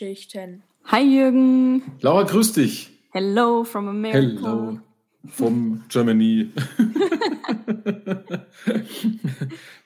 Filmgeschichten. 0.00 0.62
Hi 0.84 1.02
Jürgen. 1.02 1.82
Laura, 2.00 2.22
grüß 2.22 2.54
dich. 2.54 2.88
Hello 3.12 3.64
from 3.64 3.86
America. 3.88 4.40
Hello 4.40 4.78
vom 5.26 5.84
Germany. 5.90 6.48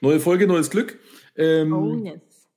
Neue 0.01 0.21
Folge, 0.21 0.47
neues 0.47 0.71
Glück. 0.71 1.01
Ähm, 1.35 1.73
Oh 1.73 1.97
yes. 1.97 2.49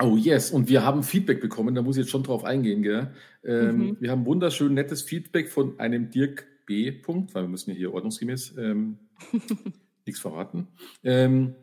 Oh 0.00 0.16
yes, 0.16 0.52
und 0.52 0.68
wir 0.68 0.84
haben 0.84 1.02
Feedback 1.02 1.40
bekommen, 1.40 1.74
da 1.74 1.82
muss 1.82 1.96
ich 1.96 2.02
jetzt 2.04 2.12
schon 2.12 2.22
drauf 2.22 2.44
eingehen, 2.44 2.82
gell? 2.82 3.12
Ähm, 3.44 3.76
Mhm. 3.76 3.96
Wir 3.98 4.12
haben 4.12 4.24
wunderschön 4.24 4.72
nettes 4.72 5.02
Feedback 5.02 5.50
von 5.50 5.80
einem 5.80 6.10
Dirk 6.10 6.46
B. 6.64 6.92
Punkt, 6.92 7.34
weil 7.34 7.42
wir 7.42 7.48
müssen 7.48 7.70
ja 7.70 7.76
hier 7.76 7.92
ordnungsgemäß 7.92 8.54
ähm, 8.56 8.98
nichts 10.06 10.20
verraten. 10.20 10.68
Ähm, 11.02 11.56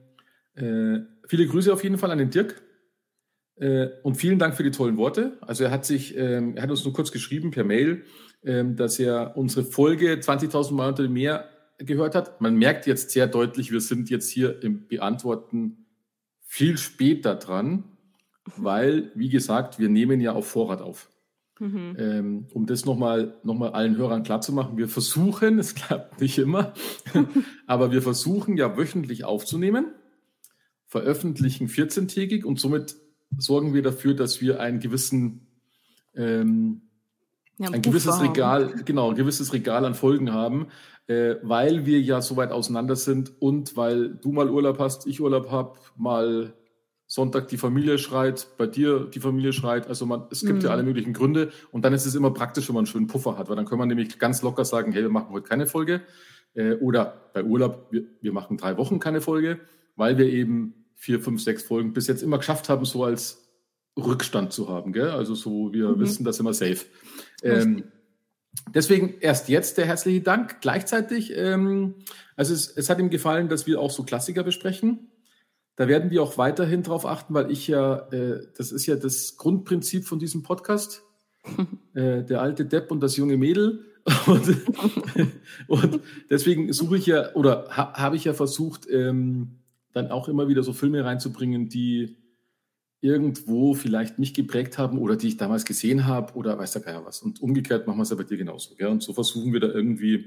äh, 0.56 0.98
viele 1.26 1.48
Grüße 1.48 1.72
auf 1.72 1.86
jeden 1.86 1.98
Fall 1.98 2.12
an 2.12 2.18
den 2.18 2.32
Dirk. 2.32 2.62
Äh, 3.60 3.88
und 4.04 4.16
vielen 4.16 4.40
Dank 4.40 4.56
für 4.56 4.64
die 4.64 4.72
tollen 4.72 4.98
Worte. 4.98 5.38
Also 5.42 5.64
er 5.64 5.72
hat 5.72 5.86
sich, 5.86 6.16
ähm, 6.18 6.56
er 6.56 6.64
hat 6.64 6.70
uns 6.70 6.84
nur 6.84 6.94
kurz 6.94 7.12
geschrieben 7.12 7.52
per 7.52 7.64
Mail, 7.64 8.04
ähm, 8.44 8.76
dass 8.76 9.00
er 9.00 9.36
unsere 9.36 9.66
Folge 9.66 10.20
20.000 10.20 10.74
Mal 10.74 10.90
unter 10.90 11.04
dem 11.04 11.14
Meer 11.14 11.50
gehört 11.80 12.16
hat. 12.16 12.40
Man 12.42 12.56
merkt 12.56 12.88
jetzt 12.88 13.12
sehr 13.12 13.28
deutlich, 13.28 13.72
wir 13.72 13.82
sind 13.82 14.10
jetzt 14.10 14.30
hier 14.30 14.62
im 14.64 14.88
Beantworten 14.88 15.86
viel 16.42 16.78
später 16.78 17.36
dran, 17.36 17.84
weil, 18.56 19.12
wie 19.16 19.30
gesagt, 19.30 19.80
wir 19.80 19.90
nehmen 19.90 20.22
ja 20.22 20.34
auf 20.34 20.48
Vorrat 20.48 20.82
auf. 20.82 21.10
Mhm. 21.60 21.96
Ähm, 21.98 22.48
um 22.54 22.68
das 22.68 22.86
nochmal 22.86 23.40
noch 23.44 23.56
mal 23.56 23.72
allen 23.72 23.98
Hörern 23.98 24.22
klarzumachen, 24.22 24.78
wir 24.78 24.88
versuchen, 24.88 25.58
es 25.60 25.74
klappt 25.74 26.22
nicht 26.22 26.38
immer, 26.38 26.74
aber 27.68 27.92
wir 27.92 28.04
versuchen 28.04 28.58
ja 28.58 28.78
wöchentlich 28.78 29.26
aufzunehmen, 29.26 29.88
veröffentlichen 30.86 31.68
14-tägig 31.68 32.46
und 32.46 32.60
somit 32.60 32.96
sorgen 33.38 33.74
wir 33.74 33.82
dafür, 33.82 34.14
dass 34.14 34.42
wir 34.42 34.60
einen 34.60 34.80
gewissen, 34.80 35.48
ähm, 36.16 36.82
Ja, 37.58 37.68
ein 37.68 37.82
Puffer 37.82 37.92
gewisses 37.92 38.16
haben. 38.16 38.28
Regal, 38.28 38.74
genau, 38.86 39.10
ein 39.10 39.16
gewisses 39.16 39.54
Regal 39.54 39.86
an 39.86 39.96
Folgen 39.96 40.32
haben, 40.34 40.68
äh, 41.08 41.36
weil 41.42 41.86
wir 41.86 42.02
ja 42.02 42.22
so 42.22 42.36
weit 42.36 42.52
auseinander 42.52 42.96
sind 42.96 43.32
und 43.42 43.76
weil 43.78 44.16
du 44.16 44.32
mal 44.32 44.50
Urlaub 44.50 44.80
hast, 44.80 45.08
ich 45.08 45.22
Urlaub 45.22 45.50
habe, 45.52 45.80
mal 45.96 46.54
Sonntag 47.10 47.48
die 47.48 47.58
Familie 47.58 47.98
schreit, 48.00 48.48
bei 48.58 48.68
dir 48.68 49.06
die 49.06 49.22
Familie 49.22 49.54
schreit. 49.54 49.88
Also 49.88 50.06
man, 50.06 50.24
es 50.30 50.42
gibt 50.46 50.64
ja 50.64 50.70
Mhm. 50.70 50.74
alle 50.74 50.84
möglichen 50.84 51.14
Gründe 51.14 51.52
und 51.72 51.86
dann 51.86 51.94
ist 51.94 52.06
es 52.06 52.16
immer 52.16 52.32
praktisch, 52.32 52.68
wenn 52.68 52.74
man 52.76 52.82
einen 52.82 52.88
schönen 52.88 53.08
Puffer 53.08 53.38
hat, 53.38 53.48
weil 53.48 53.56
dann 53.56 53.66
kann 53.66 53.78
man 53.80 53.88
nämlich 53.88 54.20
ganz 54.20 54.42
locker 54.42 54.66
sagen, 54.66 54.92
hey, 54.92 55.04
wir 55.04 55.10
machen 55.10 55.30
heute 55.32 55.48
keine 55.48 55.68
Folge 55.68 56.02
äh, 56.54 56.74
oder 56.74 57.30
bei 57.34 57.44
Urlaub, 57.46 57.88
wir, 57.92 58.04
wir 58.20 58.34
machen 58.34 58.58
drei 58.58 58.76
Wochen 58.78 59.00
keine 59.00 59.22
Folge, 59.22 59.62
weil 59.96 60.18
wir 60.18 60.28
eben 60.28 60.77
vier, 60.98 61.22
fünf, 61.22 61.42
sechs 61.42 61.64
Folgen 61.64 61.94
bis 61.94 62.08
jetzt 62.08 62.24
immer 62.24 62.40
geschafft 62.40 62.70
haben, 62.70 62.84
so 62.84 63.04
als 63.04 63.48
Rückstand 63.98 64.52
zu 64.52 64.68
haben. 64.68 64.92
Gell? 64.94 65.12
Also 65.12 65.36
so, 65.36 65.72
wir 65.72 65.90
Mhm. 65.90 66.00
wissen, 66.00 66.24
das 66.26 66.40
immer 66.40 66.54
safe. 66.54 66.86
Ähm, 67.44 67.84
deswegen 68.74 69.16
erst 69.22 69.48
jetzt 69.48 69.78
der 69.78 69.86
herzliche 69.86 70.22
Dank. 70.22 70.60
Gleichzeitig, 70.62 71.32
ähm, 71.36 71.96
also 72.36 72.54
es, 72.54 72.68
es 72.76 72.90
hat 72.90 73.00
ihm 73.00 73.10
gefallen, 73.10 73.48
dass 73.48 73.68
wir 73.68 73.80
auch 73.80 73.92
so 73.92 74.04
Klassiker 74.04 74.44
besprechen. 74.44 75.12
Da 75.76 75.88
werden 75.88 76.10
wir 76.10 76.24
auch 76.24 76.40
weiterhin 76.40 76.82
drauf 76.82 77.06
achten, 77.06 77.34
weil 77.36 77.52
ich 77.52 77.68
ja, 77.68 78.10
äh, 78.12 78.48
das 78.58 78.72
ist 78.72 78.88
ja 78.88 78.96
das 78.96 79.38
Grundprinzip 79.38 80.06
von 80.06 80.18
diesem 80.20 80.42
Podcast. 80.42 81.04
äh, 81.94 82.24
der 82.24 82.42
alte 82.42 82.66
Depp 82.66 82.92
und 82.92 83.00
das 83.02 83.16
junge 83.18 83.38
Mädel. 83.38 83.86
Und, 84.26 84.48
und 85.68 86.00
deswegen 86.30 86.72
suche 86.72 86.96
ich 86.96 87.08
ja, 87.08 87.34
oder 87.36 87.68
ha, 87.76 87.92
habe 87.92 88.16
ich 88.16 88.24
ja 88.24 88.34
versucht, 88.34 88.88
ähm, 88.90 89.57
dann 89.98 90.12
auch 90.12 90.28
immer 90.28 90.48
wieder 90.48 90.64
so 90.64 90.74
Filme 90.74 91.04
reinzubringen, 91.04 91.70
die 91.70 92.18
irgendwo 93.02 93.74
vielleicht 93.74 94.18
mich 94.20 94.34
geprägt 94.34 94.78
haben 94.78 94.98
oder 94.98 95.16
die 95.16 95.28
ich 95.28 95.38
damals 95.38 95.66
gesehen 95.66 96.08
habe 96.08 96.34
oder 96.34 96.58
weiß 96.58 96.74
der 96.74 96.82
Geier 96.82 97.06
was. 97.06 97.22
Und 97.22 97.42
umgekehrt 97.42 97.86
machen 97.88 97.98
wir 97.98 98.04
es 98.04 98.10
ja 98.10 98.16
bei 98.16 98.24
dir 98.24 98.38
genauso. 98.38 98.76
Gell? 98.76 98.88
Und 98.88 99.04
so 99.04 99.14
versuchen 99.14 99.54
wir 99.54 99.60
da 99.60 99.68
irgendwie 99.68 100.26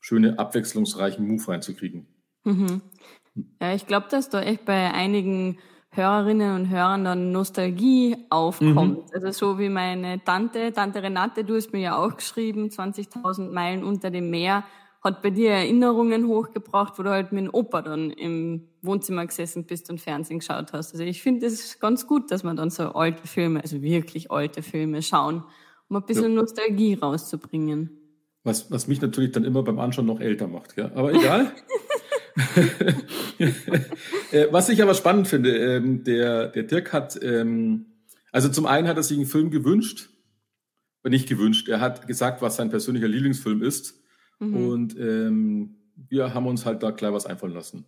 schöne, 0.00 0.38
abwechslungsreichen 0.38 1.26
Move 1.26 1.48
reinzukriegen. 1.48 2.06
Mhm. 2.44 2.82
Ja, 3.60 3.74
ich 3.74 3.86
glaube, 3.86 4.08
dass 4.10 4.28
da 4.28 4.42
echt 4.42 4.64
bei 4.64 4.92
einigen 4.92 5.58
Hörerinnen 5.90 6.54
und 6.54 6.70
Hörern 6.70 7.04
dann 7.04 7.32
Nostalgie 7.32 8.16
aufkommt. 8.30 8.98
Mhm. 8.98 9.14
Also 9.14 9.30
so 9.30 9.58
wie 9.58 9.68
meine 9.68 10.22
Tante, 10.24 10.72
Tante 10.72 11.02
Renate, 11.02 11.44
du 11.44 11.54
hast 11.54 11.72
mir 11.72 11.80
ja 11.80 11.96
auch 11.96 12.16
geschrieben, 12.16 12.68
20.000 12.68 13.50
Meilen 13.50 13.84
unter 13.84 14.10
dem 14.10 14.30
Meer, 14.30 14.64
hat 15.02 15.20
bei 15.20 15.30
dir 15.30 15.50
Erinnerungen 15.50 16.28
hochgebracht, 16.28 16.98
wo 16.98 17.02
du 17.02 17.10
halt 17.10 17.32
mit 17.32 17.44
dem 17.44 17.50
Opa 17.52 17.82
dann 17.82 18.10
im 18.10 18.68
Wohnzimmer 18.82 19.26
gesessen 19.26 19.64
bist 19.64 19.90
und 19.90 20.00
Fernsehen 20.00 20.38
geschaut 20.38 20.72
hast. 20.72 20.92
Also 20.92 21.02
ich 21.04 21.22
finde 21.22 21.46
es 21.46 21.80
ganz 21.80 22.06
gut, 22.06 22.30
dass 22.30 22.44
man 22.44 22.56
dann 22.56 22.70
so 22.70 22.84
alte 22.92 23.26
Filme, 23.26 23.60
also 23.60 23.82
wirklich 23.82 24.30
alte 24.30 24.62
Filme 24.62 25.02
schauen, 25.02 25.42
um 25.88 25.96
ein 25.96 26.06
bisschen 26.06 26.34
Nostalgie 26.34 26.94
rauszubringen. 26.94 27.90
Was, 28.44 28.70
was 28.70 28.86
mich 28.86 29.00
natürlich 29.00 29.32
dann 29.32 29.44
immer 29.44 29.62
beim 29.62 29.78
Anschauen 29.78 30.06
noch 30.06 30.20
älter 30.20 30.46
macht. 30.46 30.76
Gell? 30.76 30.90
Aber 30.94 31.12
egal. 31.12 31.52
Äh, 34.30 34.46
was 34.50 34.70
ich 34.70 34.80
aber 34.82 34.94
spannend 34.94 35.28
finde, 35.28 35.54
ähm, 35.56 36.04
der, 36.04 36.48
der 36.48 36.62
Dirk 36.62 36.92
hat, 36.94 37.18
ähm, 37.22 37.86
also 38.30 38.48
zum 38.48 38.64
einen 38.64 38.88
hat 38.88 38.96
er 38.96 39.02
sich 39.02 39.18
einen 39.18 39.26
Film 39.26 39.50
gewünscht, 39.50 40.08
äh, 41.04 41.10
nicht 41.10 41.28
gewünscht, 41.28 41.68
er 41.68 41.80
hat 41.80 42.06
gesagt, 42.06 42.40
was 42.40 42.56
sein 42.56 42.70
persönlicher 42.70 43.08
Lieblingsfilm 43.08 43.62
ist. 43.62 44.01
Mhm. 44.42 44.56
Und 44.56 44.98
ähm, 44.98 45.76
wir 46.08 46.34
haben 46.34 46.46
uns 46.46 46.66
halt 46.66 46.82
da 46.82 46.90
gleich 46.90 47.12
was 47.12 47.26
einfallen 47.26 47.54
lassen. 47.54 47.84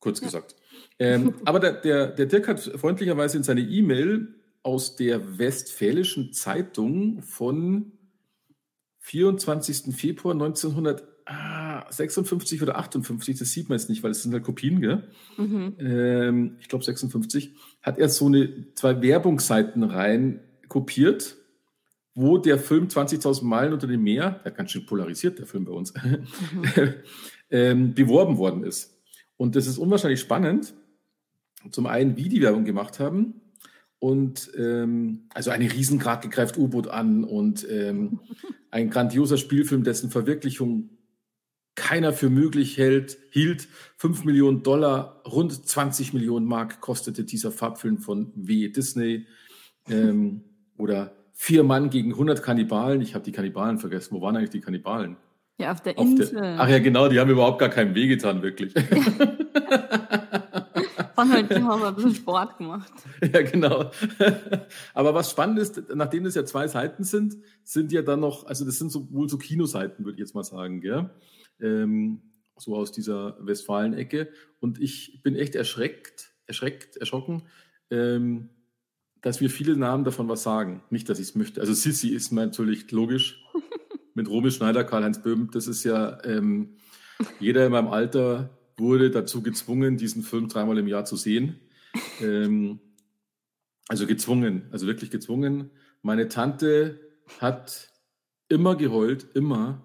Kurz 0.00 0.20
gesagt. 0.20 0.56
Ähm, 0.98 1.34
aber 1.44 1.60
der, 1.60 1.72
der, 1.72 2.06
der 2.08 2.26
Dirk 2.26 2.48
hat 2.48 2.60
freundlicherweise 2.60 3.36
in 3.36 3.42
seine 3.42 3.60
E-Mail 3.60 4.34
aus 4.62 4.96
der 4.96 5.38
Westfälischen 5.38 6.32
Zeitung 6.32 7.20
von 7.22 7.92
24. 9.00 9.94
Februar 9.94 10.34
1956 10.34 12.62
oder 12.62 12.76
58, 12.76 13.38
das 13.38 13.52
sieht 13.52 13.68
man 13.68 13.78
jetzt 13.78 13.88
nicht, 13.88 14.02
weil 14.02 14.10
es 14.10 14.24
sind 14.24 14.32
halt 14.32 14.42
Kopien, 14.42 14.80
gell? 14.80 15.04
Mhm. 15.36 15.76
ähm, 15.78 16.56
ich 16.60 16.66
glaube 16.68 16.84
56, 16.84 17.54
hat 17.82 17.98
er 17.98 18.08
so 18.08 18.26
eine 18.26 18.74
zwei 18.74 19.00
Werbungsseiten 19.00 19.84
rein 19.84 20.40
kopiert, 20.68 21.36
wo 22.16 22.38
der 22.38 22.58
Film 22.58 22.88
20.000 22.88 23.44
Meilen 23.44 23.74
unter 23.74 23.86
dem 23.86 24.02
Meer, 24.02 24.40
der 24.42 24.50
ganz 24.50 24.72
schön 24.72 24.86
polarisiert, 24.86 25.38
der 25.38 25.46
Film 25.46 25.66
bei 25.66 25.72
uns, 25.72 25.92
ähm, 27.50 27.94
beworben 27.94 28.38
worden 28.38 28.64
ist. 28.64 28.98
Und 29.36 29.54
das 29.54 29.66
ist 29.66 29.76
unwahrscheinlich 29.76 30.20
spannend. 30.20 30.74
Zum 31.70 31.86
einen, 31.86 32.16
wie 32.16 32.30
die 32.30 32.40
Werbung 32.40 32.64
gemacht 32.64 33.00
haben. 33.00 33.42
Und 33.98 34.50
ähm, 34.56 35.28
also 35.34 35.50
eine 35.50 35.70
Riesengrad 35.70 36.30
greift 36.30 36.56
U-Boot 36.56 36.88
an 36.88 37.22
und 37.22 37.68
ähm, 37.68 38.20
ein 38.70 38.88
grandioser 38.88 39.36
Spielfilm, 39.36 39.84
dessen 39.84 40.10
Verwirklichung 40.10 40.88
keiner 41.74 42.14
für 42.14 42.30
möglich 42.30 42.78
hält, 42.78 43.18
hielt. 43.30 43.68
5 43.98 44.24
Millionen 44.24 44.62
Dollar, 44.62 45.22
rund 45.26 45.52
20 45.52 46.14
Millionen 46.14 46.46
Mark 46.46 46.80
kostete 46.80 47.24
dieser 47.24 47.52
Farbfilm 47.52 47.98
von 47.98 48.32
W. 48.34 48.68
Disney. 48.70 49.26
Ähm, 49.90 50.44
oder 50.78 51.14
Vier 51.38 51.64
Mann 51.64 51.90
gegen 51.90 52.12
100 52.12 52.42
Kannibalen. 52.42 53.02
Ich 53.02 53.14
habe 53.14 53.22
die 53.22 53.30
Kannibalen 53.30 53.78
vergessen. 53.78 54.14
Wo 54.14 54.22
waren 54.22 54.36
eigentlich 54.36 54.48
die 54.50 54.62
Kannibalen? 54.62 55.18
Ja, 55.58 55.72
auf 55.72 55.82
der 55.82 55.98
Auf 55.98 56.06
Insel. 56.06 56.40
der, 56.40 56.58
ach 56.58 56.68
ja, 56.68 56.78
genau, 56.78 57.08
die 57.08 57.20
haben 57.20 57.30
überhaupt 57.30 57.58
gar 57.58 57.68
keinem 57.68 57.94
Weh 57.94 58.06
getan, 58.08 58.42
wirklich. 58.42 58.74
Halt, 61.16 61.50
die 61.50 61.62
haben 61.62 61.82
ein 61.82 61.94
bisschen 61.94 62.14
Sport 62.14 62.56
gemacht. 62.56 62.92
ja, 63.20 63.42
genau. 63.42 63.90
Aber 64.94 65.14
was 65.14 65.30
spannend 65.30 65.58
ist, 65.58 65.82
nachdem 65.94 66.24
das 66.24 66.34
ja 66.34 66.44
zwei 66.44 66.68
Seiten 66.68 67.04
sind, 67.04 67.36
sind 67.64 67.92
ja 67.92 68.02
dann 68.02 68.20
noch, 68.20 68.46
also 68.46 68.64
das 68.64 68.78
sind 68.78 68.90
so, 68.90 69.10
wohl 69.12 69.28
so 69.28 69.36
Kinoseiten, 69.36 70.04
würde 70.04 70.16
ich 70.16 70.20
jetzt 70.20 70.34
mal 70.34 70.44
sagen, 70.44 70.80
gell? 70.80 71.10
Ähm, 71.60 72.22
so 72.56 72.76
aus 72.76 72.92
dieser 72.92 73.36
Westfalen-Ecke. 73.40 74.28
Und 74.60 74.80
ich 74.80 75.20
bin 75.22 75.34
echt 75.36 75.54
erschreckt, 75.54 76.30
erschreckt, 76.46 76.96
erschrocken, 76.96 77.42
ähm, 77.90 78.50
dass 79.26 79.40
wir 79.40 79.50
viele 79.50 79.76
Namen 79.76 80.04
davon 80.04 80.28
was 80.28 80.44
sagen. 80.44 80.84
Nicht, 80.88 81.08
dass 81.08 81.18
ich 81.18 81.30
es 81.30 81.34
möchte. 81.34 81.60
Also 81.60 81.74
Sissi 81.74 82.10
ist 82.10 82.30
mir 82.30 82.46
natürlich 82.46 82.88
logisch. 82.92 83.44
Mit 84.14 84.28
Romy 84.28 84.52
Schneider, 84.52 84.84
Karl-Heinz 84.84 85.20
Böhm, 85.20 85.50
das 85.52 85.66
ist 85.66 85.82
ja, 85.82 86.22
ähm, 86.22 86.76
jeder 87.40 87.66
in 87.66 87.72
meinem 87.72 87.88
Alter 87.88 88.56
wurde 88.76 89.10
dazu 89.10 89.42
gezwungen, 89.42 89.96
diesen 89.96 90.22
Film 90.22 90.46
dreimal 90.46 90.78
im 90.78 90.86
Jahr 90.86 91.04
zu 91.06 91.16
sehen. 91.16 91.58
Ähm, 92.20 92.78
also 93.88 94.06
gezwungen, 94.06 94.68
also 94.70 94.86
wirklich 94.86 95.10
gezwungen. 95.10 95.72
Meine 96.02 96.28
Tante 96.28 97.00
hat 97.40 97.90
immer 98.48 98.76
geheult, 98.76 99.26
immer. 99.34 99.82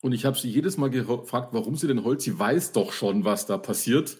Und 0.00 0.12
ich 0.12 0.24
habe 0.24 0.38
sie 0.38 0.48
jedes 0.48 0.78
Mal 0.78 0.88
gefragt, 0.88 1.48
warum 1.52 1.76
sie 1.76 1.88
denn 1.88 2.04
heult. 2.04 2.22
Sie 2.22 2.38
weiß 2.38 2.72
doch 2.72 2.94
schon, 2.94 3.26
was 3.26 3.44
da 3.44 3.58
passiert. 3.58 4.16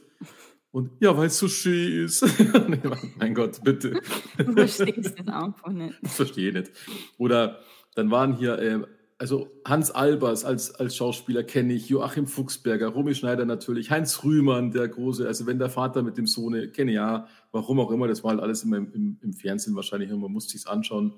Und 0.72 0.90
ja, 1.00 1.16
weil 1.16 1.26
es 1.26 1.38
so 1.38 1.48
schön 1.48 2.04
ist. 2.04 2.24
mein 3.18 3.34
Gott, 3.34 3.62
bitte. 3.62 4.00
Du 4.38 4.52
verstehst 4.52 5.14
das 5.18 5.28
einfach 5.28 5.68
nicht. 5.68 5.98
Ich 6.02 6.10
verstehe 6.10 6.52
nicht. 6.52 6.70
Oder 7.18 7.60
dann 7.94 8.10
waren 8.10 8.36
hier, 8.36 8.58
äh, 8.58 8.80
also 9.18 9.50
Hans 9.66 9.90
Albers 9.90 10.44
als, 10.46 10.74
als 10.74 10.96
Schauspieler 10.96 11.44
kenne 11.44 11.74
ich, 11.74 11.90
Joachim 11.90 12.26
Fuchsberger, 12.26 12.88
Romy 12.88 13.14
Schneider 13.14 13.44
natürlich, 13.44 13.90
Heinz 13.90 14.24
Rühmann, 14.24 14.70
der 14.70 14.88
große, 14.88 15.28
also 15.28 15.46
wenn 15.46 15.58
der 15.58 15.68
Vater 15.68 16.02
mit 16.02 16.16
dem 16.16 16.26
Sohne, 16.26 16.68
kenne 16.68 16.92
ja, 16.92 17.28
warum 17.52 17.78
auch 17.78 17.90
immer, 17.90 18.08
das 18.08 18.24
war 18.24 18.30
halt 18.30 18.40
alles 18.40 18.64
immer 18.64 18.78
im, 18.78 18.90
im, 18.92 19.18
im 19.22 19.32
Fernsehen 19.34 19.76
wahrscheinlich, 19.76 20.10
man 20.10 20.32
musste 20.32 20.52
sich's 20.52 20.66
anschauen. 20.66 21.14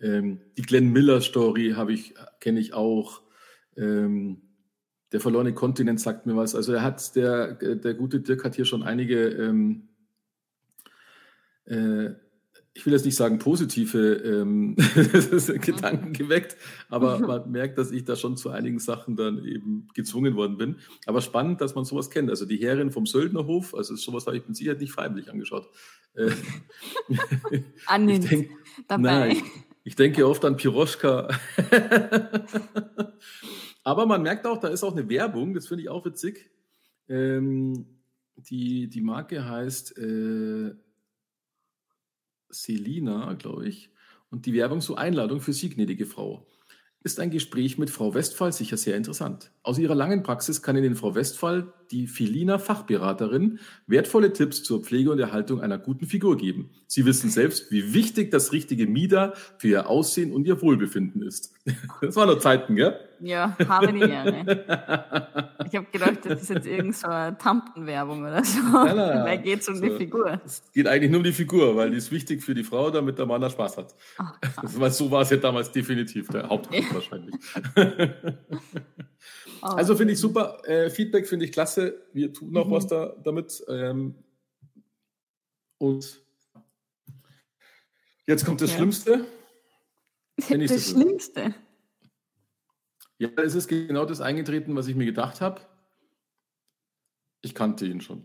Ähm, 0.00 0.40
die 0.58 0.62
Glenn 0.62 0.92
Miller 0.92 1.20
Story 1.20 1.74
habe 1.76 1.92
ich, 1.92 2.12
kenne 2.40 2.58
ich 2.60 2.74
auch. 2.74 3.22
Ähm, 3.76 4.42
der 5.12 5.20
verlorene 5.20 5.54
Kontinent 5.54 6.00
sagt 6.00 6.26
mir 6.26 6.36
was. 6.36 6.54
Also 6.54 6.72
er 6.72 6.82
hat, 6.82 7.14
der, 7.16 7.54
der 7.54 7.94
gute 7.94 8.20
Dirk 8.20 8.44
hat 8.44 8.56
hier 8.56 8.64
schon 8.64 8.82
einige 8.82 9.28
ähm, 9.28 9.88
äh, 11.66 12.10
ich 12.76 12.84
will 12.84 12.92
jetzt 12.92 13.06
nicht 13.06 13.16
sagen 13.16 13.38
positive 13.38 13.98
ähm, 13.98 14.76
Gedanken 15.60 16.12
geweckt, 16.12 16.56
aber 16.90 17.18
man 17.26 17.50
merkt, 17.50 17.78
dass 17.78 17.90
ich 17.90 18.04
da 18.04 18.16
schon 18.16 18.36
zu 18.36 18.50
einigen 18.50 18.78
Sachen 18.78 19.16
dann 19.16 19.44
eben 19.44 19.88
gezwungen 19.94 20.36
worden 20.36 20.58
bin. 20.58 20.76
Aber 21.06 21.22
spannend, 21.22 21.62
dass 21.62 21.74
man 21.74 21.86
sowas 21.86 22.10
kennt. 22.10 22.28
Also 22.28 22.44
die 22.44 22.58
Herrin 22.58 22.90
vom 22.92 23.06
Söldnerhof, 23.06 23.74
also 23.74 23.96
sowas 23.96 24.26
habe 24.26 24.36
ich 24.36 24.46
mit 24.46 24.56
Sicherheit 24.56 24.80
nicht 24.80 24.92
freiwillig 24.92 25.30
angeschaut. 25.30 25.68
Äh, 26.14 26.30
ich, 27.48 28.20
denk, 28.28 28.50
nein, 28.98 29.30
ich, 29.30 29.42
ich, 29.84 29.96
denke 29.96 30.26
oft 30.26 30.44
an 30.44 30.58
Piroschka. 30.58 31.28
Aber 33.86 34.04
man 34.04 34.20
merkt 34.20 34.48
auch, 34.48 34.58
da 34.58 34.66
ist 34.66 34.82
auch 34.82 34.96
eine 34.96 35.08
Werbung, 35.08 35.54
das 35.54 35.68
finde 35.68 35.84
ich 35.84 35.88
auch 35.88 36.04
witzig. 36.04 36.50
Ähm, 37.08 37.86
die, 38.34 38.88
die 38.88 39.00
Marke 39.00 39.48
heißt 39.48 39.96
äh, 39.96 40.74
Selina, 42.48 43.34
glaube 43.34 43.68
ich. 43.68 43.90
Und 44.28 44.46
die 44.46 44.54
Werbung 44.54 44.80
zur 44.80 44.98
Einladung 44.98 45.40
für 45.40 45.52
Sie, 45.52 45.70
gnädige 45.70 46.04
Frau. 46.04 46.48
Ist 47.04 47.20
ein 47.20 47.30
Gespräch 47.30 47.78
mit 47.78 47.88
Frau 47.88 48.14
Westphal 48.14 48.52
sicher 48.52 48.76
sehr 48.76 48.96
interessant. 48.96 49.52
Aus 49.62 49.78
ihrer 49.78 49.94
langen 49.94 50.24
Praxis 50.24 50.60
kann 50.60 50.76
Ihnen 50.76 50.96
Frau 50.96 51.14
Westphal, 51.14 51.72
die 51.92 52.08
Felina 52.08 52.58
Fachberaterin, 52.58 53.60
wertvolle 53.86 54.32
Tipps 54.32 54.64
zur 54.64 54.82
Pflege 54.82 55.12
und 55.12 55.20
Erhaltung 55.20 55.60
einer 55.60 55.78
guten 55.78 56.06
Figur 56.06 56.36
geben. 56.36 56.70
Sie 56.88 57.04
wissen 57.04 57.30
selbst, 57.30 57.70
wie 57.70 57.94
wichtig 57.94 58.32
das 58.32 58.50
richtige 58.50 58.88
Mieder 58.88 59.34
für 59.58 59.68
Ihr 59.68 59.88
Aussehen 59.88 60.32
und 60.32 60.48
Ihr 60.48 60.60
Wohlbefinden 60.60 61.22
ist. 61.22 61.54
Das 62.00 62.16
waren 62.16 62.28
noch 62.28 62.40
Zeiten, 62.40 62.74
gell? 62.74 62.98
Ja, 63.20 63.56
habe 63.68 63.92
die 63.92 64.00
Ehre. 64.00 65.46
Ich 65.66 65.74
habe 65.74 65.86
gedacht, 65.90 66.18
das 66.24 66.42
ist 66.42 66.50
jetzt 66.50 66.66
irgend 66.66 66.96
so 66.96 67.08
eine 67.08 67.36
Tampenwerbung 67.36 68.22
oder 68.22 68.44
so. 68.44 68.60
Nein, 68.60 68.96
nein, 68.96 68.96
Dabei 68.96 69.36
geht 69.38 69.60
es 69.60 69.68
um 69.68 69.76
so, 69.76 69.82
die 69.82 69.90
Figur. 69.96 70.40
Es 70.44 70.62
geht 70.72 70.86
eigentlich 70.86 71.10
nur 71.10 71.18
um 71.18 71.24
die 71.24 71.32
Figur, 71.32 71.76
weil 71.76 71.90
die 71.90 71.96
ist 71.96 72.12
wichtig 72.12 72.42
für 72.42 72.54
die 72.54 72.64
Frau, 72.64 72.90
damit 72.90 73.18
der 73.18 73.26
Mann 73.26 73.40
da 73.40 73.50
Spaß 73.50 73.76
hat. 73.78 73.94
Ach, 74.18 74.38
weil 74.62 74.90
so 74.90 75.10
war 75.10 75.22
es 75.22 75.30
ja 75.30 75.38
damals 75.38 75.72
definitiv, 75.72 76.28
der 76.28 76.48
Hauptgrund 76.48 76.94
wahrscheinlich. 76.94 77.34
oh. 79.62 79.66
Also 79.66 79.96
finde 79.96 80.12
ich 80.12 80.20
super. 80.20 80.62
Äh, 80.64 80.90
Feedback 80.90 81.26
finde 81.26 81.46
ich 81.46 81.52
klasse. 81.52 82.06
Wir 82.12 82.32
tun 82.32 82.52
noch 82.52 82.66
mhm. 82.66 82.72
was 82.72 82.86
da 82.86 83.14
damit. 83.24 83.64
Ähm, 83.68 84.14
und 85.78 86.22
jetzt 88.26 88.44
kommt 88.44 88.60
das 88.60 88.70
ja. 88.70 88.76
Schlimmste. 88.76 89.24
Das, 90.36 90.48
das 90.48 90.90
Schlimmste. 90.90 91.54
Ja, 93.18 93.28
es 93.36 93.54
ist 93.54 93.68
genau 93.68 94.04
das 94.04 94.20
eingetreten, 94.20 94.76
was 94.76 94.88
ich 94.88 94.94
mir 94.94 95.06
gedacht 95.06 95.40
habe. 95.40 95.62
Ich 97.42 97.54
kannte 97.54 97.86
ihn 97.86 98.00
schon. 98.00 98.24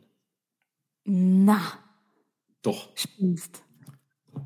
Na. 1.06 1.62
Doch. 2.62 2.90
Spinnst. 2.96 3.64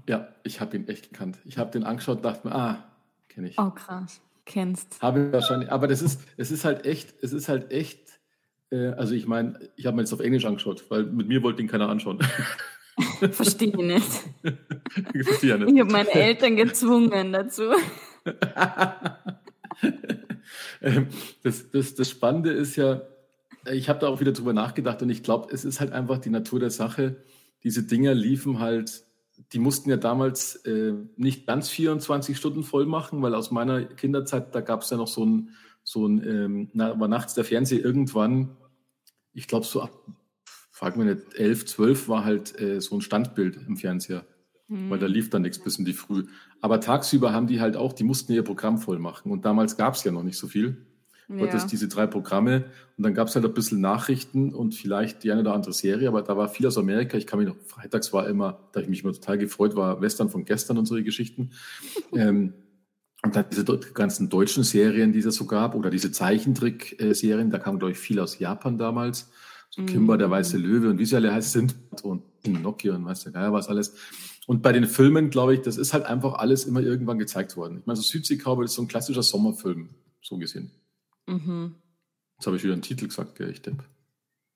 Ja, 0.07 0.29
ich 0.43 0.61
habe 0.61 0.77
ihn 0.77 0.87
echt 0.87 1.11
gekannt. 1.11 1.39
Ich 1.45 1.57
habe 1.57 1.71
den 1.71 1.83
angeschaut 1.83 2.17
und 2.17 2.25
dachte 2.25 2.47
mir, 2.47 2.55
ah, 2.55 2.83
kenne 3.27 3.49
ich. 3.49 3.57
Oh, 3.57 3.71
krass. 3.71 4.21
Kennst. 4.45 5.01
Habe 5.01 5.25
ich 5.25 5.33
wahrscheinlich. 5.33 5.71
Aber 5.71 5.87
das 5.87 6.01
ist, 6.01 6.21
es 6.37 6.51
ist 6.51 6.65
halt 6.65 6.85
echt, 6.85 7.15
es 7.23 7.33
ist 7.33 7.49
halt 7.49 7.71
echt, 7.71 8.19
äh, 8.69 8.89
also 8.89 9.15
ich 9.15 9.25
meine, 9.25 9.59
ich 9.75 9.87
habe 9.87 9.95
mir 9.95 10.03
jetzt 10.03 10.13
auf 10.13 10.19
Englisch 10.19 10.45
angeschaut, 10.45 10.85
weil 10.89 11.05
mit 11.05 11.27
mir 11.27 11.41
wollte 11.41 11.61
ihn 11.61 11.67
keiner 11.67 11.89
anschauen. 11.89 12.19
Verstehe 13.31 13.69
ich 13.69 13.75
nicht. 13.75 14.23
ich 15.13 15.23
verstehe 15.25 15.57
nicht. 15.57 15.73
Ich 15.73 15.79
habe 15.81 15.91
meine 15.91 16.11
Eltern 16.11 16.55
gezwungen 16.55 17.33
dazu. 17.33 17.63
Ähm, 20.81 21.07
das, 21.43 21.69
das, 21.71 21.95
das 21.95 22.09
Spannende 22.09 22.51
ist 22.51 22.75
ja, 22.75 23.01
ich 23.71 23.89
habe 23.89 23.99
da 23.99 24.07
auch 24.07 24.19
wieder 24.19 24.31
drüber 24.31 24.53
nachgedacht 24.53 25.01
und 25.01 25.09
ich 25.09 25.23
glaube, 25.23 25.53
es 25.53 25.65
ist 25.65 25.79
halt 25.79 25.91
einfach 25.91 26.19
die 26.19 26.29
Natur 26.29 26.59
der 26.59 26.69
Sache. 26.69 27.23
Diese 27.63 27.83
Dinger 27.83 28.13
liefen 28.13 28.59
halt, 28.59 29.03
die 29.53 29.59
mussten 29.59 29.89
ja 29.89 29.97
damals 29.97 30.55
äh, 30.65 30.93
nicht 31.17 31.47
ganz 31.47 31.69
24 31.69 32.37
Stunden 32.37 32.63
voll 32.63 32.85
machen, 32.85 33.21
weil 33.21 33.35
aus 33.35 33.51
meiner 33.51 33.83
Kinderzeit, 33.83 34.53
da 34.53 34.61
gab 34.61 34.81
es 34.81 34.89
ja 34.89 34.97
noch 34.97 35.07
so 35.07 35.25
ein, 35.25 35.49
so 35.83 36.07
ein 36.07 36.23
ähm, 36.27 36.69
na, 36.73 36.99
war 36.99 37.07
nachts 37.07 37.33
der 37.33 37.45
Fernseher 37.45 37.83
irgendwann, 37.83 38.55
ich 39.33 39.47
glaube 39.47 39.65
so 39.65 39.81
ab, 39.81 39.91
frag 40.71 40.97
mir 40.97 41.05
nicht, 41.05 41.35
11, 41.35 41.65
12 41.65 42.07
war 42.07 42.25
halt 42.25 42.59
äh, 42.59 42.79
so 42.81 42.95
ein 42.95 43.01
Standbild 43.01 43.57
im 43.67 43.77
Fernseher. 43.77 44.25
Mhm. 44.67 44.89
Weil 44.89 44.99
da 44.99 45.07
lief 45.07 45.29
dann 45.29 45.43
nichts 45.43 45.59
bis 45.59 45.77
in 45.77 45.85
die 45.85 45.93
Früh. 45.93 46.25
Aber 46.61 46.79
tagsüber 46.79 47.33
haben 47.33 47.47
die 47.47 47.61
halt 47.61 47.75
auch, 47.77 47.93
die 47.93 48.03
mussten 48.03 48.33
ihr 48.33 48.43
Programm 48.43 48.77
voll 48.77 48.99
machen. 48.99 49.31
Und 49.31 49.45
damals 49.45 49.77
gab 49.77 49.95
es 49.95 50.03
ja 50.03 50.11
noch 50.11 50.23
nicht 50.23 50.37
so 50.37 50.47
viel. 50.47 50.85
Ja. 51.27 51.47
Das 51.47 51.65
diese 51.65 51.87
drei 51.87 52.05
Programme. 52.05 52.65
Und 52.97 53.03
dann 53.03 53.13
gab 53.13 53.27
es 53.27 53.35
halt 53.35 53.45
ein 53.45 53.53
bisschen 53.53 53.81
Nachrichten 53.81 54.53
und 54.53 54.75
vielleicht 54.75 55.23
die 55.23 55.31
eine 55.31 55.41
oder 55.41 55.53
andere 55.53 55.73
Serie, 55.73 56.07
aber 56.07 56.21
da 56.21 56.37
war 56.37 56.49
viel 56.49 56.67
aus 56.67 56.77
Amerika. 56.77 57.17
Ich 57.17 57.25
kann 57.25 57.39
mich 57.39 57.47
noch, 57.47 57.55
freitags 57.65 58.13
war 58.13 58.27
immer, 58.27 58.59
da 58.73 58.79
ich 58.79 58.87
mich 58.87 59.03
immer 59.03 59.13
total 59.13 59.39
gefreut 59.39 59.75
war, 59.75 60.01
Western 60.01 60.29
von 60.29 60.45
gestern 60.45 60.77
und 60.77 60.85
solche 60.85 61.03
Geschichten. 61.03 61.51
ähm, 62.13 62.53
und 63.23 63.35
dann 63.35 63.45
diese 63.49 63.65
ganzen 63.65 64.29
deutschen 64.29 64.63
Serien, 64.63 65.13
die 65.13 65.19
es 65.19 65.35
so 65.35 65.45
gab, 65.45 65.73
oder 65.73 65.89
diese 65.89 66.11
Zeichentrick-Serien, 66.11 67.49
da 67.49 67.57
kam, 67.57 67.79
glaube 67.79 67.93
ich, 67.93 67.97
viel 67.97 68.19
aus 68.19 68.37
Japan 68.37 68.77
damals. 68.77 69.31
So 69.71 69.83
Kimber, 69.83 70.17
der 70.17 70.29
weiße. 70.29 70.57
Löwe 70.57 70.89
und 70.89 70.99
wie 70.99 71.05
sie 71.05 71.15
alle 71.15 71.33
heißt 71.33 71.51
sind 71.51 71.75
und 72.03 72.23
Nokia 72.45 72.95
und 72.95 73.03
weiß 73.03 73.23
der 73.23 73.31
Geier 73.31 73.51
was 73.51 73.67
alles. 73.67 73.95
Und 74.47 74.61
bei 74.61 74.71
den 74.71 74.85
Filmen, 74.85 75.29
glaube 75.29 75.55
ich, 75.55 75.61
das 75.61 75.77
ist 75.77 75.93
halt 75.93 76.05
einfach 76.05 76.35
alles 76.35 76.65
immer 76.65 76.81
irgendwann 76.81 77.17
gezeigt 77.17 77.57
worden. 77.57 77.79
Ich 77.79 77.85
meine, 77.85 77.97
so 77.97 78.03
Südsee 78.03 78.37
Cowboy 78.37 78.65
ist 78.65 78.73
so 78.73 78.81
ein 78.81 78.87
klassischer 78.87 79.23
Sommerfilm, 79.23 79.89
so 80.21 80.37
gesehen. 80.37 80.71
Mhm. 81.27 81.75
Jetzt 82.37 82.45
habe 82.45 82.57
ich 82.57 82.63
wieder 82.63 82.73
einen 82.73 82.81
Titel 82.81 83.07
gesagt, 83.07 83.35
gell, 83.35 83.49
ich 83.49 83.61
Depp. 83.61 83.83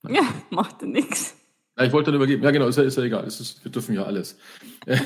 Ja, 0.07 0.21
macht 0.51 0.81
nichts. 0.83 1.35
Ja, 1.77 1.85
ich 1.85 1.91
wollte 1.91 2.11
dann 2.11 2.15
übergeben. 2.15 2.43
Ja, 2.43 2.51
genau, 2.51 2.67
ist 2.67 2.77
ja, 2.77 2.83
ist 2.83 2.97
ja 2.97 3.03
egal. 3.03 3.25
Ist, 3.25 3.63
wir 3.63 3.71
dürfen 3.71 3.95
ja 3.95 4.03
alles. 4.03 4.37
äh, 4.85 4.99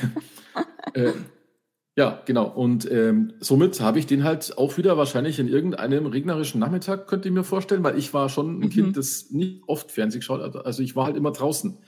äh, 0.94 1.12
ja, 1.96 2.20
genau. 2.26 2.46
Und 2.46 2.90
ähm, 2.90 3.34
somit 3.38 3.80
habe 3.80 4.00
ich 4.00 4.06
den 4.06 4.24
halt 4.24 4.58
auch 4.58 4.76
wieder 4.76 4.96
wahrscheinlich 4.98 5.38
in 5.38 5.46
irgendeinem 5.46 6.06
regnerischen 6.06 6.58
Nachmittag, 6.58 7.06
könnte 7.06 7.28
ich 7.28 7.34
mir 7.34 7.44
vorstellen, 7.44 7.84
weil 7.84 7.96
ich 7.96 8.12
war 8.12 8.28
schon 8.28 8.58
ein 8.58 8.66
mhm. 8.66 8.70
Kind, 8.70 8.96
das 8.96 9.30
nicht 9.30 9.62
oft 9.68 9.92
Fernsehen 9.92 10.20
geschaut 10.20 10.42
hat. 10.42 10.66
Also 10.66 10.82
ich 10.82 10.96
war 10.96 11.06
halt 11.06 11.16
immer 11.16 11.30
draußen. 11.30 11.78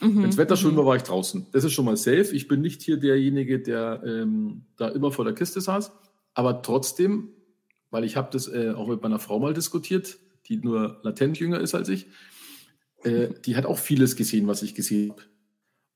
Mhm. 0.00 0.16
Wenn 0.16 0.26
das 0.30 0.36
Wetter 0.36 0.56
schön 0.56 0.72
mhm. 0.72 0.78
war, 0.78 0.86
war 0.86 0.96
ich 0.96 1.02
draußen. 1.02 1.46
Das 1.52 1.64
ist 1.64 1.72
schon 1.72 1.84
mal 1.84 1.96
safe. 1.96 2.34
Ich 2.34 2.48
bin 2.48 2.60
nicht 2.60 2.82
hier 2.82 2.96
derjenige, 2.96 3.60
der 3.60 4.02
ähm, 4.04 4.66
da 4.76 4.88
immer 4.88 5.12
vor 5.12 5.24
der 5.24 5.34
Kiste 5.34 5.60
saß. 5.60 5.92
Aber 6.34 6.62
trotzdem, 6.62 7.28
weil 7.90 8.04
ich 8.04 8.16
habe 8.16 8.28
das 8.32 8.48
äh, 8.48 8.72
auch 8.76 8.88
mit 8.88 9.02
meiner 9.02 9.18
Frau 9.18 9.38
mal 9.38 9.54
diskutiert, 9.54 10.18
die 10.46 10.56
nur 10.56 11.00
latent 11.02 11.38
jünger 11.38 11.60
ist 11.60 11.74
als 11.74 11.88
ich, 11.88 12.06
äh, 13.04 13.28
die 13.44 13.56
hat 13.56 13.66
auch 13.66 13.78
vieles 13.78 14.16
gesehen, 14.16 14.46
was 14.46 14.62
ich 14.62 14.74
gesehen 14.74 15.10
habe. 15.10 15.22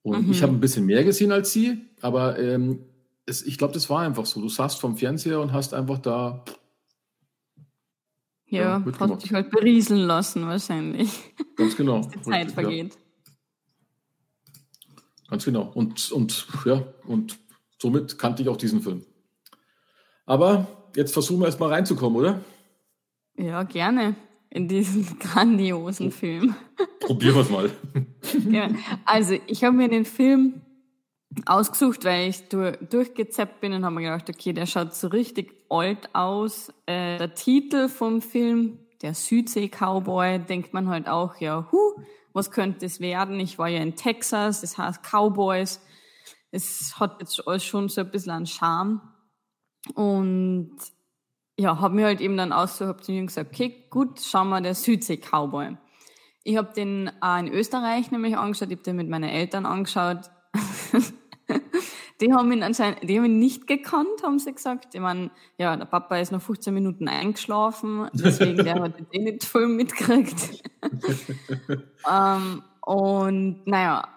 Und 0.03 0.27
mhm. 0.27 0.33
ich 0.33 0.43
habe 0.43 0.53
ein 0.53 0.61
bisschen 0.61 0.87
mehr 0.87 1.05
gesehen 1.05 1.33
als 1.33 1.53
sie, 1.53 1.89
aber 2.01 2.39
ähm, 2.39 2.85
es, 3.27 3.43
ich 3.43 3.59
glaube, 3.59 3.75
das 3.75 3.91
war 3.91 4.01
einfach 4.01 4.27
so. 4.27 4.41
Du 4.41 4.49
saßt 4.49 4.81
vom 4.81 4.97
Fernseher 4.97 5.41
und 5.41 5.53
hast 5.53 5.75
einfach 5.75 5.99
da. 5.99 6.45
Ja, 8.47 8.83
ja 8.83 8.85
hast 8.99 9.25
dich 9.25 9.33
halt 9.33 9.51
berieseln 9.51 10.01
lassen, 10.01 10.47
wahrscheinlich. 10.47 11.11
Ganz 11.57 11.77
genau. 11.77 12.01
Dass 12.03 12.11
die 12.13 12.21
Zeit 12.23 12.53
vergeht. 12.53 12.95
Ja. 12.95 13.01
Ganz 15.29 15.45
genau. 15.45 15.71
Und, 15.75 16.11
und, 16.11 16.47
ja, 16.65 16.83
und 17.07 17.39
somit 17.81 18.19
kannte 18.19 18.43
ich 18.43 18.49
auch 18.49 18.57
diesen 18.57 18.81
Film. 18.81 19.05
Aber 20.27 20.67
jetzt 20.97 21.13
versuchen 21.13 21.41
wir 21.41 21.47
erstmal 21.47 21.71
reinzukommen, 21.71 22.19
oder? 22.19 22.41
Ja, 23.37 23.63
gerne. 23.63 24.15
In 24.51 24.69
diesen 24.69 25.19
grandiosen 25.21 26.11
Film. 26.13 26.55
Probieren 27.01 27.35
wir 27.35 27.43
es 27.43 27.51
mal. 27.51 27.71
ja. 28.51 28.69
Also, 29.05 29.37
ich 29.47 29.65
habe 29.65 29.77
mir 29.77 29.89
den 29.89 30.05
Film 30.05 30.63
ausgesucht, 31.47 32.05
weil 32.05 32.31
ich 32.31 32.49
durch, 32.49 32.77
durchgezappt 32.89 33.61
bin 33.61 33.73
und 33.73 33.85
habe 33.85 33.95
mir 33.97 34.03
gedacht, 34.03 34.29
okay, 34.31 34.53
der 34.53 34.67
schaut 34.67 34.95
so 34.95 35.09
richtig 35.09 35.53
alt 35.69 36.15
aus. 36.15 36.71
Äh, 36.87 37.19
der 37.19 37.35
Titel 37.35 37.89
vom 37.89 38.23
Film, 38.23 38.79
der 39.03 39.15
Südsee-Cowboy, 39.15 40.41
denkt 40.41 40.73
man 40.73 40.89
halt 40.89 41.09
auch, 41.09 41.37
ja, 41.37 41.69
huh, 41.71 42.03
was 42.33 42.51
könnte 42.51 42.87
es 42.87 43.01
werden? 43.01 43.41
Ich 43.41 43.59
war 43.59 43.69
ja 43.69 43.81
in 43.81 43.97
Texas, 43.97 44.61
das 44.61 44.79
heißt 44.79 45.03
Cowboys. 45.03 45.81
Es 46.51 46.99
hat 46.99 47.21
jetzt 47.21 47.47
alles 47.47 47.65
schon 47.65 47.89
so 47.89 48.01
ein 48.01 48.11
bisschen 48.11 48.33
einen 48.33 48.47
Charme. 48.47 49.01
Und 49.95 50.77
ja, 51.59 51.81
habe 51.81 51.95
mir 51.95 52.07
halt 52.07 52.21
eben 52.21 52.37
dann 52.37 52.53
habe 52.53 52.69
zu 52.71 53.13
mir 53.13 53.25
gesagt, 53.25 53.53
okay, 53.53 53.87
gut, 53.91 54.21
schauen 54.21 54.49
wir 54.49 54.61
der 54.61 54.75
Südsee-Cowboy. 54.75 55.77
Ich 56.45 56.57
habe 56.57 56.73
den 56.73 57.11
auch 57.21 57.39
in 57.39 57.49
Österreich 57.49 58.11
nämlich 58.11 58.37
angeschaut, 58.37 58.69
ich 58.71 58.77
habe 58.77 58.85
den 58.85 58.97
mit 58.97 59.09
meinen 59.09 59.29
Eltern 59.29 59.67
angeschaut. 59.67 60.31
Die 62.21 62.33
haben 62.33 62.51
ihn 62.51 62.65
anscheinend, 62.65 63.09
die 63.09 63.17
haben 63.17 63.27
ihn 63.27 63.39
nicht 63.39 63.69
gekannt, 63.69 64.25
haben 64.25 64.41
sie 64.41 64.53
gesagt. 64.53 64.95
Ich 64.95 65.01
meine, 65.01 65.31
ja, 65.57 65.77
der 65.77 65.85
Papa 65.85 66.19
ist 66.19 66.33
noch 66.33 66.43
15 66.43 66.75
Minuten 66.75 67.07
eingeschlafen, 67.07 68.09
deswegen 68.13 68.57
der 68.57 68.81
hat 68.81 68.99
jetzt 68.99 69.15
eh 69.15 69.19
nicht 69.19 69.45
voll 69.45 69.69
mitgekriegt. 69.69 70.65
ähm, 72.11 72.63
und 72.83 73.67
naja, 73.67 74.09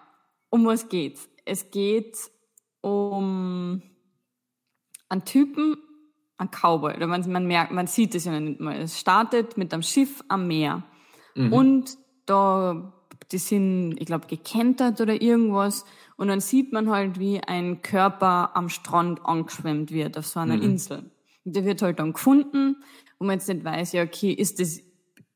um 0.50 0.66
was 0.66 0.88
geht's? 0.88 1.28
Es 1.44 1.70
geht 1.70 2.16
um 2.80 3.82
einen 5.08 5.24
Typen, 5.24 5.76
einen 6.38 6.50
Cowboy. 6.50 6.94
Oder 6.96 7.06
man, 7.06 7.30
man 7.30 7.46
merkt, 7.46 7.72
man 7.72 7.86
sieht 7.86 8.14
es 8.14 8.24
ja 8.24 8.38
nicht 8.38 8.60
mal. 8.60 8.76
Es 8.76 8.98
startet 8.98 9.56
mit 9.56 9.72
einem 9.72 9.82
Schiff 9.82 10.22
am 10.28 10.46
Meer. 10.46 10.82
Mhm. 11.34 11.52
Und 11.52 11.98
da, 12.26 12.92
die 13.30 13.38
sind, 13.38 13.96
ich 13.98 14.06
glaube, 14.06 14.26
gekentert 14.26 15.00
oder 15.00 15.20
irgendwas. 15.20 15.84
Und 16.16 16.28
dann 16.28 16.40
sieht 16.40 16.72
man 16.72 16.90
halt, 16.90 17.18
wie 17.18 17.40
ein 17.40 17.82
Körper 17.82 18.56
am 18.56 18.68
Strand 18.68 19.24
angeschwemmt 19.24 19.90
wird 19.90 20.18
auf 20.18 20.26
so 20.26 20.40
einer 20.40 20.56
mhm. 20.56 20.62
Insel. 20.62 21.10
Und 21.44 21.56
der 21.56 21.64
wird 21.64 21.82
halt 21.82 21.98
dann 21.98 22.12
gefunden, 22.12 22.76
wo 23.18 23.26
man 23.26 23.38
jetzt 23.38 23.48
nicht 23.48 23.64
weiß, 23.64 23.92
ja, 23.92 24.02
okay, 24.02 24.32
ist 24.32 24.60
das 24.60 24.80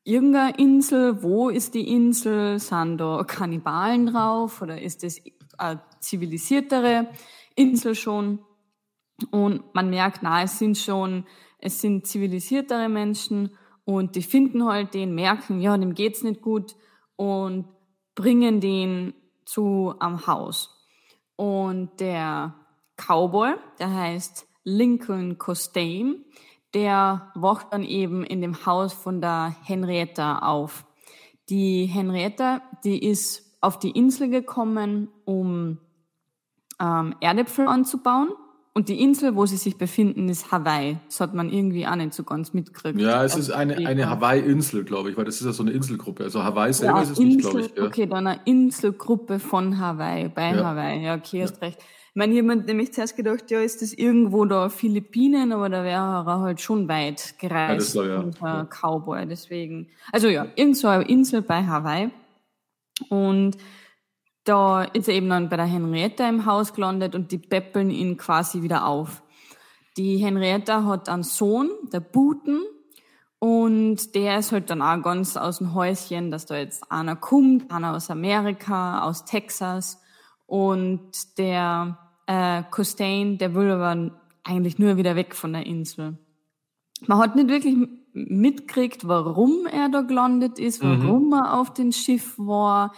irgendeine 0.07 0.57
Insel? 0.57 1.21
Wo 1.21 1.49
ist 1.49 1.73
die 1.73 1.91
Insel? 1.91 2.59
Sind 2.59 2.97
da 2.97 3.23
Kannibalen 3.27 4.07
drauf? 4.07 4.61
Oder 4.61 4.81
ist 4.81 5.03
das 5.03 5.21
eine 5.57 5.81
zivilisiertere 5.99 7.09
Insel 7.55 7.93
schon? 7.93 8.39
Und 9.31 9.73
man 9.73 9.89
merkt, 9.89 10.19
na, 10.21 10.43
es 10.43 10.59
sind 10.59 10.77
schon, 10.77 11.25
es 11.59 11.81
sind 11.81 12.07
zivilisiertere 12.07 12.87
Menschen 12.87 13.51
und 13.83 14.15
die 14.15 14.21
finden 14.21 14.65
halt 14.65 14.93
den, 14.93 15.13
merken, 15.13 15.59
ja, 15.59 15.77
dem 15.77 15.93
geht's 15.93 16.23
nicht 16.23 16.41
gut 16.41 16.75
und 17.15 17.65
bringen 18.15 18.61
den 18.61 19.13
zu 19.45 19.95
am 19.99 20.27
Haus. 20.27 20.73
Und 21.35 21.99
der 21.99 22.55
Cowboy, 22.95 23.55
der 23.79 23.93
heißt 23.93 24.47
Lincoln 24.63 25.37
Costain, 25.37 26.25
der 26.77 27.31
wacht 27.33 27.73
dann 27.73 27.83
eben 27.83 28.23
in 28.23 28.39
dem 28.39 28.67
Haus 28.67 28.93
von 28.93 29.19
der 29.19 29.55
Henrietta 29.63 30.39
auf. 30.39 30.85
Die 31.49 31.85
Henrietta, 31.85 32.61
die 32.83 33.03
ist 33.03 33.57
auf 33.61 33.79
die 33.79 33.89
Insel 33.89 34.29
gekommen, 34.29 35.07
um 35.25 35.79
ähm, 36.79 37.15
Erdäpfel 37.19 37.67
anzubauen 37.67 38.29
und 38.75 38.89
die 38.89 39.01
Insel, 39.01 39.35
wo 39.35 39.47
sie 39.47 39.57
sich 39.57 39.79
befinden, 39.79 40.29
ist 40.29 40.51
Hawaii. 40.51 40.99
Das 41.07 41.19
hat 41.19 41.33
man 41.33 41.51
irgendwie 41.51 41.87
auch 41.87 41.95
nicht 41.95 42.13
so 42.13 42.23
ganz 42.23 42.53
mitgekriegt. 42.53 42.99
Ja, 42.99 43.23
es 43.23 43.35
ist 43.35 43.49
eine, 43.49 43.75
eine 43.75 44.07
Hawaii-Insel, 44.07 44.83
glaube 44.83 45.09
ich, 45.09 45.17
weil 45.17 45.25
das 45.25 45.37
ist 45.37 45.47
ja 45.47 45.51
so 45.51 45.63
eine 45.63 45.71
Inselgruppe. 45.71 46.25
Also 46.25 46.43
Hawaii 46.43 46.71
selber 46.73 46.97
ja, 46.97 47.01
ist 47.01 47.09
es 47.09 47.17
Insel, 47.17 47.35
nicht, 47.37 47.41
glaube 47.41 47.61
ich. 47.61 47.75
Ja. 47.75 47.85
Okay, 47.85 48.05
dann 48.05 48.27
eine 48.27 48.39
Inselgruppe 48.45 49.39
von 49.39 49.79
Hawaii, 49.79 50.29
bei 50.29 50.53
ja. 50.53 50.63
Hawaii. 50.63 51.03
Ja, 51.03 51.15
okay, 51.15 51.41
hast 51.41 51.59
recht. 51.59 51.79
Ich 52.17 52.19
meine, 52.19 52.33
jemand 52.33 52.65
nämlich 52.65 52.93
zuerst 52.93 53.15
gedacht, 53.15 53.51
ja, 53.51 53.59
ist 53.59 53.83
das 53.83 53.93
irgendwo 53.93 54.43
da 54.45 54.69
Philippinen, 54.69 55.51
aber 55.51 55.69
da 55.69 55.83
wäre 55.83 56.25
er 56.25 56.39
halt 56.39 56.59
schon 56.59 56.87
weit 56.89 57.35
gereist. 57.37 57.93
Ja, 57.93 58.41
war, 58.41 58.57
ja. 58.57 58.65
Cowboy, 58.65 59.27
deswegen. 59.27 59.89
Also 60.11 60.27
ja, 60.27 60.47
irgend 60.55 60.77
so 60.77 60.87
eine 60.87 61.03
Insel 61.03 61.43
bei 61.43 61.63
Hawaii. 61.63 62.09
Und 63.09 63.57
da 64.45 64.81
ist 64.81 65.07
er 65.07 65.13
eben 65.13 65.29
dann 65.29 65.47
bei 65.47 65.57
der 65.57 65.67
Henrietta 65.67 66.27
im 66.27 66.47
Haus 66.47 66.73
gelandet 66.73 67.13
und 67.13 67.31
die 67.31 67.37
peppeln 67.37 67.91
ihn 67.91 68.17
quasi 68.17 68.63
wieder 68.63 68.87
auf. 68.87 69.21
Die 69.95 70.17
Henrietta 70.17 70.85
hat 70.85 71.09
einen 71.09 71.21
Sohn, 71.21 71.69
der 71.93 71.99
Buten, 71.99 72.61
und 73.37 74.15
der 74.15 74.39
ist 74.39 74.51
halt 74.51 74.71
dann 74.71 74.81
auch 74.81 75.03
ganz 75.03 75.37
aus 75.37 75.59
dem 75.59 75.75
Häuschen, 75.75 76.31
dass 76.31 76.47
da 76.47 76.57
jetzt 76.57 76.91
einer 76.91 77.15
kommt, 77.15 77.69
einer 77.71 77.95
aus 77.95 78.09
Amerika, 78.09 79.03
aus 79.03 79.23
Texas. 79.23 80.01
Und 80.47 81.37
der 81.37 81.99
äh, 82.27 82.63
Costain, 82.69 83.37
der 83.37 83.55
will 83.55 83.71
aber 83.71 84.11
eigentlich 84.43 84.79
nur 84.79 84.97
wieder 84.97 85.15
weg 85.15 85.35
von 85.35 85.53
der 85.53 85.65
Insel. 85.65 86.17
Man 87.05 87.17
hat 87.17 87.35
nicht 87.35 87.49
wirklich 87.49 87.75
mitgekriegt, 88.13 89.07
warum 89.07 89.65
er 89.65 89.89
da 89.89 90.01
gelandet 90.01 90.59
ist, 90.59 90.83
mhm. 90.83 91.03
warum 91.03 91.27
mhm. 91.27 91.33
er 91.33 91.59
auf 91.59 91.73
dem 91.73 91.91
Schiff 91.91 92.35
war 92.37 92.93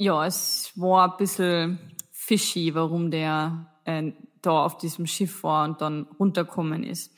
ja, 0.00 0.24
es 0.24 0.72
war 0.76 1.12
ein 1.12 1.18
bisschen 1.18 1.78
fishy, 2.10 2.74
warum 2.74 3.10
der 3.10 3.66
äh, 3.84 4.12
da 4.40 4.64
auf 4.64 4.78
diesem 4.78 5.06
Schiff 5.06 5.42
war 5.42 5.68
und 5.68 5.82
dann 5.82 6.06
runterkommen 6.18 6.84
ist. 6.84 7.12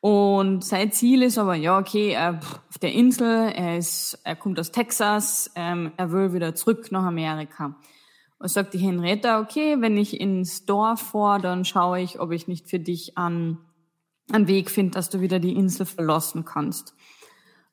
Und 0.00 0.64
sein 0.64 0.90
Ziel 0.90 1.22
ist 1.22 1.38
aber, 1.38 1.54
ja, 1.54 1.78
okay, 1.78 2.10
er, 2.10 2.40
auf 2.68 2.78
der 2.82 2.92
Insel, 2.92 3.52
er, 3.54 3.78
ist, 3.78 4.18
er 4.24 4.34
kommt 4.34 4.58
aus 4.58 4.72
Texas, 4.72 5.48
ähm, 5.54 5.92
er 5.96 6.10
will 6.10 6.32
wieder 6.32 6.56
zurück 6.56 6.90
nach 6.90 7.04
Amerika. 7.04 7.76
Und 8.38 8.48
sagt 8.48 8.74
die 8.74 8.78
Henrietta, 8.78 9.40
okay, 9.40 9.80
wenn 9.80 9.96
ich 9.96 10.20
ins 10.20 10.66
Dorf 10.66 11.00
vor, 11.00 11.38
dann 11.38 11.64
schaue 11.64 12.00
ich, 12.00 12.20
ob 12.20 12.32
ich 12.32 12.48
nicht 12.48 12.68
für 12.68 12.78
dich 12.78 13.16
an, 13.16 13.58
einen 14.30 14.48
Weg 14.48 14.70
finde, 14.70 14.92
dass 14.92 15.10
du 15.10 15.20
wieder 15.20 15.38
die 15.38 15.54
Insel 15.54 15.84
verlassen 15.86 16.44
kannst. 16.44 16.94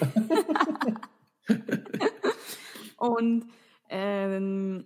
und, 2.96 3.44
ähm, 3.88 4.84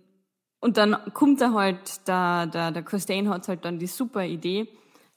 und 0.60 0.76
dann 0.76 0.96
kommt 1.14 1.40
er 1.40 1.54
halt, 1.54 2.06
der, 2.06 2.46
der, 2.46 2.70
der 2.70 2.82
Costain 2.82 3.28
hat 3.28 3.48
halt 3.48 3.64
dann 3.64 3.78
die 3.78 3.86
super 3.86 4.24
Idee, 4.24 4.68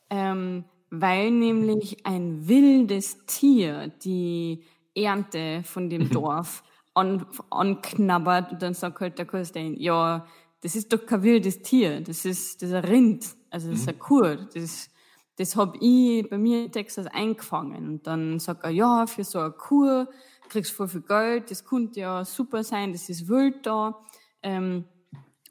ähm, 0.09 0.63
weil 0.89 1.31
nämlich 1.31 2.05
ein 2.05 2.47
wildes 2.47 3.25
Tier 3.25 3.89
die 4.03 4.63
Ernte 4.95 5.63
von 5.65 5.89
dem 5.89 6.09
Dorf 6.09 6.63
an, 6.93 7.25
anknabbert 7.49 8.51
und 8.53 8.61
dann 8.61 8.73
sagt 8.73 9.01
halt 9.01 9.17
der 9.17 9.25
Kurstein, 9.25 9.75
ja, 9.77 10.25
das 10.61 10.75
ist 10.75 10.93
doch 10.93 11.05
kein 11.05 11.23
wildes 11.23 11.61
Tier, 11.61 11.99
das 11.99 12.23
ist, 12.23 12.61
das 12.61 12.69
ist 12.69 12.75
ein 12.75 12.85
Rind, 12.85 13.35
also 13.49 13.69
das 13.69 13.81
ist 13.81 13.89
ein 13.89 13.99
Kur, 13.99 14.37
das, 14.53 14.89
das 15.35 15.55
hab 15.57 15.75
ich 15.81 16.29
bei 16.29 16.37
mir 16.37 16.65
in 16.65 16.71
Texas 16.71 17.07
eingefangen. 17.07 17.87
Und 17.87 18.07
dann 18.07 18.39
sagt 18.39 18.63
er, 18.63 18.69
ja, 18.69 19.05
für 19.07 19.23
so 19.23 19.39
eine 19.39 19.51
Kur 19.51 20.07
kriegst 20.47 20.71
du 20.71 20.75
voll 20.75 20.87
viel 20.87 21.01
Geld, 21.01 21.51
das 21.51 21.65
könnte 21.65 21.99
ja 21.99 22.23
super 22.23 22.63
sein, 22.63 22.93
das 22.93 23.09
ist 23.09 23.27
wild 23.27 23.65
da. 23.65 23.99
Ähm, 24.41 24.85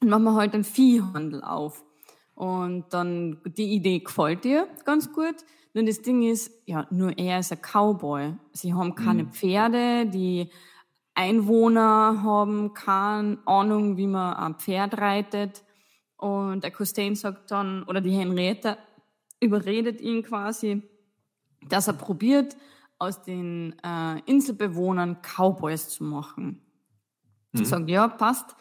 machen 0.02 0.24
wir 0.24 0.34
halt 0.34 0.54
einen 0.54 0.64
Viehhandel 0.64 1.42
auf. 1.42 1.84
Und 2.34 2.86
dann, 2.90 3.40
die 3.44 3.74
Idee 3.74 4.00
gefällt 4.00 4.44
dir 4.44 4.66
ganz 4.84 5.12
gut. 5.12 5.36
Nur 5.74 5.84
das 5.84 6.02
Ding 6.02 6.22
ist, 6.22 6.50
ja, 6.66 6.86
nur 6.90 7.16
er 7.18 7.38
ist 7.38 7.52
ein 7.52 7.60
Cowboy. 7.62 8.34
Sie 8.52 8.74
haben 8.74 8.94
keine 8.94 9.24
mhm. 9.24 9.32
Pferde, 9.32 10.06
die 10.06 10.50
Einwohner 11.14 12.22
haben 12.22 12.74
keine 12.74 13.38
Ahnung, 13.46 13.96
wie 13.96 14.06
man 14.06 14.34
ein 14.34 14.54
Pferd 14.56 14.98
reitet. 14.98 15.62
Und 16.16 16.62
der 16.62 16.70
Costain 16.70 17.14
sagt 17.14 17.50
dann, 17.50 17.82
oder 17.84 18.00
die 18.00 18.12
Henrietta 18.12 18.76
überredet 19.40 20.00
ihn 20.00 20.22
quasi, 20.22 20.82
dass 21.68 21.88
er 21.88 21.94
probiert, 21.94 22.56
aus 22.98 23.20
den 23.22 23.74
äh, 23.82 24.20
Inselbewohnern 24.26 25.18
Cowboys 25.22 25.88
zu 25.88 26.04
machen. 26.04 26.62
Mhm. 27.50 27.58
Sie 27.58 27.64
sagt, 27.64 27.90
ja, 27.90 28.06
passt. 28.06 28.54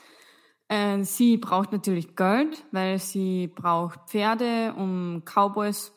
Äh, 0.72 1.04
sie 1.04 1.36
braucht 1.36 1.74
natürlich 1.74 2.16
Geld, 2.16 2.64
weil 2.72 2.98
sie 2.98 3.48
braucht 3.48 4.00
Pferde, 4.08 4.74
um 4.78 5.22
Cowboys 5.26 5.92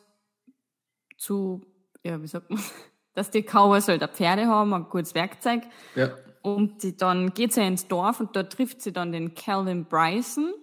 zu, 1.17 1.61
ja, 2.03 2.21
wie 2.21 2.27
sagt 2.27 2.49
man, 2.49 2.59
dass 3.13 3.31
die 3.31 3.41
Cowboys 3.41 3.87
halt 3.87 4.03
Pferde 4.11 4.47
haben, 4.47 4.73
ein 4.73 4.89
gutes 4.89 5.15
Werkzeug. 5.15 5.63
Ja. 5.95 6.09
Und 6.41 6.83
die, 6.83 6.97
dann 6.97 7.33
geht 7.33 7.53
sie 7.53 7.65
ins 7.65 7.87
Dorf 7.87 8.19
und 8.19 8.35
dort 8.35 8.51
trifft 8.51 8.81
sie 8.81 8.91
dann 8.91 9.13
den 9.13 9.33
Calvin 9.33 9.85
Bryson. 9.85 10.53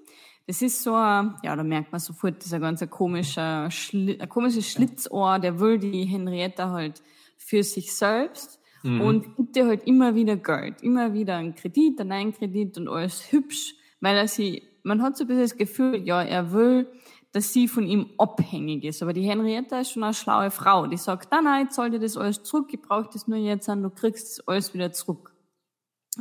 Das 0.46 0.60
ist 0.60 0.82
so 0.82 0.94
ein, 0.94 1.36
ja, 1.42 1.56
da 1.56 1.62
merkt 1.64 1.90
man 1.90 1.98
sofort, 1.98 2.36
das 2.36 2.46
ist 2.46 2.52
ein 2.52 2.60
ganz 2.60 2.86
komischer, 2.90 3.70
Schli 3.70 4.20
ein 4.20 4.28
komisches 4.28 4.70
Schlitzohr, 4.70 5.38
der 5.38 5.58
will 5.58 5.78
die 5.78 6.04
Henrietta 6.04 6.68
halt 6.68 7.00
für 7.38 7.62
sich 7.62 7.94
selbst 7.94 8.60
mhm. 8.82 9.00
und 9.00 9.36
gibt 9.36 9.56
ihr 9.56 9.66
halt 9.66 9.86
immer 9.86 10.14
wieder 10.14 10.36
Geld, 10.36 10.82
immer 10.82 11.14
wieder 11.14 11.36
einen 11.36 11.54
Kredit, 11.54 11.98
einen 11.98 12.34
Kredit 12.34 12.76
und 12.76 12.88
alles 12.88 13.32
hübsch 13.32 13.76
weil 14.02 14.16
er 14.16 14.28
sie, 14.28 14.62
man 14.82 15.00
hat 15.00 15.16
so 15.16 15.24
ein 15.24 15.28
bisschen 15.28 15.42
das 15.42 15.56
Gefühl, 15.56 16.06
ja, 16.06 16.22
er 16.22 16.52
will, 16.52 16.86
dass 17.30 17.52
sie 17.52 17.66
von 17.66 17.86
ihm 17.86 18.10
abhängig 18.18 18.84
ist. 18.84 19.02
Aber 19.02 19.14
die 19.14 19.22
Henrietta 19.22 19.80
ist 19.80 19.92
schon 19.92 20.02
eine 20.02 20.12
schlaue 20.12 20.50
Frau. 20.50 20.86
Die 20.86 20.98
sagt, 20.98 21.30
nein, 21.30 21.44
nein, 21.44 21.66
ich 21.66 21.72
zahl 21.72 21.90
dir 21.90 22.00
das 22.00 22.18
alles 22.18 22.42
zurück, 22.42 22.68
ich 22.72 22.82
brauche 22.82 23.08
das 23.10 23.26
nur 23.26 23.38
jetzt 23.38 23.68
an, 23.70 23.82
du 23.82 23.88
kriegst 23.88 24.38
das 24.38 24.48
alles 24.48 24.74
wieder 24.74 24.92
zurück. 24.92 25.32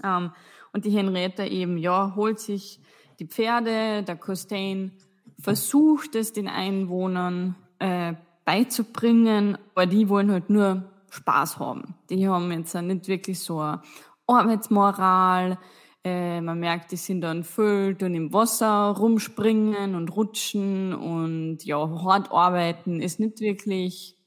Ähm, 0.03 0.31
und 0.71 0.85
die 0.85 0.91
Henrietta 0.91 1.43
eben, 1.43 1.77
ja, 1.77 2.13
holt 2.15 2.39
sich 2.39 2.79
die 3.19 3.27
Pferde, 3.27 4.03
der 4.03 4.15
Costain 4.15 4.91
versucht 5.39 6.15
es 6.15 6.33
den 6.33 6.47
Einwohnern 6.47 7.55
äh, 7.79 8.13
beizubringen, 8.45 9.57
aber 9.73 9.88
die 9.88 10.07
wollen 10.07 10.31
halt 10.31 10.50
nur 10.50 10.83
Spaß 11.09 11.59
haben. 11.59 11.95
Die 12.09 12.27
haben 12.27 12.51
jetzt 12.51 12.73
nicht 12.75 13.07
wirklich 13.07 13.39
so 13.39 13.59
eine 13.59 13.81
Arbeitsmoral, 14.27 15.57
äh, 16.03 16.41
man 16.41 16.60
merkt, 16.60 16.91
die 16.91 16.98
sind 16.98 17.22
dann 17.22 17.43
füllt 17.43 18.01
und 18.01 18.15
im 18.15 18.34
Wasser 18.34 18.96
rumspringen 18.98 19.96
und 19.96 20.15
rutschen 20.15 20.93
und 20.93 21.63
ja, 21.63 21.77
hart 22.03 22.31
arbeiten 22.31 23.01
ist 23.01 23.20
nicht 23.20 23.39
wirklich, 23.39 24.17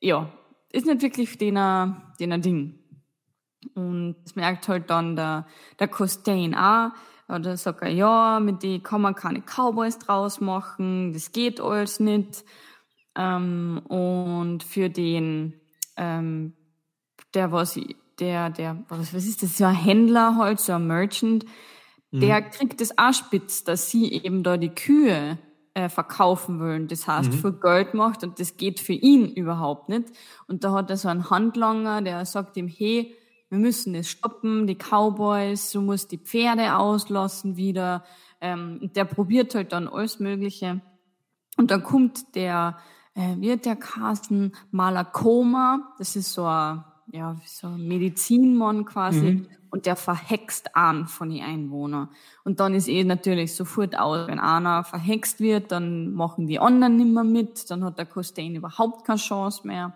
ja, 0.00 0.30
ist 0.70 0.86
nicht 0.86 1.02
wirklich 1.02 1.38
deiner, 1.38 2.12
deiner 2.18 2.38
Ding. 2.38 2.78
Und 3.74 4.16
das 4.24 4.34
merkt 4.34 4.68
halt 4.68 4.90
dann 4.90 5.16
der, 5.16 5.46
der 5.78 5.88
Costain 5.88 6.54
auch. 6.54 6.90
Oder 7.28 7.56
sagt 7.56 7.82
er, 7.82 7.88
ja, 7.88 8.40
mit 8.40 8.62
die 8.62 8.80
kann 8.80 9.00
man 9.00 9.14
keine 9.14 9.40
Cowboys 9.40 9.98
draus 9.98 10.40
machen, 10.40 11.12
das 11.12 11.32
geht 11.32 11.60
alles 11.60 12.00
nicht. 12.00 12.44
Ähm, 13.16 13.80
und 13.88 14.62
für 14.62 14.90
den, 14.90 15.60
ähm, 15.96 16.54
der 17.32 17.52
was 17.52 17.78
der, 18.22 18.50
der, 18.50 18.76
was, 18.88 19.12
was 19.12 19.26
ist 19.26 19.42
das, 19.42 19.58
so 19.58 19.64
ein 19.64 19.74
Händler 19.74 20.36
halt, 20.36 20.60
so 20.60 20.72
ein 20.72 20.86
Merchant, 20.86 21.44
mhm. 22.12 22.20
der 22.20 22.40
kriegt 22.40 22.80
das 22.80 22.96
auch 22.96 23.12
spitz, 23.12 23.64
dass 23.64 23.90
sie 23.90 24.12
eben 24.12 24.44
da 24.44 24.56
die 24.56 24.68
Kühe 24.68 25.38
äh, 25.74 25.88
verkaufen 25.88 26.60
wollen. 26.60 26.86
Das 26.86 27.08
heißt, 27.08 27.32
mhm. 27.32 27.36
für 27.36 27.52
Geld 27.52 27.94
macht 27.94 28.22
und 28.22 28.38
das 28.38 28.56
geht 28.56 28.78
für 28.78 28.92
ihn 28.92 29.26
überhaupt 29.26 29.88
nicht. 29.88 30.04
Und 30.46 30.62
da 30.62 30.72
hat 30.72 30.88
er 30.88 30.96
so 30.96 31.08
einen 31.08 31.30
Handlanger, 31.30 32.00
der 32.00 32.24
sagt 32.24 32.56
ihm, 32.56 32.68
hey, 32.68 33.12
wir 33.50 33.58
müssen 33.58 33.94
es 33.96 34.08
stoppen, 34.08 34.68
die 34.68 34.76
Cowboys, 34.76 35.72
du 35.72 35.80
musst 35.80 36.12
die 36.12 36.18
Pferde 36.18 36.76
auslassen 36.76 37.56
wieder. 37.56 38.04
Ähm, 38.40 38.90
der 38.94 39.04
probiert 39.04 39.54
halt 39.56 39.72
dann 39.72 39.88
alles 39.88 40.20
Mögliche. 40.20 40.80
Und 41.56 41.72
dann 41.72 41.82
kommt 41.82 42.36
der, 42.36 42.78
äh, 43.14 43.36
wird 43.38 43.66
der 43.66 43.76
Carsten 43.76 44.52
Malakoma, 44.70 45.92
das 45.98 46.14
ist 46.14 46.32
so 46.32 46.44
ein 46.44 46.84
ja, 47.12 47.36
so 47.44 47.68
Medizinmann 47.68 48.86
quasi 48.86 49.32
mhm. 49.32 49.46
und 49.70 49.84
der 49.84 49.96
verhext 49.96 50.74
an 50.74 51.06
von 51.06 51.28
den 51.28 51.44
Einwohnern. 51.44 52.08
Und 52.42 52.58
dann 52.58 52.74
ist 52.74 52.88
eh 52.88 53.04
natürlich 53.04 53.54
sofort 53.54 53.98
aus, 53.98 54.26
wenn 54.26 54.40
einer 54.40 54.82
verhext 54.82 55.38
wird, 55.40 55.70
dann 55.72 56.14
machen 56.14 56.46
die 56.46 56.58
anderen 56.58 56.96
nicht 56.96 57.12
mehr 57.12 57.24
mit, 57.24 57.70
dann 57.70 57.84
hat 57.84 57.98
der 57.98 58.06
Costain 58.06 58.54
überhaupt 58.54 59.04
keine 59.04 59.18
Chance 59.18 59.66
mehr. 59.66 59.92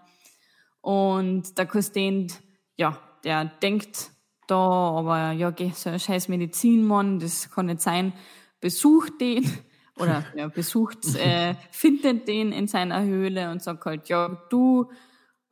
Und 0.82 1.56
der 1.56 1.66
Costain, 1.66 2.30
ja, 2.76 2.99
der 3.25 3.46
denkt 3.46 4.11
da, 4.46 4.56
aber 4.56 5.32
ja, 5.32 5.52
so 5.73 5.90
ein 5.90 5.99
scheiß 5.99 6.28
Medizinmann, 6.28 7.18
das 7.18 7.50
kann 7.50 7.66
nicht 7.66 7.80
sein, 7.80 8.12
besucht 8.61 9.20
den 9.23 9.50
oder 9.99 10.23
ja, 10.37 10.49
besucht, 10.49 11.16
äh, 11.16 11.54
findet 11.70 12.28
den 12.28 12.52
in 12.52 12.68
seiner 12.68 13.02
Höhle 13.02 13.50
und 13.50 13.62
sagt 13.62 13.87
halt, 13.87 14.08
ja, 14.11 14.28
du 14.50 14.90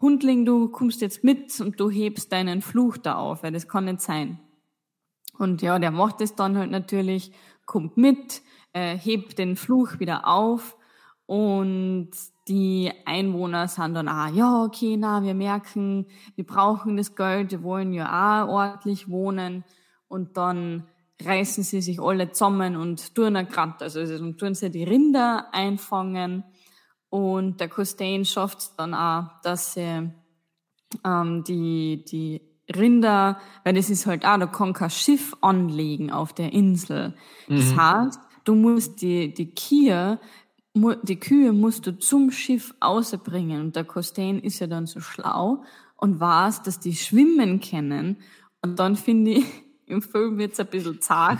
Hundling, 0.04 0.44
du 0.44 0.68
kommst 0.68 1.00
jetzt 1.00 1.24
mit 1.24 1.58
und 1.60 1.80
du 1.80 1.88
hebst 1.88 2.30
deinen 2.30 2.60
Fluch 2.60 2.98
da 2.98 3.14
auf, 3.14 3.42
weil 3.42 3.52
das 3.52 3.68
kann 3.68 3.86
nicht 3.86 4.02
sein. 4.02 4.38
Und 5.38 5.62
ja, 5.62 5.78
der 5.78 5.90
macht 5.90 6.20
es 6.20 6.34
dann 6.34 6.58
halt 6.58 6.70
natürlich, 6.70 7.32
kommt 7.64 7.96
mit, 7.96 8.42
äh, 8.74 8.98
hebt 8.98 9.38
den 9.38 9.56
Fluch 9.56 9.98
wieder 10.00 10.28
auf 10.28 10.76
und 11.24 12.10
die 12.48 12.92
Einwohner 13.06 13.66
sind 13.66 13.94
dann 13.94 14.10
auch, 14.10 14.28
ja, 14.34 14.62
okay, 14.62 14.98
na, 14.98 15.22
wir 15.22 15.32
merken, 15.32 16.06
wir 16.34 16.44
brauchen 16.44 16.98
das 16.98 17.16
Geld, 17.16 17.52
wir 17.52 17.62
wollen 17.62 17.94
ja 17.94 18.44
auch 18.44 18.48
ordentlich 18.48 19.08
wohnen 19.08 19.64
und 20.06 20.36
dann 20.36 20.84
reißen 21.24 21.64
sie 21.64 21.80
sich 21.80 21.98
alle 21.98 22.30
zusammen 22.32 22.76
und 22.76 23.14
tun 23.14 23.34
grad, 23.50 23.82
also, 23.82 24.00
also 24.00 24.32
tun 24.32 24.54
sie 24.54 24.70
die 24.70 24.84
Rinder 24.84 25.48
einfangen 25.52 26.44
und 27.14 27.60
der 27.60 27.68
Costain 27.68 28.24
schafft 28.24 28.58
es 28.58 28.74
dann 28.74 28.92
auch, 28.92 29.40
dass 29.44 29.74
sie 29.74 30.10
ähm, 31.04 31.44
die, 31.44 32.04
die 32.04 32.40
Rinder, 32.74 33.38
weil 33.62 33.74
das 33.74 33.88
ist 33.88 34.06
halt 34.06 34.26
auch, 34.26 34.36
da 34.36 34.46
kann 34.46 34.72
kein 34.72 34.90
Schiff 34.90 35.36
anlegen 35.40 36.10
auf 36.10 36.32
der 36.32 36.52
Insel. 36.52 37.14
Das 37.46 37.70
mhm. 37.70 37.80
heißt, 37.80 38.20
du 38.42 38.56
musst 38.56 39.00
die, 39.00 39.32
die 39.32 39.54
Kühe, 39.54 40.18
die 40.74 41.20
Kühe 41.20 41.52
musst 41.52 41.86
du 41.86 41.96
zum 41.96 42.32
Schiff 42.32 42.74
ausbringen. 42.80 43.60
Und 43.60 43.76
der 43.76 43.84
Costain 43.84 44.40
ist 44.40 44.58
ja 44.58 44.66
dann 44.66 44.86
so 44.86 44.98
schlau 44.98 45.62
und 45.96 46.18
weiß, 46.18 46.62
dass 46.62 46.80
die 46.80 46.96
schwimmen 46.96 47.60
können. 47.60 48.16
Und 48.60 48.80
dann 48.80 48.96
finde 48.96 49.34
ich, 49.34 49.44
im 49.86 50.02
Film 50.02 50.38
wird 50.38 50.52
es 50.52 50.60
ein 50.60 50.66
bisschen 50.66 51.00
zart, 51.00 51.38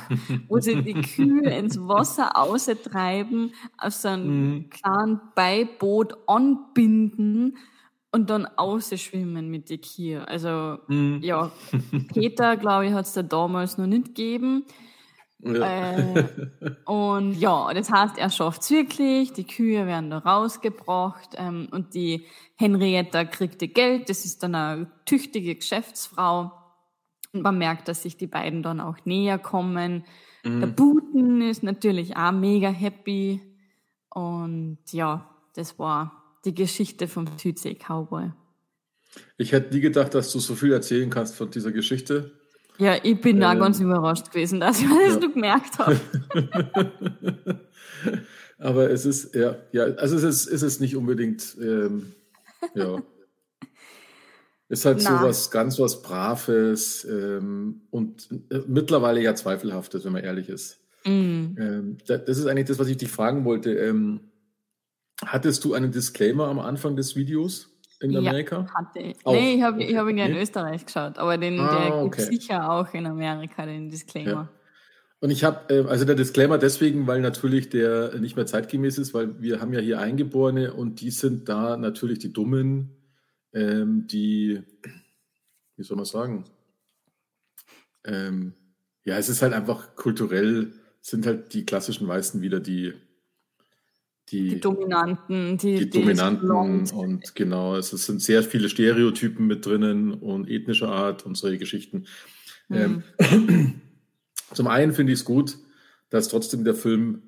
wo 0.48 0.58
sie 0.60 0.82
die 0.82 0.94
Kühe 1.02 1.48
ins 1.50 1.78
Wasser 1.78 2.36
austreiben, 2.36 3.52
auf 3.78 3.94
so 3.94 4.08
einem 4.08 4.50
mhm. 4.50 4.70
kleinen 4.70 5.20
Beiboot 5.34 6.16
anbinden 6.26 7.56
und 8.12 8.30
dann 8.30 8.46
ausschwimmen 8.46 9.50
mit 9.50 9.70
den 9.70 9.80
Kühen. 9.80 10.24
Also, 10.24 10.78
mhm. 10.88 11.20
ja, 11.22 11.50
Peter, 12.12 12.56
glaube 12.56 12.86
ich, 12.86 12.92
hat 12.92 13.06
es 13.06 13.12
da 13.12 13.22
damals 13.22 13.78
noch 13.78 13.86
nicht 13.86 14.08
gegeben. 14.08 14.64
Ja. 15.40 15.98
Äh, 15.98 16.24
und 16.86 17.34
ja, 17.34 17.72
das 17.74 17.90
heißt, 17.90 18.16
er 18.16 18.30
schafft 18.30 18.62
es 18.62 18.70
wirklich, 18.70 19.32
die 19.32 19.44
Kühe 19.44 19.86
werden 19.86 20.08
da 20.08 20.18
rausgebracht 20.18 21.30
ähm, 21.36 21.68
und 21.70 21.94
die 21.94 22.26
Henrietta 22.56 23.24
kriegt 23.24 23.60
ihr 23.60 23.68
Geld, 23.68 24.08
das 24.08 24.24
ist 24.24 24.42
dann 24.42 24.54
eine 24.54 24.90
tüchtige 25.04 25.54
Geschäftsfrau 25.54 26.52
man 27.34 27.58
merkt, 27.58 27.88
dass 27.88 28.02
sich 28.02 28.16
die 28.16 28.26
beiden 28.26 28.62
dann 28.62 28.80
auch 28.80 28.96
näher 29.04 29.38
kommen. 29.38 30.04
Mhm. 30.44 30.60
Der 30.60 30.66
Buten 30.68 31.42
ist 31.42 31.62
natürlich 31.62 32.16
auch 32.16 32.32
mega 32.32 32.68
happy. 32.68 33.40
Und 34.10 34.78
ja, 34.92 35.28
das 35.54 35.78
war 35.78 36.38
die 36.44 36.54
Geschichte 36.54 37.08
vom 37.08 37.26
Südsee 37.38 37.74
Cowboy. 37.74 38.30
Ich 39.36 39.52
hätte 39.52 39.74
nie 39.74 39.80
gedacht, 39.80 40.14
dass 40.14 40.32
du 40.32 40.38
so 40.38 40.54
viel 40.54 40.72
erzählen 40.72 41.10
kannst 41.10 41.36
von 41.36 41.50
dieser 41.50 41.72
Geschichte. 41.72 42.32
Ja, 42.78 42.96
ich 43.02 43.20
bin 43.20 43.36
ähm, 43.36 43.42
da 43.42 43.54
ganz 43.54 43.80
überrascht 43.80 44.30
gewesen, 44.30 44.60
dass 44.60 44.80
ich 44.80 44.88
das 44.88 45.22
ja. 45.22 45.28
gemerkt 45.28 45.78
habe. 45.78 46.00
Aber 48.58 48.90
es 48.90 49.06
ist, 49.06 49.34
ja, 49.34 49.56
ja, 49.72 49.84
also 49.84 50.16
es 50.16 50.22
ist, 50.22 50.46
es 50.46 50.62
ist 50.62 50.80
nicht 50.80 50.96
unbedingt, 50.96 51.56
ähm, 51.60 52.12
ja. 52.74 53.02
Ist 54.68 54.86
halt 54.86 55.02
Na. 55.04 55.18
so 55.18 55.26
was 55.26 55.50
ganz 55.50 55.78
was 55.78 56.02
Braves 56.02 57.04
ähm, 57.04 57.82
und 57.90 58.28
äh, 58.50 58.60
mittlerweile 58.66 59.20
ja 59.20 59.34
zweifelhaftes, 59.34 60.04
wenn 60.04 60.12
man 60.12 60.24
ehrlich 60.24 60.48
ist. 60.48 60.80
Mm. 61.04 61.56
Ähm, 61.58 61.98
das 62.06 62.38
ist 62.38 62.46
eigentlich 62.46 62.68
das, 62.68 62.78
was 62.78 62.88
ich 62.88 62.96
dich 62.96 63.10
fragen 63.10 63.44
wollte. 63.44 63.74
Ähm, 63.74 64.20
hattest 65.24 65.64
du 65.64 65.74
einen 65.74 65.92
Disclaimer 65.92 66.48
am 66.48 66.58
Anfang 66.58 66.96
des 66.96 67.14
Videos 67.14 67.70
in 68.00 68.16
Amerika? 68.16 68.66
Ja, 68.66 68.74
hatte 68.74 68.98
ich. 69.00 69.16
Auch. 69.24 69.34
Nee, 69.34 69.56
ich 69.56 69.62
habe 69.62 69.82
hab 69.82 70.08
ihn 70.08 70.18
ja 70.18 70.26
in 70.26 70.36
Österreich 70.36 70.86
geschaut, 70.86 71.18
aber 71.18 71.36
den, 71.36 71.60
ah, 71.60 71.84
der 71.84 71.94
okay. 71.96 72.22
gibt 72.22 72.40
sicher 72.42 72.70
auch 72.70 72.92
in 72.94 73.06
Amerika, 73.06 73.66
den 73.66 73.90
Disclaimer. 73.90 74.30
Ja. 74.30 74.48
Und 75.20 75.30
ich 75.30 75.44
habe, 75.44 75.74
äh, 75.74 75.86
also 75.86 76.04
der 76.04 76.16
Disclaimer 76.16 76.58
deswegen, 76.58 77.06
weil 77.06 77.20
natürlich 77.20 77.70
der 77.70 78.18
nicht 78.18 78.36
mehr 78.36 78.46
zeitgemäß 78.46 78.98
ist, 78.98 79.14
weil 79.14 79.40
wir 79.40 79.60
haben 79.60 79.72
ja 79.72 79.80
hier 79.80 79.98
Eingeborene 79.98 80.72
und 80.72 81.00
die 81.00 81.10
sind 81.10 81.48
da 81.48 81.76
natürlich 81.76 82.18
die 82.18 82.32
Dummen, 82.32 82.90
ähm, 83.54 84.06
die, 84.06 84.62
wie 85.76 85.82
soll 85.82 85.96
man 85.96 86.06
sagen, 86.06 86.44
ähm, 88.04 88.54
ja, 89.04 89.16
es 89.18 89.28
ist 89.28 89.42
halt 89.42 89.52
einfach 89.52 89.96
kulturell, 89.96 90.72
sind 91.00 91.26
halt 91.26 91.54
die 91.54 91.64
klassischen 91.64 92.08
Weißen 92.08 92.40
wieder 92.40 92.60
die, 92.60 92.94
die, 94.30 94.50
die 94.50 94.60
Dominanten, 94.60 95.58
die, 95.58 95.76
die, 95.76 95.90
die 95.90 96.00
Dominanten 96.00 96.50
und 96.50 97.34
genau, 97.34 97.76
es 97.76 97.90
sind 97.90 98.22
sehr 98.22 98.42
viele 98.42 98.68
Stereotypen 98.68 99.46
mit 99.46 99.66
drinnen 99.66 100.14
und 100.14 100.48
ethnischer 100.48 100.88
Art 100.88 101.26
und 101.26 101.36
solche 101.36 101.58
Geschichten. 101.58 102.06
Mhm. 102.68 103.02
Ähm, 103.18 103.80
zum 104.54 104.66
einen 104.66 104.92
finde 104.92 105.12
ich 105.12 105.20
es 105.20 105.24
gut, 105.24 105.58
dass 106.08 106.28
trotzdem 106.28 106.64
der 106.64 106.74
Film 106.74 107.22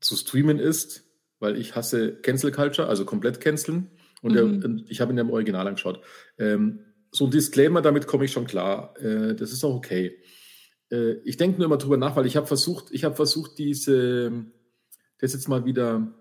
zu 0.00 0.16
streamen 0.16 0.58
ist, 0.58 1.04
weil 1.40 1.56
ich 1.56 1.74
hasse 1.74 2.14
Cancel 2.14 2.52
Culture, 2.52 2.88
also 2.88 3.04
komplett 3.04 3.40
canceln. 3.40 3.90
Und 4.22 4.32
mhm. 4.32 4.60
der, 4.60 4.84
ich 4.88 5.00
habe 5.00 5.12
ihn 5.12 5.18
ja 5.18 5.22
im 5.22 5.30
Original 5.30 5.66
angeschaut. 5.66 6.00
Ähm, 6.38 6.80
so 7.10 7.26
ein 7.26 7.30
Disclaimer, 7.30 7.82
damit 7.82 8.06
komme 8.06 8.24
ich 8.24 8.32
schon 8.32 8.46
klar. 8.46 8.94
Äh, 9.00 9.34
das 9.34 9.52
ist 9.52 9.64
auch 9.64 9.74
okay. 9.74 10.18
Äh, 10.90 11.14
ich 11.24 11.36
denke 11.36 11.58
nur 11.58 11.66
immer 11.66 11.76
drüber 11.76 11.96
nach, 11.96 12.16
weil 12.16 12.26
ich 12.26 12.36
habe 12.36 12.46
versucht, 12.46 12.86
ich 12.92 13.04
habe 13.04 13.16
versucht, 13.16 13.58
diese, 13.58 14.46
das 15.18 15.34
jetzt 15.34 15.48
mal 15.48 15.64
wieder. 15.64 16.14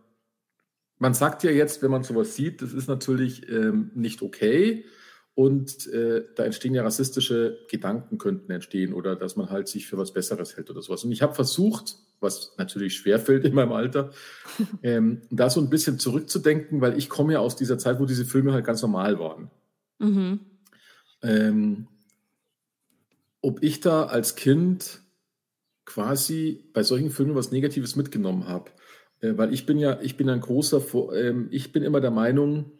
Man 0.98 1.14
sagt 1.14 1.44
ja 1.44 1.52
jetzt, 1.52 1.82
wenn 1.82 1.90
man 1.90 2.04
sowas 2.04 2.36
sieht, 2.36 2.62
das 2.62 2.74
ist 2.74 2.88
natürlich 2.88 3.50
ähm, 3.50 3.92
nicht 3.96 4.22
okay. 4.22 4.86
und 5.34 5.88
äh, 5.88 6.26
da 6.36 6.44
entstehen 6.44 6.76
ja 6.76 6.84
rassistische 6.84 7.66
Gedanken 7.70 8.20
könnten 8.20 8.52
entstehen 8.52 8.94
oder 8.94 9.16
dass 9.16 9.36
man 9.36 9.50
halt 9.50 9.68
sich 9.68 9.88
für 9.88 9.98
was 9.98 10.14
Besseres 10.14 10.58
hält 10.58 10.70
oder 10.70 10.84
sowas. 10.84 11.04
Und 11.04 11.12
ich 11.12 11.24
habe 11.24 11.34
versucht, 11.34 11.96
was 12.22 12.54
natürlich 12.58 12.96
schwerfällt 12.96 13.44
in 13.46 13.54
meinem 13.54 13.74
Alter, 13.74 14.12
ähm, 14.84 15.22
da 15.30 15.50
so 15.50 15.60
ein 15.60 15.70
bisschen 15.70 16.00
zurückzudenken, 16.00 16.82
weil 16.82 16.98
ich 16.98 17.10
komme 17.10 17.34
ja 17.34 17.40
aus 17.40 17.56
dieser 17.56 17.78
Zeit, 17.78 18.00
wo 18.00 18.06
diese 18.06 18.26
Filme 18.26 18.54
halt 18.54 18.66
ganz 18.66 18.82
normal 18.82 19.20
waren. 19.20 19.52
Mhm. 20.00 20.40
Ähm, 21.24 21.88
ob 23.42 23.64
ich 23.64 23.80
da 23.80 24.04
als 24.06 24.36
Kind 24.36 25.02
quasi 25.86 26.70
bei 26.74 26.84
solchen 26.84 27.10
Filmen 27.10 27.36
was 27.36 27.52
Negatives 27.52 27.96
mitgenommen 27.96 28.48
habe. 28.48 28.72
Äh, 29.20 29.38
weil 29.38 29.54
ich 29.54 29.66
bin 29.66 29.78
ja, 29.78 30.00
ich 30.02 30.18
bin 30.18 30.30
ein 30.30 30.42
großer, 30.42 30.82
ähm, 31.14 31.48
ich 31.52 31.72
bin 31.72 31.84
immer 31.84 32.02
der 32.02 32.12
Meinung, 32.12 32.72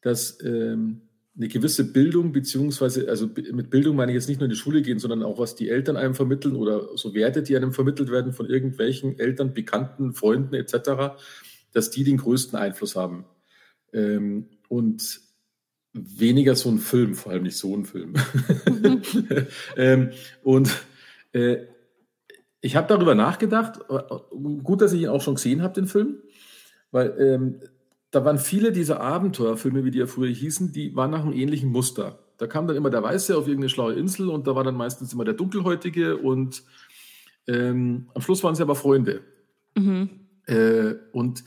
dass 0.00 0.42
ähm, 0.42 1.08
eine 1.34 1.48
gewisse 1.48 1.92
Bildung, 1.92 2.32
beziehungsweise, 2.32 3.08
also 3.08 3.26
mit 3.26 3.70
Bildung 3.70 3.96
meine 3.96 4.12
ich 4.12 4.16
jetzt 4.16 4.28
nicht 4.28 4.38
nur 4.38 4.46
in 4.46 4.50
die 4.50 4.56
Schule 4.56 4.82
gehen, 4.82 4.98
sondern 4.98 5.22
auch 5.22 5.38
was 5.38 5.54
die 5.54 5.70
Eltern 5.70 5.96
einem 5.96 6.14
vermitteln 6.14 6.56
oder 6.56 6.96
so 6.96 7.14
Werte, 7.14 7.42
die 7.42 7.56
einem 7.56 7.72
vermittelt 7.72 8.10
werden 8.10 8.32
von 8.32 8.46
irgendwelchen 8.46 9.18
Eltern, 9.18 9.54
Bekannten, 9.54 10.12
Freunden 10.12 10.54
etc., 10.54 11.16
dass 11.72 11.90
die 11.90 12.04
den 12.04 12.18
größten 12.18 12.58
Einfluss 12.58 12.96
haben. 12.96 13.24
Ähm, 13.94 14.48
und 14.68 15.20
weniger 15.94 16.54
so 16.54 16.70
ein 16.70 16.78
Film, 16.78 17.14
vor 17.14 17.32
allem 17.32 17.44
nicht 17.44 17.56
so 17.56 17.74
ein 17.74 17.84
Film. 17.84 18.14
Ähm, 19.76 20.10
und 20.42 20.70
äh, 21.32 21.58
ich 22.60 22.76
habe 22.76 22.88
darüber 22.88 23.14
nachgedacht, 23.14 23.80
äh, 23.88 24.00
gut, 24.62 24.80
dass 24.80 24.92
ich 24.92 25.02
ihn 25.02 25.08
auch 25.08 25.22
schon 25.22 25.34
gesehen 25.34 25.62
habe, 25.62 25.74
den 25.74 25.86
Film, 25.86 26.18
weil 26.90 27.14
ähm, 27.18 27.60
da 28.12 28.24
waren 28.24 28.38
viele 28.38 28.72
dieser 28.72 29.00
Abenteuerfilme, 29.00 29.84
wie 29.84 29.90
die 29.90 29.98
ja 29.98 30.06
früher 30.06 30.28
hießen, 30.28 30.70
die 30.70 30.94
waren 30.94 31.10
nach 31.10 31.24
einem 31.24 31.32
ähnlichen 31.32 31.70
Muster. 31.70 32.18
Da 32.36 32.46
kam 32.46 32.68
dann 32.68 32.76
immer 32.76 32.90
der 32.90 33.02
Weiße 33.02 33.36
auf 33.36 33.46
irgendeine 33.46 33.70
schlaue 33.70 33.94
Insel 33.94 34.28
und 34.28 34.46
da 34.46 34.54
war 34.54 34.64
dann 34.64 34.76
meistens 34.76 35.12
immer 35.12 35.24
der 35.24 35.34
Dunkelhäutige 35.34 36.18
und 36.18 36.62
ähm, 37.48 38.08
am 38.14 38.22
Schluss 38.22 38.44
waren 38.44 38.54
sie 38.54 38.62
aber 38.62 38.74
Freunde. 38.74 39.22
Mhm. 39.76 40.10
Äh, 40.46 40.94
und 41.12 41.42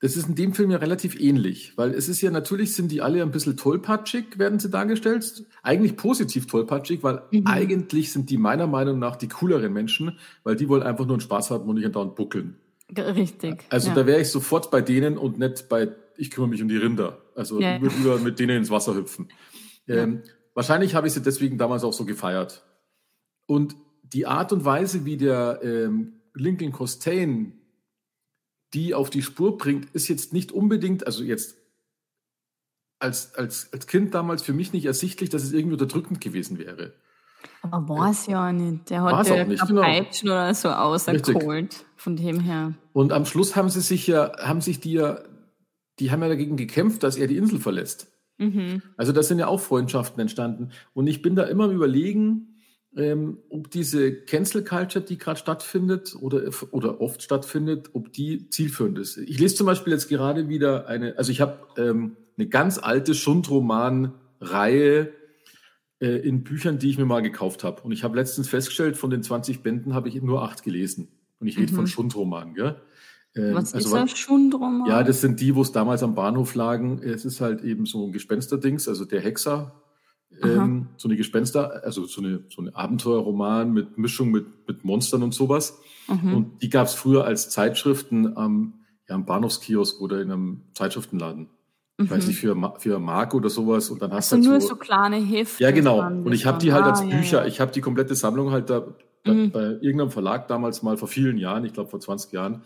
das 0.00 0.16
ist 0.16 0.28
in 0.28 0.36
dem 0.36 0.54
Film 0.54 0.70
ja 0.70 0.76
relativ 0.78 1.18
ähnlich, 1.18 1.72
weil 1.76 1.92
es 1.94 2.08
ist 2.08 2.20
ja 2.20 2.30
natürlich, 2.30 2.74
sind 2.74 2.92
die 2.92 3.02
alle 3.02 3.22
ein 3.22 3.32
bisschen 3.32 3.56
tollpatschig, 3.56 4.38
werden 4.38 4.60
sie 4.60 4.70
dargestellt. 4.70 5.44
Eigentlich 5.62 5.96
positiv 5.96 6.46
tollpatschig, 6.46 7.02
weil 7.02 7.22
mhm. 7.32 7.46
eigentlich 7.46 8.12
sind 8.12 8.30
die 8.30 8.38
meiner 8.38 8.68
Meinung 8.68 9.00
nach 9.00 9.16
die 9.16 9.28
cooleren 9.28 9.72
Menschen, 9.72 10.18
weil 10.44 10.54
die 10.54 10.68
wollen 10.68 10.82
einfach 10.84 11.06
nur 11.06 11.14
einen 11.14 11.22
Spaß 11.22 11.50
haben 11.50 11.68
und 11.68 11.76
nicht 11.76 11.86
andauernd 11.86 12.14
buckeln. 12.14 12.56
Richtig. 12.96 13.64
Also 13.70 13.88
ja. 13.88 13.94
da 13.94 14.06
wäre 14.06 14.20
ich 14.20 14.28
sofort 14.28 14.70
bei 14.70 14.80
denen 14.80 15.18
und 15.18 15.38
nicht 15.38 15.68
bei 15.68 15.88
ich 16.16 16.30
kümmere 16.30 16.50
mich 16.50 16.62
um 16.62 16.68
die 16.68 16.76
Rinder. 16.76 17.22
Also 17.34 17.60
ja. 17.60 17.76
ich 17.76 17.82
würde 17.82 17.96
lieber 17.96 18.18
mit 18.18 18.38
denen 18.38 18.58
ins 18.58 18.70
Wasser 18.70 18.94
hüpfen. 18.94 19.28
Ähm, 19.86 20.22
Wahrscheinlich 20.54 20.94
habe 20.94 21.08
ich 21.08 21.12
sie 21.12 21.22
deswegen 21.22 21.58
damals 21.58 21.82
auch 21.82 21.92
so 21.92 22.04
gefeiert. 22.04 22.64
Und 23.46 23.76
die 24.02 24.26
Art 24.26 24.52
und 24.52 24.64
Weise, 24.64 25.04
wie 25.04 25.16
der 25.16 25.60
ähm, 25.62 26.20
Lincoln 26.32 26.72
Costain 26.72 27.60
die 28.72 28.92
auf 28.92 29.08
die 29.08 29.22
Spur 29.22 29.56
bringt, 29.56 29.94
ist 29.94 30.08
jetzt 30.08 30.32
nicht 30.32 30.50
unbedingt, 30.50 31.06
also 31.06 31.22
jetzt 31.22 31.56
als, 32.98 33.34
als, 33.36 33.72
als 33.72 33.86
Kind 33.86 34.14
damals 34.14 34.42
für 34.42 34.52
mich 34.52 34.72
nicht 34.72 34.84
ersichtlich, 34.84 35.30
dass 35.30 35.44
es 35.44 35.52
irgendwie 35.52 35.74
unterdrückend 35.74 36.20
gewesen 36.20 36.58
wäre. 36.58 36.92
Aber 37.62 37.88
war 37.88 38.10
es 38.10 38.26
ja 38.26 38.52
nicht. 38.52 38.90
Der 38.90 39.02
hat 39.02 39.28
ja 39.28 39.44
nicht, 39.44 39.64
genau. 39.66 39.82
Peitschen 39.82 40.28
oder 40.28 40.52
so 40.54 40.70
auserkohlt, 40.70 41.84
von 41.96 42.16
dem 42.16 42.40
her. 42.40 42.74
Und 42.92 43.12
am 43.12 43.26
Schluss 43.26 43.54
haben 43.54 43.68
sie 43.68 43.80
sich 43.80 44.06
ja, 44.06 44.32
haben 44.38 44.60
sich 44.60 44.80
die 44.80 44.94
ja 44.94 45.20
die 45.98 46.10
haben 46.10 46.22
ja 46.22 46.28
dagegen 46.28 46.56
gekämpft, 46.56 47.02
dass 47.02 47.16
er 47.16 47.26
die 47.26 47.36
Insel 47.36 47.60
verlässt. 47.60 48.08
Mhm. 48.38 48.82
Also 48.96 49.12
da 49.12 49.22
sind 49.22 49.38
ja 49.38 49.46
auch 49.46 49.60
Freundschaften 49.60 50.20
entstanden. 50.20 50.70
Und 50.92 51.06
ich 51.06 51.22
bin 51.22 51.36
da 51.36 51.44
immer 51.44 51.64
am 51.64 51.70
Überlegen, 51.70 52.54
ähm, 52.96 53.38
ob 53.48 53.70
diese 53.70 54.12
Cancel 54.12 54.64
Culture, 54.64 55.04
die 55.04 55.18
gerade 55.18 55.38
stattfindet 55.38 56.16
oder, 56.20 56.42
oder 56.70 57.00
oft 57.00 57.22
stattfindet, 57.22 57.90
ob 57.92 58.12
die 58.12 58.48
zielführend 58.50 58.98
ist. 58.98 59.16
Ich 59.16 59.38
lese 59.38 59.56
zum 59.56 59.66
Beispiel 59.66 59.92
jetzt 59.92 60.08
gerade 60.08 60.48
wieder 60.48 60.86
eine, 60.86 61.16
also 61.18 61.32
ich 61.32 61.40
habe 61.40 61.66
ähm, 61.76 62.16
eine 62.36 62.48
ganz 62.48 62.78
alte 62.78 63.14
Schundroman-Reihe 63.14 65.12
äh, 66.00 66.06
in 66.06 66.44
Büchern, 66.44 66.78
die 66.78 66.90
ich 66.90 66.98
mir 66.98 67.06
mal 67.06 67.22
gekauft 67.22 67.64
habe. 67.64 67.82
Und 67.82 67.92
ich 67.92 68.04
habe 68.04 68.16
letztens 68.16 68.48
festgestellt, 68.48 68.96
von 68.96 69.10
den 69.10 69.22
20 69.22 69.62
Bänden 69.62 69.94
habe 69.94 70.08
ich 70.08 70.20
nur 70.20 70.42
acht 70.42 70.62
gelesen. 70.62 71.08
Und 71.40 71.48
ich 71.48 71.58
rede 71.58 71.72
mhm. 71.72 71.76
von 71.76 71.86
Schundromanen, 71.86 72.54
gell? 72.54 72.76
Ähm, 73.36 73.54
was 73.54 73.74
also, 73.74 73.96
ist 73.96 74.12
das 74.12 74.18
Schundroman? 74.18 74.86
Ja, 74.86 75.02
das 75.02 75.20
sind 75.20 75.40
die, 75.40 75.54
wo 75.54 75.62
es 75.62 75.72
damals 75.72 76.02
am 76.02 76.14
Bahnhof 76.14 76.54
lagen. 76.54 77.00
Es 77.02 77.24
ist 77.24 77.40
halt 77.40 77.62
eben 77.62 77.86
so 77.86 78.06
ein 78.06 78.12
Gespensterdings, 78.12 78.88
also 78.88 79.04
der 79.04 79.20
Hexer, 79.20 79.72
ähm, 80.42 80.88
so 80.96 81.08
eine 81.08 81.16
Gespenster, 81.16 81.84
also 81.84 82.06
so 82.06 82.20
eine, 82.20 82.44
so 82.48 82.60
eine 82.60 82.74
Abenteuerroman 82.74 83.72
mit 83.72 83.98
Mischung 83.98 84.30
mit, 84.30 84.46
mit 84.66 84.84
Monstern 84.84 85.22
und 85.22 85.34
sowas. 85.34 85.78
Mhm. 86.08 86.34
Und 86.34 86.62
die 86.62 86.70
gab 86.70 86.86
es 86.86 86.94
früher 86.94 87.24
als 87.24 87.50
Zeitschriften 87.50 88.36
am, 88.36 88.74
ja, 89.08 89.14
am 89.14 89.24
Bahnhofskiosk 89.24 90.00
oder 90.00 90.20
in 90.20 90.30
einem 90.30 90.62
Zeitschriftenladen. 90.74 91.48
Ich 91.98 92.10
weiß 92.10 92.24
mhm. 92.24 92.28
nicht, 92.28 92.40
für, 92.40 92.74
für 92.78 92.98
Mark 92.98 93.34
oder 93.34 93.48
sowas. 93.48 93.90
Und 93.90 94.02
dann 94.02 94.12
hast 94.12 94.32
du 94.32 94.36
also 94.36 94.50
halt 94.50 94.60
nur 94.60 94.68
so, 94.68 94.74
so 94.74 94.76
kleine 94.76 95.16
Hefte. 95.16 95.62
Ja, 95.62 95.70
genau. 95.70 96.04
Und 96.04 96.32
ich 96.32 96.44
habe 96.44 96.58
die 96.58 96.72
halt 96.72 96.84
als 96.84 97.00
ah, 97.00 97.04
Bücher, 97.04 97.38
ja, 97.38 97.42
ja. 97.42 97.46
ich 97.46 97.60
habe 97.60 97.70
die 97.70 97.80
komplette 97.80 98.16
Sammlung 98.16 98.50
halt 98.50 98.68
da 98.68 98.84
mhm. 99.24 99.52
bei 99.52 99.62
irgendeinem 99.80 100.10
Verlag 100.10 100.48
damals 100.48 100.82
mal 100.82 100.96
vor 100.96 101.06
vielen 101.06 101.38
Jahren, 101.38 101.64
ich 101.64 101.72
glaube 101.72 101.90
vor 101.90 102.00
20 102.00 102.32
Jahren, 102.32 102.62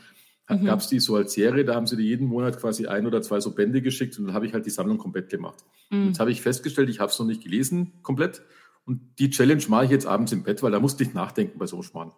mhm. 0.48 0.64
gab 0.64 0.80
es 0.80 0.88
die 0.88 1.00
so 1.00 1.16
als 1.16 1.32
Serie, 1.34 1.64
da 1.64 1.74
haben 1.74 1.86
sie 1.86 1.96
dir 1.96 2.04
jeden 2.04 2.26
Monat 2.26 2.58
quasi 2.58 2.86
ein 2.86 3.06
oder 3.06 3.22
zwei 3.22 3.40
so 3.40 3.54
Bände 3.54 3.82
geschickt 3.82 4.18
und 4.18 4.26
dann 4.26 4.34
habe 4.34 4.46
ich 4.46 4.54
halt 4.54 4.66
die 4.66 4.70
Sammlung 4.70 4.98
komplett 4.98 5.28
gemacht. 5.28 5.64
Mhm. 5.90 6.08
Jetzt 6.08 6.20
habe 6.20 6.30
ich 6.30 6.40
festgestellt, 6.40 6.88
ich 6.88 7.00
habe 7.00 7.10
es 7.10 7.18
noch 7.18 7.26
nicht 7.26 7.42
gelesen 7.42 7.92
komplett 8.02 8.42
und 8.84 9.00
die 9.18 9.30
Challenge 9.30 9.62
mache 9.68 9.84
ich 9.84 9.90
jetzt 9.90 10.06
abends 10.06 10.32
im 10.32 10.42
Bett, 10.42 10.62
weil 10.62 10.72
da 10.72 10.80
musste 10.80 11.02
ich 11.02 11.12
nachdenken 11.12 11.58
bei 11.58 11.66
so 11.66 11.76
einem 11.76 11.82
Schmarrn. 11.82 12.12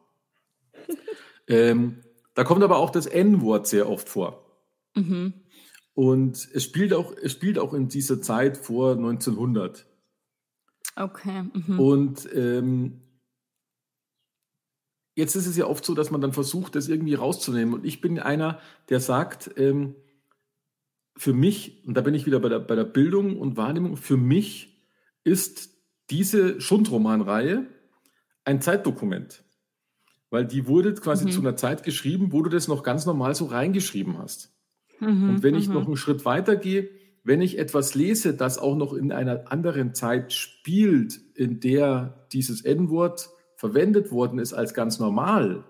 ähm, 1.48 1.96
da 2.34 2.44
kommt 2.44 2.62
aber 2.62 2.78
auch 2.78 2.90
das 2.90 3.06
N-Wort 3.06 3.66
sehr 3.66 3.88
oft 3.88 4.08
vor. 4.08 4.46
Mhm. 4.94 5.34
Und 5.94 6.48
es 6.54 6.64
spielt, 6.64 6.94
auch, 6.94 7.12
es 7.20 7.32
spielt 7.32 7.58
auch 7.58 7.74
in 7.74 7.88
dieser 7.88 8.22
Zeit 8.22 8.56
vor 8.56 8.92
1900. 8.92 9.86
Okay. 10.96 11.44
Mhm. 11.52 11.80
Und 11.80 12.28
ähm, 12.32 13.02
Jetzt 15.20 15.37
ist 15.37 15.46
es 15.46 15.54
ja 15.59 15.66
oft 15.66 15.85
so, 15.85 15.94
dass 15.94 16.11
man 16.11 16.22
dann 16.22 16.33
versucht, 16.33 16.74
das 16.74 16.88
irgendwie 16.88 17.12
rauszunehmen. 17.12 17.74
Und 17.74 17.85
ich 17.85 18.00
bin 18.00 18.18
einer, 18.18 18.59
der 18.88 19.00
sagt, 19.00 19.50
ähm, 19.59 19.94
für 21.14 21.35
mich, 21.35 21.85
und 21.87 21.94
da 21.94 22.00
bin 22.00 22.14
ich 22.14 22.24
wieder 22.24 22.40
bei 22.40 22.48
der, 22.48 22.61
bei 22.61 22.74
der 22.74 22.85
Bildung 22.85 23.38
und 23.38 23.59
Wahrnehmung, 23.59 23.98
für 23.98 24.16
mich 24.16 24.83
ist 25.22 25.76
diese 26.09 26.59
Schundromanreihe 26.59 27.66
ein 28.46 28.62
Zeitdokument. 28.62 29.44
Weil 30.30 30.46
die 30.46 30.66
wurde 30.66 30.94
quasi 30.94 31.26
mhm. 31.26 31.30
zu 31.33 31.40
einer 31.40 31.54
Zeit 31.54 31.83
geschrieben, 31.83 32.33
wo 32.33 32.40
du 32.40 32.48
das 32.48 32.66
noch 32.66 32.83
ganz 32.83 33.04
normal 33.04 33.35
so 33.35 33.44
reingeschrieben 33.44 34.16
hast. 34.16 34.54
Mhm, 35.00 35.28
und 35.28 35.42
wenn 35.42 35.54
ich 35.54 35.68
mhm. 35.68 35.74
noch 35.74 35.87
einen 35.87 35.98
Schritt 35.98 36.24
weiter 36.24 36.56
gehe, 36.56 36.88
wenn 37.24 37.42
ich 37.42 37.59
etwas 37.59 37.94
lese, 37.94 38.33
das 38.33 38.56
auch 38.56 38.74
noch 38.74 38.94
in 38.94 39.12
einer 39.12 39.52
anderen 39.52 39.92
Zeit 39.92 40.33
spielt, 40.33 41.20
in 41.35 41.61
der 41.61 42.26
dieses 42.33 42.62
N-Wort 42.62 43.28
verwendet 43.60 44.10
worden 44.10 44.38
ist 44.38 44.54
als 44.54 44.72
ganz 44.72 44.98
normal, 44.98 45.64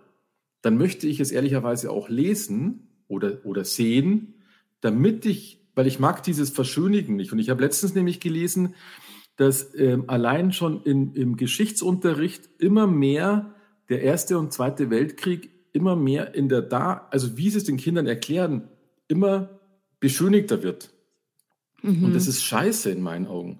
dann 0.63 0.79
möchte 0.79 1.09
ich 1.09 1.19
es 1.19 1.33
ehrlicherweise 1.33 1.91
auch 1.91 2.09
lesen 2.09 2.87
oder, 3.09 3.45
oder 3.45 3.65
sehen, 3.65 4.35
damit 4.81 5.27
ich, 5.27 5.67
weil 5.75 5.89
ich 5.89 5.99
mag 5.99 6.23
dieses 6.23 6.51
Verschönigen 6.51 7.17
nicht. 7.17 7.33
Und 7.33 7.41
ich 7.41 7.51
habe 7.51 7.65
letztens 7.65 7.97
nämlich 7.97 8.21
gelesen, 8.21 8.77
dass 9.35 9.75
ähm, 9.75 10.05
allein 10.07 10.53
schon 10.53 10.85
in, 10.85 11.15
im 11.15 11.37
Geschichtsunterricht 11.37 12.49
immer 12.59 12.87
mehr 12.87 13.57
der 13.89 14.03
Erste 14.03 14.39
und 14.39 14.53
Zweite 14.53 14.89
Weltkrieg 14.91 15.51
immer 15.73 15.97
mehr 15.97 16.33
in 16.37 16.49
der 16.49 16.63
da, 16.63 17.09
also 17.11 17.37
wie 17.37 17.51
sie 17.51 17.59
es 17.59 17.65
den 17.65 17.77
Kindern 17.77 18.07
erklären, 18.07 18.69
immer 19.09 19.59
beschönigter 19.99 20.63
wird. 20.63 20.91
Mhm. 21.83 22.05
Und 22.05 22.15
das 22.15 22.29
ist 22.29 22.45
scheiße 22.45 22.89
in 22.93 23.03
meinen 23.03 23.27
Augen. 23.27 23.59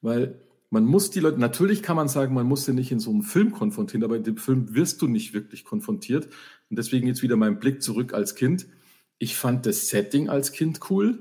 Weil 0.00 0.40
man 0.70 0.84
muss 0.84 1.10
die 1.10 1.20
Leute, 1.20 1.40
natürlich 1.40 1.82
kann 1.82 1.96
man 1.96 2.08
sagen, 2.08 2.34
man 2.34 2.46
muss 2.46 2.64
sie 2.64 2.74
nicht 2.74 2.92
in 2.92 3.00
so 3.00 3.10
einem 3.10 3.22
Film 3.22 3.52
konfrontieren, 3.52 4.04
aber 4.04 4.16
in 4.16 4.24
dem 4.24 4.36
Film 4.36 4.74
wirst 4.74 5.00
du 5.00 5.06
nicht 5.06 5.32
wirklich 5.32 5.64
konfrontiert. 5.64 6.26
Und 6.68 6.78
deswegen 6.78 7.06
jetzt 7.06 7.22
wieder 7.22 7.36
mein 7.36 7.58
Blick 7.58 7.82
zurück 7.82 8.12
als 8.12 8.34
Kind. 8.34 8.66
Ich 9.18 9.36
fand 9.36 9.64
das 9.64 9.88
Setting 9.88 10.28
als 10.28 10.52
Kind 10.52 10.80
cool. 10.90 11.18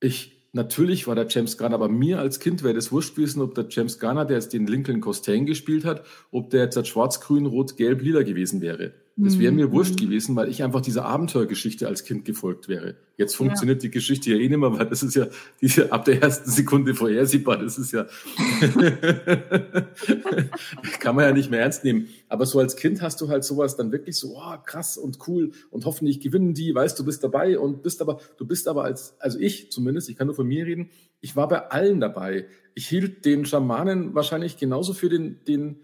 Ich, 0.00 0.48
natürlich 0.52 1.06
war 1.06 1.14
der 1.14 1.28
James 1.28 1.58
Garner, 1.58 1.74
aber 1.74 1.88
mir 1.88 2.18
als 2.18 2.40
Kind 2.40 2.62
wäre 2.62 2.74
das 2.74 2.92
wurscht 2.92 3.14
gewesen, 3.14 3.42
ob 3.42 3.54
der 3.54 3.66
James 3.68 3.98
Garner, 3.98 4.24
der 4.24 4.38
jetzt 4.38 4.54
den 4.54 4.66
Lincoln 4.66 5.02
Costain 5.02 5.44
gespielt 5.44 5.84
hat, 5.84 6.04
ob 6.30 6.48
der 6.50 6.64
jetzt 6.64 6.88
schwarz, 6.88 7.20
grün, 7.20 7.44
rot, 7.44 7.76
gelb, 7.76 8.00
lila 8.02 8.22
gewesen 8.22 8.62
wäre. 8.62 8.94
Das 9.18 9.38
wäre 9.38 9.50
mir 9.50 9.72
wurscht 9.72 9.98
gewesen, 9.98 10.36
weil 10.36 10.50
ich 10.50 10.62
einfach 10.62 10.82
dieser 10.82 11.06
Abenteuergeschichte 11.06 11.88
als 11.88 12.04
Kind 12.04 12.26
gefolgt 12.26 12.68
wäre. 12.68 12.96
Jetzt 13.16 13.34
funktioniert 13.34 13.82
ja. 13.82 13.88
die 13.88 13.90
Geschichte 13.90 14.28
ja 14.30 14.36
eh 14.36 14.46
nicht 14.46 14.58
mehr, 14.58 14.78
weil 14.78 14.84
das 14.84 15.02
ist 15.02 15.14
ja 15.14 15.28
diese, 15.62 15.90
ab 15.90 16.04
der 16.04 16.20
ersten 16.22 16.50
Sekunde 16.50 16.94
vorhersehbar. 16.94 17.56
Das 17.56 17.78
ist 17.78 17.92
ja, 17.92 18.04
kann 21.00 21.16
man 21.16 21.24
ja 21.24 21.32
nicht 21.32 21.50
mehr 21.50 21.60
ernst 21.60 21.82
nehmen. 21.82 22.08
Aber 22.28 22.44
so 22.44 22.58
als 22.58 22.76
Kind 22.76 23.00
hast 23.00 23.18
du 23.22 23.30
halt 23.30 23.42
sowas 23.42 23.74
dann 23.74 23.90
wirklich 23.90 24.18
so, 24.18 24.36
oh, 24.36 24.58
krass 24.66 24.98
und 24.98 25.16
cool 25.26 25.52
und 25.70 25.86
hoffentlich 25.86 26.20
gewinnen 26.20 26.52
die, 26.52 26.74
weißt 26.74 26.98
du, 26.98 27.04
bist 27.06 27.24
dabei 27.24 27.58
und 27.58 27.82
bist 27.82 28.02
aber, 28.02 28.20
du 28.36 28.46
bist 28.46 28.68
aber 28.68 28.84
als, 28.84 29.18
also 29.18 29.38
ich 29.38 29.72
zumindest, 29.72 30.10
ich 30.10 30.16
kann 30.16 30.26
nur 30.26 30.36
von 30.36 30.46
mir 30.46 30.66
reden, 30.66 30.90
ich 31.22 31.36
war 31.36 31.48
bei 31.48 31.70
allen 31.70 32.00
dabei. 32.00 32.48
Ich 32.74 32.86
hielt 32.86 33.24
den 33.24 33.46
Schamanen 33.46 34.14
wahrscheinlich 34.14 34.58
genauso 34.58 34.92
für 34.92 35.08
den, 35.08 35.42
den 35.48 35.80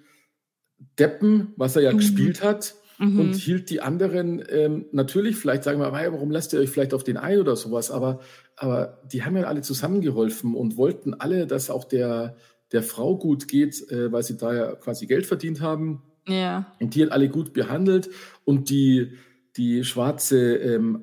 Deppen, 0.99 1.55
was 1.57 1.77
er 1.77 1.83
ja 1.83 1.95
mhm. 1.95 1.97
gespielt 1.97 2.43
hat 2.43 2.75
mhm. 2.99 3.21
und 3.21 3.35
hielt 3.35 3.71
die 3.71 3.81
anderen 3.81 4.43
ähm, 4.49 4.87
natürlich, 4.93 5.37
vielleicht 5.37 5.65
sagen 5.65 5.81
wir, 5.81 5.93
warum 5.93 6.31
lasst 6.31 6.53
ihr 6.53 6.61
euch 6.61 6.71
vielleicht 6.71 6.95
auf 6.95 7.05
den 7.05 7.17
ein 7.17 7.39
oder 7.39 7.57
sowas, 7.57 7.91
aber, 7.91 8.21
aber 8.57 9.01
die 9.11 9.25
haben 9.25 9.37
ja 9.37 9.45
alle 9.45 9.63
zusammengeholfen 9.63 10.55
und 10.55 10.77
wollten 10.77 11.15
alle, 11.15 11.47
dass 11.47 11.71
auch 11.71 11.85
der, 11.85 12.37
der 12.73 12.83
Frau 12.83 13.17
gut 13.17 13.49
geht, 13.49 13.91
äh, 13.91 14.11
weil 14.13 14.23
sie 14.23 14.37
da 14.37 14.55
ja 14.55 14.75
quasi 14.75 15.07
Geld 15.07 15.27
verdient 15.27 15.61
haben. 15.61 16.03
Ja. 16.27 16.73
Und 16.81 16.95
die 16.95 17.03
hat 17.03 17.13
alle 17.13 17.29
gut 17.29 17.53
behandelt 17.53 18.09
und 18.45 18.71
die, 18.71 19.13
die 19.57 19.85
schwarze 19.85 20.57
ähm, 20.57 21.03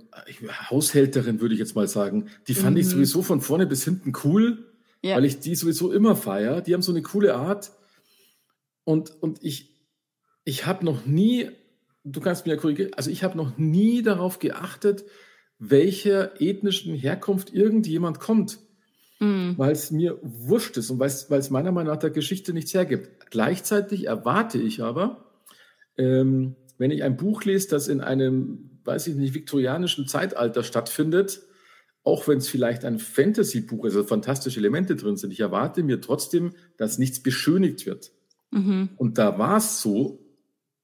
Haushälterin, 0.70 1.42
würde 1.42 1.54
ich 1.54 1.60
jetzt 1.60 1.76
mal 1.76 1.88
sagen, 1.88 2.30
die 2.48 2.56
fand 2.56 2.76
mhm. 2.76 2.82
ich 2.82 2.88
sowieso 2.88 3.22
von 3.22 3.42
vorne 3.42 3.68
bis 3.68 3.84
hinten 3.84 4.14
cool, 4.24 4.66
ja. 5.02 5.16
weil 5.16 5.26
ich 5.26 5.40
die 5.40 5.56
sowieso 5.56 5.92
immer 5.92 6.16
feiere. 6.16 6.62
Die 6.62 6.74
haben 6.74 6.82
so 6.82 6.92
eine 6.92 7.02
coole 7.02 7.36
Art. 7.36 7.72
Und, 8.86 9.12
und 9.22 9.44
ich, 9.44 9.76
ich 10.46 10.66
habe 10.66 10.84
noch 10.84 11.06
nie 11.06 11.50
du 12.04 12.20
kannst 12.22 12.46
mir 12.46 12.54
ja 12.54 12.60
korrigieren, 12.60 12.94
also 12.94 13.10
ich 13.10 13.24
habe 13.24 13.38
noch 13.38 13.58
nie 13.58 14.02
darauf 14.02 14.40
geachtet, 14.40 15.06
welcher 15.60 16.42
ethnischen 16.42 16.96
Herkunft 16.96 17.54
irgendjemand 17.54 18.20
kommt. 18.20 18.60
Mhm. 19.20 19.56
Weil 19.58 19.74
es 19.74 19.92
mir 19.92 20.18
wurscht 20.22 20.78
ist 20.78 20.90
und 20.90 21.00
weil 21.00 21.10
es 21.10 21.50
meiner 21.50 21.72
Meinung 21.72 21.94
nach 21.94 22.00
der 22.00 22.10
Geschichte 22.10 22.54
nichts 22.54 22.74
hergibt. 22.74 23.30
Gleichzeitig 23.30 24.08
erwarte 24.08 24.58
ich 24.58 24.82
aber, 24.82 25.30
ähm, 25.98 26.56
wenn 26.78 26.92
ich 26.92 27.04
ein 27.04 27.18
Buch 27.18 27.44
lese, 27.44 27.68
das 27.70 27.90
in 27.90 28.00
einem, 28.00 28.80
weiß 28.86 29.08
ich 29.08 29.16
nicht, 29.16 29.34
viktorianischen 29.34 30.08
Zeitalter 30.08 30.64
stattfindet, 30.64 31.42
auch 32.04 32.30
wenn 32.30 32.38
es 32.38 32.48
vielleicht 32.48 32.86
ein 32.86 32.98
Fantasy-Buch 33.00 33.86
ist, 33.86 33.96
also 33.96 34.08
fantastische 34.08 34.62
Elemente 34.62 34.96
drin 34.96 35.18
sind, 35.18 35.34
ich 35.34 35.42
erwarte 35.42 35.84
mir 35.84 36.00
trotzdem, 36.00 36.54
dass 36.78 36.98
nichts 36.98 37.22
beschönigt 37.22 37.86
wird. 37.86 38.12
Mhm. 38.52 38.90
Und 38.96 39.18
da 39.18 39.38
war 39.38 39.58
es 39.58 39.82
so, 39.82 40.29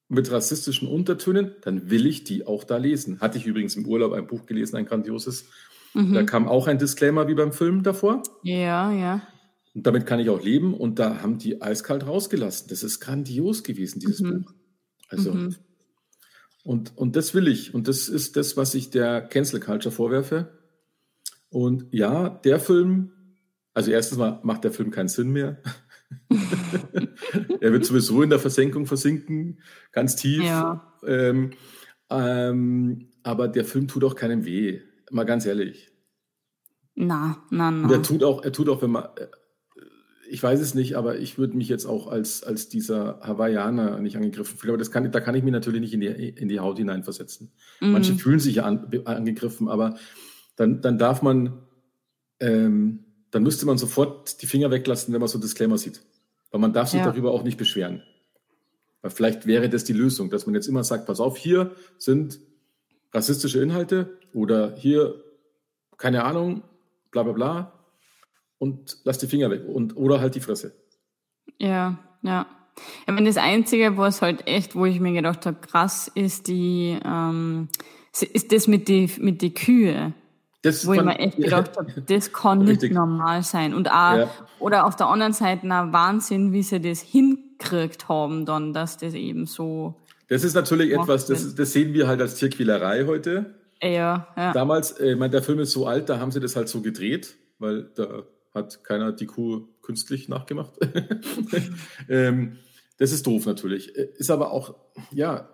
mit 0.07 0.31
rassistischen 0.31 0.87
Untertönen, 0.87 1.55
dann 1.61 1.89
will 1.89 2.05
ich 2.05 2.23
die 2.23 2.45
auch 2.45 2.63
da 2.63 2.77
lesen. 2.77 3.19
Hatte 3.19 3.37
ich 3.37 3.45
übrigens 3.45 3.75
im 3.75 3.87
Urlaub 3.87 4.13
ein 4.13 4.27
Buch 4.27 4.45
gelesen, 4.45 4.75
ein 4.75 4.85
grandioses. 4.85 5.45
Mhm. 5.93 6.13
Da 6.13 6.23
kam 6.23 6.47
auch 6.47 6.67
ein 6.67 6.77
Disclaimer 6.77 7.27
wie 7.27 7.33
beim 7.33 7.53
Film 7.53 7.83
davor. 7.83 8.21
Ja, 8.43 8.91
ja. 8.91 9.27
Und 9.73 9.87
damit 9.87 10.05
kann 10.05 10.19
ich 10.19 10.29
auch 10.29 10.43
leben. 10.43 10.73
Und 10.73 10.99
da 10.99 11.21
haben 11.21 11.37
die 11.37 11.61
eiskalt 11.61 12.05
rausgelassen. 12.05 12.67
Das 12.69 12.83
ist 12.83 12.99
grandios 12.99 13.63
gewesen, 13.63 13.99
dieses 13.99 14.21
mhm. 14.21 14.43
Buch. 14.43 14.53
Also, 15.09 15.33
mhm. 15.33 15.55
und, 16.63 16.97
und 16.97 17.15
das 17.15 17.33
will 17.33 17.47
ich. 17.47 17.73
Und 17.73 17.87
das 17.87 18.07
ist 18.07 18.37
das, 18.37 18.57
was 18.57 18.75
ich 18.75 18.89
der 18.89 19.21
Cancel 19.21 19.59
Culture 19.59 19.93
vorwerfe. 19.93 20.59
Und 21.49 21.87
ja, 21.91 22.29
der 22.29 22.59
Film, 22.59 23.11
also 23.73 23.91
erstens 23.91 24.17
mal 24.17 24.39
macht 24.43 24.63
der 24.63 24.71
Film 24.71 24.91
keinen 24.91 25.07
Sinn 25.07 25.29
mehr. 25.29 25.61
er 27.59 27.71
wird 27.71 27.85
sowieso 27.85 28.21
in 28.21 28.29
der 28.29 28.39
Versenkung 28.39 28.85
versinken, 28.85 29.59
ganz 29.91 30.15
tief. 30.15 30.43
Ja. 30.43 30.93
Ähm, 31.05 31.51
ähm, 32.09 33.09
aber 33.23 33.47
der 33.47 33.65
Film 33.65 33.87
tut 33.87 34.03
auch 34.03 34.15
keinem 34.15 34.45
weh, 34.45 34.81
mal 35.11 35.25
ganz 35.25 35.45
ehrlich. 35.45 35.91
Na, 36.95 37.43
na, 37.49 37.71
na. 37.71 37.83
Und 37.83 37.91
er 37.91 38.01
tut 38.01 38.23
auch, 38.23 38.43
er 38.43 38.51
tut 38.51 38.69
auch, 38.69 38.81
wenn 38.81 38.91
man, 38.91 39.05
äh, 39.17 39.27
ich 40.29 40.41
weiß 40.41 40.59
es 40.59 40.73
nicht, 40.73 40.95
aber 40.95 41.17
ich 41.19 41.37
würde 41.37 41.57
mich 41.57 41.67
jetzt 41.67 41.85
auch 41.85 42.07
als, 42.07 42.43
als 42.43 42.69
dieser 42.69 43.19
Hawaiianer 43.21 43.99
nicht 43.99 44.15
angegriffen 44.15 44.57
fühlen. 44.57 44.71
Aber 44.71 44.77
das 44.77 44.91
kann, 44.91 45.11
da 45.11 45.19
kann 45.19 45.35
ich 45.35 45.43
mich 45.43 45.51
natürlich 45.51 45.81
nicht 45.81 45.93
in 45.93 46.01
die, 46.01 46.07
in 46.07 46.47
die 46.47 46.59
Haut 46.59 46.77
hineinversetzen. 46.77 47.51
Mhm. 47.81 47.91
Manche 47.91 48.15
fühlen 48.15 48.39
sich 48.39 48.63
an, 48.63 48.87
angegriffen, 49.05 49.67
aber 49.67 49.97
dann, 50.55 50.81
dann 50.81 50.97
darf 50.97 51.21
man, 51.21 51.65
ähm, 52.39 53.04
dann 53.35 53.43
müsste 53.43 53.65
man 53.65 53.77
sofort 53.77 54.41
die 54.41 54.47
Finger 54.47 54.71
weglassen, 54.71 55.13
wenn 55.13 55.19
man 55.19 55.27
so 55.27 55.37
Disclaimer 55.37 55.77
sieht. 55.77 56.01
Weil 56.51 56.61
man 56.61 56.71
darf 56.71 56.87
sich 56.87 57.01
ja. 57.01 57.05
darüber 57.05 57.31
auch 57.31 57.43
nicht 57.43 57.57
beschweren. 57.57 58.01
Weil 59.01 59.11
vielleicht 59.11 59.45
wäre 59.45 59.67
das 59.67 59.83
die 59.83 59.91
Lösung, 59.91 60.29
dass 60.29 60.45
man 60.45 60.55
jetzt 60.55 60.67
immer 60.67 60.85
sagt, 60.85 61.05
pass 61.05 61.19
auf, 61.19 61.35
hier 61.35 61.75
sind 61.97 62.39
rassistische 63.11 63.61
Inhalte 63.61 64.17
oder 64.31 64.73
hier, 64.77 65.21
keine 65.97 66.23
Ahnung, 66.23 66.63
bla 67.11 67.23
bla 67.23 67.33
bla 67.33 67.73
und 68.57 68.99
lass 69.03 69.17
die 69.17 69.27
Finger 69.27 69.51
weg 69.51 69.63
und 69.67 69.97
oder 69.97 70.21
halt 70.21 70.35
die 70.35 70.39
Fresse. 70.39 70.73
Ja, 71.59 71.99
ja. 72.21 72.47
Ich 73.01 73.13
meine, 73.13 73.27
das 73.27 73.35
Einzige, 73.35 73.97
was 73.97 74.21
halt 74.21 74.47
echt, 74.47 74.75
wo 74.75 74.85
ich 74.85 75.01
mir 75.01 75.11
gedacht 75.11 75.45
habe, 75.45 75.59
krass, 75.59 76.09
ist 76.15 76.47
die, 76.47 76.97
ähm, 77.03 77.67
ist 78.13 78.53
das 78.53 78.69
mit 78.69 78.87
die, 78.87 79.11
mit 79.19 79.41
die 79.41 79.53
Kühe. 79.53 80.13
Das 80.65 80.87
wo 80.87 80.93
ich 80.93 81.03
mir 81.03 81.19
echt 81.19 81.37
gedacht 81.41 81.77
habe, 81.77 82.01
das 82.01 82.33
kann 82.33 82.65
nicht 82.65 82.91
normal 82.91 83.43
sein. 83.43 83.75
Und 83.75 83.89
auch, 83.89 84.17
ja. 84.17 84.29
oder 84.59 84.87
auf 84.87 84.95
der 84.95 85.07
anderen 85.07 85.33
Seite 85.33 85.67
ein 85.67 85.93
Wahnsinn, 85.93 86.53
wie 86.53 86.63
sie 86.63 86.81
das 86.81 87.01
hinkriegt 87.01 88.09
haben, 88.09 88.45
dann, 88.45 88.73
dass 88.73 88.97
das 88.97 89.13
eben 89.13 89.45
so. 89.45 89.93
Das 90.27 90.43
ist 90.43 90.55
natürlich 90.55 90.91
etwas, 90.91 91.27
das, 91.27 91.53
das 91.53 91.71
sehen 91.71 91.93
wir 91.93 92.07
halt 92.07 92.19
als 92.19 92.35
Tierquälerei 92.35 93.05
heute. 93.05 93.53
Ja, 93.79 94.27
ja. 94.35 94.53
Damals, 94.53 94.93
äh, 94.93 95.11
ich 95.11 95.17
meine, 95.17 95.29
der 95.29 95.43
Film 95.43 95.59
ist 95.59 95.71
so 95.71 95.85
alt, 95.85 96.09
da 96.09 96.19
haben 96.19 96.31
sie 96.31 96.39
das 96.39 96.55
halt 96.55 96.67
so 96.67 96.81
gedreht, 96.81 97.35
weil 97.59 97.91
da 97.93 98.23
hat 98.55 98.83
keiner 98.83 99.11
die 99.11 99.27
Kuh 99.27 99.67
künstlich 99.83 100.29
nachgemacht. 100.29 100.73
ähm, 102.09 102.57
das 102.97 103.11
ist 103.11 103.27
doof 103.27 103.45
natürlich. 103.45 103.95
Äh, 103.95 104.09
ist 104.17 104.31
aber 104.31 104.49
auch, 104.51 104.73
ja, 105.11 105.47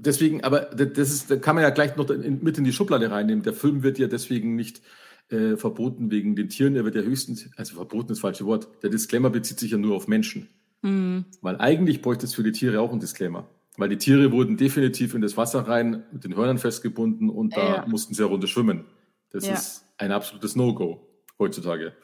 deswegen, 0.00 0.42
aber 0.44 0.60
das 0.60 1.10
ist, 1.10 1.30
da 1.30 1.36
kann 1.36 1.54
man 1.54 1.62
ja 1.62 1.70
gleich 1.70 1.96
noch 1.96 2.10
in, 2.10 2.42
mit 2.42 2.58
in 2.58 2.64
die 2.64 2.72
Schublade 2.72 3.10
reinnehmen. 3.10 3.42
Der 3.42 3.52
Film 3.52 3.82
wird 3.82 3.98
ja 3.98 4.06
deswegen 4.06 4.56
nicht 4.56 4.82
äh, 5.30 5.56
verboten 5.56 6.10
wegen 6.10 6.36
den 6.36 6.48
Tieren. 6.48 6.76
Er 6.76 6.84
wird 6.84 6.94
ja 6.94 7.02
höchstens, 7.02 7.48
also 7.56 7.74
verboten 7.74 8.12
ist 8.12 8.18
das 8.18 8.20
falsche 8.20 8.46
Wort. 8.46 8.68
Der 8.82 8.90
Disclaimer 8.90 9.30
bezieht 9.30 9.58
sich 9.58 9.70
ja 9.70 9.78
nur 9.78 9.96
auf 9.96 10.08
Menschen. 10.08 10.48
Mhm. 10.82 11.26
Weil 11.40 11.56
eigentlich 11.56 12.02
bräuchte 12.02 12.26
es 12.26 12.34
für 12.34 12.42
die 12.42 12.52
Tiere 12.52 12.80
auch 12.80 12.90
einen 12.90 13.00
Disclaimer. 13.00 13.48
Weil 13.76 13.88
die 13.88 13.98
Tiere 13.98 14.32
wurden 14.32 14.56
definitiv 14.56 15.14
in 15.14 15.20
das 15.20 15.36
Wasser 15.36 15.60
rein, 15.60 16.04
mit 16.12 16.24
den 16.24 16.34
Hörnern 16.34 16.58
festgebunden 16.58 17.30
und 17.30 17.56
da 17.56 17.76
ja. 17.76 17.86
mussten 17.86 18.14
sie 18.14 18.22
herunter 18.22 18.46
schwimmen. 18.46 18.86
Das 19.30 19.46
ja. 19.46 19.54
ist 19.54 19.84
ein 19.96 20.12
absolutes 20.12 20.56
No-Go 20.56 21.06
heutzutage. 21.38 21.94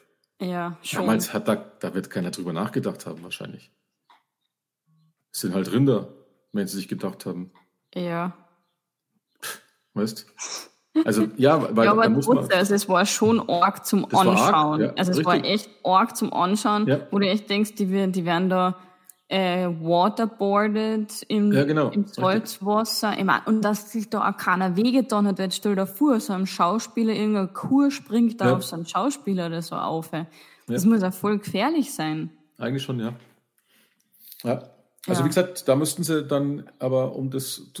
Ja, 0.41 0.77
schon. 0.81 1.01
Damals 1.01 1.33
hat 1.33 1.47
da, 1.47 1.55
da 1.55 1.93
wird 1.93 2.09
keiner 2.09 2.31
drüber 2.31 2.53
nachgedacht 2.53 3.05
haben, 3.05 3.23
wahrscheinlich. 3.23 3.71
Es 5.33 5.41
sind 5.41 5.53
halt 5.53 5.71
Rinder, 5.71 6.13
wenn 6.53 6.67
sie 6.67 6.77
sich 6.77 6.87
gedacht 6.87 7.25
haben. 7.25 7.51
Ja. 7.97 8.33
Weißt 9.93 10.25
Also 11.05 11.27
ja, 11.37 11.75
weil 11.75 11.85
ja, 11.85 11.91
aber 11.91 12.09
muss 12.09 12.27
man, 12.27 12.49
also 12.51 12.73
es 12.73 12.89
war 12.89 13.05
schon 13.05 13.49
arg 13.49 13.85
zum 13.85 14.05
Anschauen. 14.05 14.81
Ja, 14.81 14.93
also 14.95 15.11
es 15.11 15.17
richtig. 15.17 15.25
war 15.25 15.45
echt 15.45 15.69
arg 15.83 16.15
zum 16.15 16.33
Anschauen, 16.33 16.87
ja. 16.87 16.99
wo 17.11 17.19
du 17.19 17.27
echt 17.27 17.49
denkst, 17.49 17.75
die, 17.75 17.85
die 18.11 18.25
werden 18.25 18.49
da 18.49 18.77
äh, 19.29 19.67
waterboarded 19.67 21.23
im, 21.27 21.51
ja, 21.51 21.63
genau. 21.65 21.89
im 21.89 22.07
Salzwasser. 22.07 23.15
Und 23.45 23.61
dass 23.61 23.91
sich 23.91 24.09
da 24.09 24.29
auch 24.29 24.37
keiner 24.37 24.75
wehgetan 24.75 25.27
hat, 25.27 25.39
weil 25.39 25.51
stell 25.51 25.75
dir 25.75 25.87
vor, 25.87 26.19
so 26.19 26.33
ein 26.33 26.47
Schauspieler, 26.47 27.13
irgendeine 27.13 27.49
Kur 27.49 27.91
springt 27.91 28.39
da 28.39 28.55
auf 28.55 28.63
so 28.63 28.75
einen 28.75 28.85
Schauspieler 28.85 29.47
oder 29.47 29.61
so 29.61 29.75
auf. 29.75 30.11
Das 30.67 30.85
muss 30.85 31.01
ja 31.01 31.11
voll 31.11 31.39
gefährlich 31.39 31.93
sein. 31.93 32.31
Eigentlich 32.57 32.83
schon, 32.83 32.99
ja. 32.99 33.13
Ja. 34.43 34.63
Also 35.07 35.21
ja. 35.21 35.25
wie 35.25 35.29
gesagt, 35.29 35.67
da 35.67 35.75
müssten 35.75 36.03
sie 36.03 36.23
dann, 36.23 36.69
aber 36.79 37.15
um 37.15 37.29
das 37.29 37.71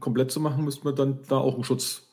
komplett 0.00 0.30
zu 0.30 0.40
machen, 0.40 0.64
müsste 0.64 0.84
man 0.84 0.94
dann 0.94 1.22
da 1.28 1.38
auch 1.38 1.54
einen 1.54 1.64
Schutz 1.64 2.08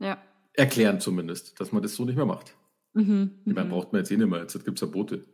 ja. 0.00 0.18
erklären 0.54 1.00
zumindest, 1.00 1.60
dass 1.60 1.72
man 1.72 1.82
das 1.82 1.94
so 1.94 2.04
nicht 2.04 2.16
mehr 2.16 2.26
macht. 2.26 2.54
Mhm, 2.94 3.42
ich 3.44 3.54
meine, 3.54 3.68
mhm. 3.68 3.72
braucht 3.72 3.92
man 3.92 4.00
jetzt 4.00 4.10
eh 4.10 4.16
nicht 4.16 4.28
mehr, 4.28 4.40
jetzt 4.40 4.52
gibt 4.64 4.78
es 4.78 4.80
ja 4.80 4.86
Boote. 4.86 5.24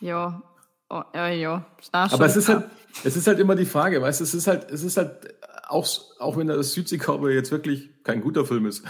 Ja, 0.00 0.42
oh, 0.88 1.02
ja, 1.14 1.28
ja. 1.28 1.66
Aber 1.92 2.26
es 2.26 2.36
ist, 2.36 2.48
halt, 2.48 2.66
es 3.04 3.16
ist 3.16 3.26
halt 3.26 3.40
immer 3.40 3.56
die 3.56 3.64
Frage, 3.64 4.00
weißt 4.00 4.20
du, 4.20 4.24
es 4.24 4.34
ist 4.34 4.46
halt, 4.46 4.70
es 4.70 4.84
ist 4.84 4.96
halt 4.96 5.34
auch, 5.66 5.88
auch 6.18 6.36
wenn 6.36 6.46
der 6.46 6.62
Südseekauber 6.62 7.30
jetzt 7.30 7.50
wirklich 7.50 8.02
kein 8.04 8.20
guter 8.20 8.46
Film 8.46 8.66
ist. 8.66 8.84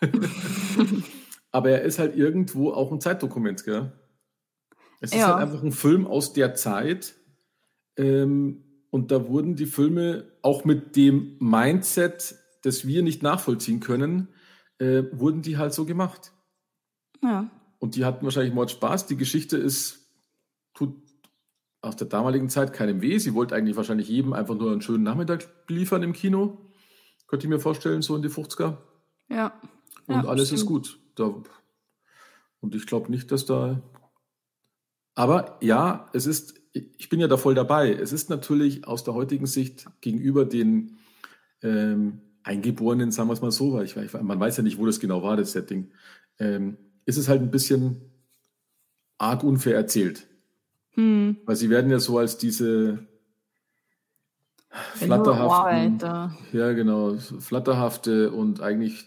aber 1.50 1.70
er 1.70 1.82
ist 1.82 1.98
halt 1.98 2.16
irgendwo 2.16 2.72
auch 2.72 2.92
ein 2.92 3.00
Zeitdokument, 3.00 3.64
gell? 3.64 3.92
Es 5.00 5.12
ja. 5.12 5.18
ist 5.18 5.26
halt 5.26 5.38
einfach 5.38 5.62
ein 5.62 5.72
Film 5.72 6.06
aus 6.06 6.32
der 6.32 6.54
Zeit. 6.54 7.14
Ähm, 7.96 8.64
und 8.90 9.10
da 9.10 9.28
wurden 9.28 9.56
die 9.56 9.66
Filme 9.66 10.32
auch 10.42 10.64
mit 10.64 10.96
dem 10.96 11.36
Mindset, 11.38 12.36
das 12.62 12.86
wir 12.86 13.02
nicht 13.02 13.22
nachvollziehen 13.22 13.80
können, 13.80 14.28
äh, 14.78 15.04
wurden 15.12 15.42
die 15.42 15.58
halt 15.58 15.72
so 15.72 15.84
gemacht. 15.84 16.32
Ja. 17.22 17.50
Und 17.78 17.96
die 17.96 18.04
hatten 18.04 18.24
wahrscheinlich 18.24 18.54
Mord 18.54 18.70
Spaß. 18.70 19.06
Die 19.06 19.16
Geschichte 19.16 19.56
ist, 19.56 20.10
tut 20.74 20.94
aus 21.82 21.96
der 21.96 22.08
damaligen 22.08 22.48
Zeit 22.48 22.72
keinem 22.72 23.00
weh. 23.00 23.18
Sie 23.18 23.34
wollte 23.34 23.54
eigentlich 23.54 23.76
wahrscheinlich 23.76 24.08
jedem 24.08 24.32
einfach 24.32 24.54
nur 24.54 24.70
einen 24.70 24.82
schönen 24.82 25.02
Nachmittag 25.02 25.48
liefern 25.68 26.02
im 26.02 26.12
Kino. 26.12 26.58
Könnte 27.26 27.46
ich 27.46 27.50
mir 27.50 27.60
vorstellen, 27.60 28.02
so 28.02 28.16
in 28.16 28.22
die 28.22 28.28
50er. 28.28 28.76
Ja. 29.28 29.58
Und 30.06 30.24
ja, 30.24 30.24
alles 30.24 30.48
stimmt. 30.48 30.60
ist 30.60 30.66
gut. 30.66 30.98
Da, 31.14 31.34
und 32.60 32.74
ich 32.74 32.86
glaube 32.86 33.10
nicht, 33.10 33.30
dass 33.30 33.46
da. 33.46 33.80
Aber 35.20 35.58
ja, 35.60 36.08
es 36.14 36.24
ist, 36.24 36.54
ich 36.72 37.10
bin 37.10 37.20
ja 37.20 37.28
da 37.28 37.36
voll 37.36 37.54
dabei. 37.54 37.92
Es 37.92 38.10
ist 38.10 38.30
natürlich 38.30 38.86
aus 38.86 39.04
der 39.04 39.12
heutigen 39.12 39.44
Sicht 39.44 39.84
gegenüber 40.00 40.46
den 40.46 40.96
ähm, 41.62 42.22
Eingeborenen, 42.42 43.12
sagen 43.12 43.28
wir 43.28 43.34
es 43.34 43.42
mal 43.42 43.50
so, 43.50 43.74
weil 43.74 43.84
ich, 43.84 43.98
ich, 43.98 44.14
man 44.14 44.40
weiß 44.40 44.56
ja 44.56 44.62
nicht, 44.62 44.78
wo 44.78 44.86
das 44.86 44.98
genau 44.98 45.22
war, 45.22 45.36
das 45.36 45.52
Setting, 45.52 45.90
ähm, 46.38 46.78
ist 47.04 47.18
es 47.18 47.28
halt 47.28 47.42
ein 47.42 47.50
bisschen 47.50 48.00
arg 49.18 49.44
unfair 49.44 49.76
erzählt. 49.76 50.26
Hm. 50.92 51.36
Weil 51.44 51.56
sie 51.56 51.68
werden 51.68 51.90
ja 51.90 51.98
so 52.00 52.16
als 52.16 52.38
diese 52.38 53.00
flatterhaften, 54.94 55.98
ja 56.54 56.72
genau, 56.72 57.16
flatterhafte 57.40 58.30
und 58.30 58.62
eigentlich 58.62 59.04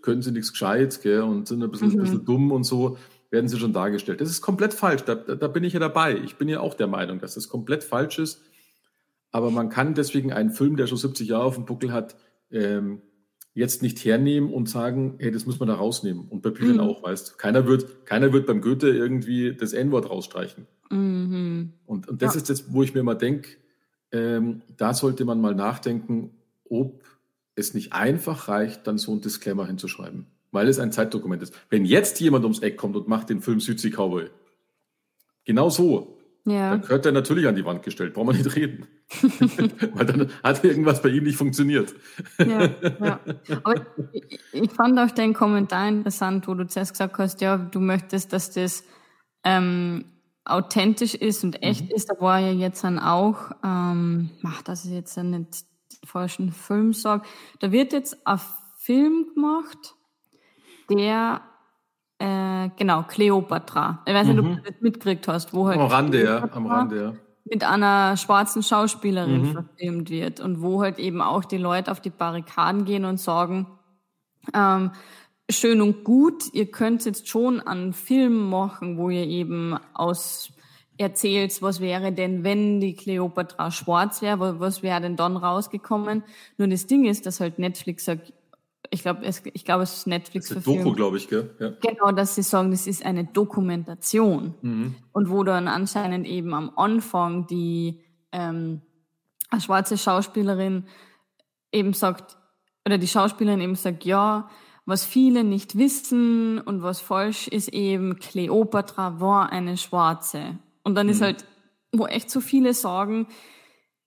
können 0.00 0.22
sie 0.22 0.32
nichts 0.32 0.52
gescheit 0.52 1.02
gell, 1.02 1.20
und 1.20 1.48
sind 1.48 1.62
ein 1.62 1.70
bisschen, 1.70 1.88
Mhm. 1.88 1.98
ein 1.98 2.00
bisschen 2.00 2.24
dumm 2.24 2.50
und 2.50 2.64
so, 2.64 2.96
werden 3.30 3.48
sie 3.48 3.58
schon 3.58 3.72
dargestellt. 3.72 4.20
Das 4.20 4.28
ist 4.28 4.42
komplett 4.42 4.74
falsch, 4.74 5.02
da, 5.02 5.14
da, 5.14 5.48
bin 5.48 5.64
ich 5.64 5.72
ja 5.72 5.80
dabei. 5.80 6.16
Ich 6.18 6.36
bin 6.36 6.48
ja 6.48 6.60
auch 6.60 6.74
der 6.74 6.86
Meinung, 6.88 7.20
dass 7.20 7.34
das 7.34 7.48
komplett 7.48 7.84
falsch 7.84 8.18
ist. 8.18 8.42
Aber 9.30 9.50
man 9.50 9.68
kann 9.68 9.94
deswegen 9.94 10.32
einen 10.32 10.50
Film, 10.50 10.76
der 10.76 10.86
schon 10.88 10.98
70 10.98 11.28
Jahre 11.28 11.44
auf 11.44 11.54
dem 11.54 11.64
Buckel 11.64 11.92
hat, 11.92 12.16
ähm, 12.50 13.00
jetzt 13.54 13.82
nicht 13.82 14.04
hernehmen 14.04 14.52
und 14.52 14.68
sagen, 14.68 15.14
hey, 15.18 15.30
das 15.30 15.46
muss 15.46 15.58
man 15.60 15.68
da 15.68 15.74
rausnehmen. 15.74 16.26
Und 16.28 16.42
bei 16.42 16.50
Büchern 16.50 16.74
Mhm. 16.76 16.80
auch, 16.80 17.02
weißt 17.02 17.38
Keiner 17.38 17.66
wird, 17.66 18.06
keiner 18.06 18.32
wird 18.32 18.46
beim 18.46 18.60
Goethe 18.60 18.88
irgendwie 18.88 19.54
das 19.54 19.72
N-Wort 19.72 20.08
rausstreichen. 20.10 20.66
Mhm. 20.90 21.72
Und, 21.86 22.08
und 22.08 22.22
das 22.22 22.34
Ja. 22.34 22.38
ist 22.40 22.50
das, 22.50 22.72
wo 22.72 22.82
ich 22.82 22.94
mir 22.94 23.00
immer 23.00 23.14
denke, 23.14 23.50
ähm, 24.12 24.62
da 24.76 24.92
sollte 24.94 25.24
man 25.24 25.40
mal 25.40 25.54
nachdenken, 25.54 26.30
ob 26.68 27.04
es 27.54 27.74
nicht 27.74 27.92
einfach 27.92 28.48
reicht, 28.48 28.86
dann 28.86 28.98
so 28.98 29.12
ein 29.12 29.20
Disclaimer 29.20 29.66
hinzuschreiben. 29.66 30.26
Weil 30.52 30.68
es 30.68 30.78
ein 30.78 30.90
Zeitdokument 30.92 31.42
ist. 31.42 31.54
Wenn 31.70 31.84
jetzt 31.84 32.20
jemand 32.20 32.44
ums 32.44 32.58
Eck 32.60 32.76
kommt 32.76 32.96
und 32.96 33.06
macht 33.08 33.30
den 33.30 33.40
Film 33.40 33.60
Südsee 33.60 33.90
Cowboy, 33.90 34.30
genau 35.44 35.68
so, 35.70 36.18
Ja. 36.44 36.70
dann 36.70 36.80
gehört 36.80 37.06
er 37.06 37.12
natürlich 37.12 37.46
an 37.46 37.54
die 37.54 37.64
Wand 37.64 37.82
gestellt, 37.84 38.14
brauchen 38.14 38.28
wir 38.28 38.34
nicht 38.34 38.56
reden. 38.56 38.86
Weil 39.94 40.06
dann 40.06 40.30
hat 40.42 40.64
irgendwas 40.64 41.02
bei 41.02 41.08
ihm 41.10 41.24
nicht 41.24 41.36
funktioniert. 41.36 41.94
Ja, 42.38 42.68
ja. 43.00 43.20
Aber 43.62 43.86
ich, 44.12 44.40
ich 44.52 44.70
fand 44.72 44.98
auch 44.98 45.10
deinen 45.12 45.34
Kommentar 45.34 45.88
interessant, 45.88 46.48
wo 46.48 46.54
du 46.54 46.66
zuerst 46.66 46.92
gesagt 46.92 47.16
hast, 47.18 47.40
ja, 47.40 47.56
du 47.56 47.78
möchtest, 47.80 48.32
dass 48.32 48.50
das 48.50 48.84
ähm, 49.44 50.04
authentisch 50.44 51.14
ist 51.14 51.44
und 51.44 51.62
echt 51.62 51.90
ist. 51.92 52.10
Da 52.10 52.20
war 52.20 52.40
ja 52.40 52.50
jetzt 52.52 52.82
dann 52.82 52.98
auch, 52.98 53.52
ähm, 53.64 54.30
ach, 54.44 54.62
dass 54.62 54.84
ich 54.84 54.90
jetzt 54.92 55.16
nicht 55.16 55.64
den 56.02 56.08
falschen 56.08 56.50
Film 56.52 56.92
sage, 56.92 57.22
da 57.60 57.70
wird 57.72 57.92
jetzt 57.92 58.26
ein 58.26 58.40
Film 58.78 59.26
gemacht, 59.34 59.94
der 60.90 61.40
äh, 62.18 62.68
genau, 62.76 63.04
Cleopatra. 63.04 64.02
Ich 64.06 64.12
weiß 64.14 64.26
nicht, 64.26 64.38
ob 64.38 64.44
du 64.46 64.56
das 64.62 64.80
mitgekriegt 64.80 65.26
hast, 65.28 65.54
wo 65.54 65.66
halt 65.68 65.78
Am 65.80 65.86
Rande, 65.86 66.22
ja. 66.22 66.48
Am 66.52 66.66
Rande, 66.66 67.02
ja. 67.02 67.12
mit 67.44 67.64
einer 67.64 68.16
schwarzen 68.18 68.62
Schauspielerin 68.62 69.40
Mhm. 69.42 69.52
verfilmt 69.52 70.10
wird 70.10 70.40
und 70.40 70.60
wo 70.60 70.82
halt 70.82 70.98
eben 70.98 71.22
auch 71.22 71.44
die 71.46 71.56
Leute 71.56 71.90
auf 71.90 72.00
die 72.00 72.10
Barrikaden 72.10 72.84
gehen 72.84 73.06
und 73.06 73.18
sagen, 73.18 73.66
ähm, 74.54 74.90
schön 75.50 75.80
und 75.80 76.04
gut, 76.04 76.52
ihr 76.52 76.70
könnt 76.70 77.04
jetzt 77.06 77.28
schon 77.28 77.60
einen 77.60 77.92
Film 77.94 78.50
machen, 78.50 78.98
wo 78.98 79.08
ihr 79.10 79.26
eben 79.26 79.78
aus 79.94 80.52
erzählt, 80.98 81.62
was 81.62 81.80
wäre 81.80 82.12
denn, 82.12 82.44
wenn 82.44 82.78
die 82.80 82.94
Cleopatra 82.94 83.70
schwarz 83.70 84.20
wäre, 84.20 84.38
wa- 84.38 84.54
was 84.58 84.82
wäre 84.82 85.00
denn 85.00 85.16
dann 85.16 85.38
rausgekommen? 85.38 86.22
Nur 86.58 86.68
das 86.68 86.86
Ding 86.86 87.06
ist, 87.06 87.24
dass 87.24 87.40
halt 87.40 87.58
Netflix 87.58 88.04
sagt, 88.04 88.34
ich 88.90 89.02
glaube, 89.02 89.24
es, 89.24 89.42
ich 89.44 89.64
glaube, 89.64 89.84
es 89.84 89.98
ist 89.98 90.06
Netflix 90.06 90.48
Das 90.48 90.58
ist 90.58 90.66
Doku, 90.66 90.76
verfilmt. 90.76 90.96
glaube 90.96 91.16
ich, 91.16 91.28
gell? 91.28 91.54
Ja. 91.60 91.70
Genau, 91.80 92.10
dass 92.10 92.34
sie 92.34 92.42
sagen, 92.42 92.72
das 92.72 92.86
ist 92.86 93.04
eine 93.04 93.24
Dokumentation. 93.24 94.54
Mhm. 94.62 94.94
Und 95.12 95.30
wo 95.30 95.44
dann 95.44 95.68
anscheinend 95.68 96.26
eben 96.26 96.52
am 96.54 96.72
Anfang 96.76 97.46
die 97.46 98.00
ähm, 98.32 98.82
eine 99.48 99.60
schwarze 99.60 99.96
Schauspielerin 99.96 100.86
eben 101.72 101.92
sagt, 101.92 102.36
oder 102.84 102.98
die 102.98 103.06
Schauspielerin 103.06 103.60
eben 103.60 103.76
sagt, 103.76 104.04
ja, 104.04 104.48
was 104.86 105.04
viele 105.04 105.44
nicht 105.44 105.78
wissen 105.78 106.58
und 106.58 106.82
was 106.82 107.00
falsch 107.00 107.46
ist 107.46 107.68
eben, 107.68 108.18
Cleopatra 108.18 109.20
war 109.20 109.52
eine 109.52 109.76
Schwarze. 109.76 110.58
Und 110.82 110.96
dann 110.96 111.08
ist 111.08 111.22
halt, 111.22 111.44
wo 111.92 112.06
echt 112.06 112.30
so 112.30 112.40
viele 112.40 112.74
sagen, 112.74 113.28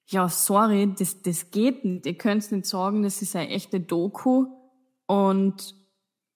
ja, 0.08 0.28
sorry, 0.28 0.94
das, 0.98 1.22
das 1.22 1.52
geht 1.52 1.86
nicht. 1.86 2.06
Ihr 2.06 2.18
könnt 2.18 2.52
nicht 2.52 2.66
sagen, 2.66 3.04
das 3.04 3.22
ist 3.22 3.36
eine 3.36 3.50
echte 3.50 3.80
Doku. 3.80 4.48
Und 5.06 5.76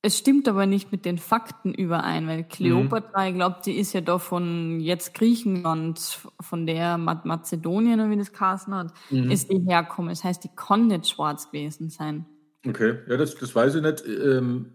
es 0.03 0.17
stimmt 0.17 0.47
aber 0.47 0.65
nicht 0.65 0.91
mit 0.91 1.05
den 1.05 1.17
Fakten 1.17 1.73
überein, 1.73 2.27
weil 2.27 2.43
Kleopatra, 2.43 3.27
ich 3.27 3.33
glaube, 3.33 3.57
die 3.65 3.73
ist 3.77 3.93
ja 3.93 4.01
da 4.01 4.19
von 4.19 4.79
jetzt 4.79 5.13
Griechenland, 5.15 6.19
von 6.39 6.65
der 6.65 6.97
Ma 6.97 7.19
Mazedonien, 7.23 7.99
oder 7.99 8.09
wie 8.09 8.17
das 8.17 8.31
geheißen 8.31 8.73
hat, 8.73 8.93
ist 9.09 9.51
die 9.51 9.59
herkommen. 9.59 10.09
Das 10.09 10.23
heißt, 10.23 10.43
die 10.43 10.51
kann 10.55 10.87
nicht 10.87 11.09
schwarz 11.09 11.51
gewesen 11.51 11.89
sein. 11.89 12.25
Okay, 12.65 12.99
ja, 13.09 13.17
das, 13.17 13.35
das 13.35 13.55
weiß 13.55 13.75
ich 13.75 13.81
nicht. 13.81 14.03
Ähm, 14.07 14.73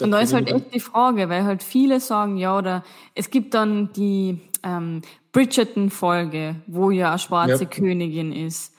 Und 0.00 0.10
da 0.10 0.20
ist 0.20 0.34
halt 0.34 0.50
echt 0.50 0.74
die 0.74 0.80
Frage, 0.80 1.28
weil 1.28 1.44
halt 1.44 1.62
viele 1.62 2.00
sagen, 2.00 2.36
ja, 2.36 2.58
oder 2.58 2.82
es 3.14 3.30
gibt 3.30 3.54
dann 3.54 3.92
die 3.92 4.40
ähm, 4.62 5.02
Bridgerton-Folge, 5.32 6.56
wo 6.66 6.90
ja 6.90 7.10
eine 7.10 7.18
schwarze 7.18 7.64
Ja. 7.64 7.70
Königin 7.70 8.32
ist. 8.32 8.71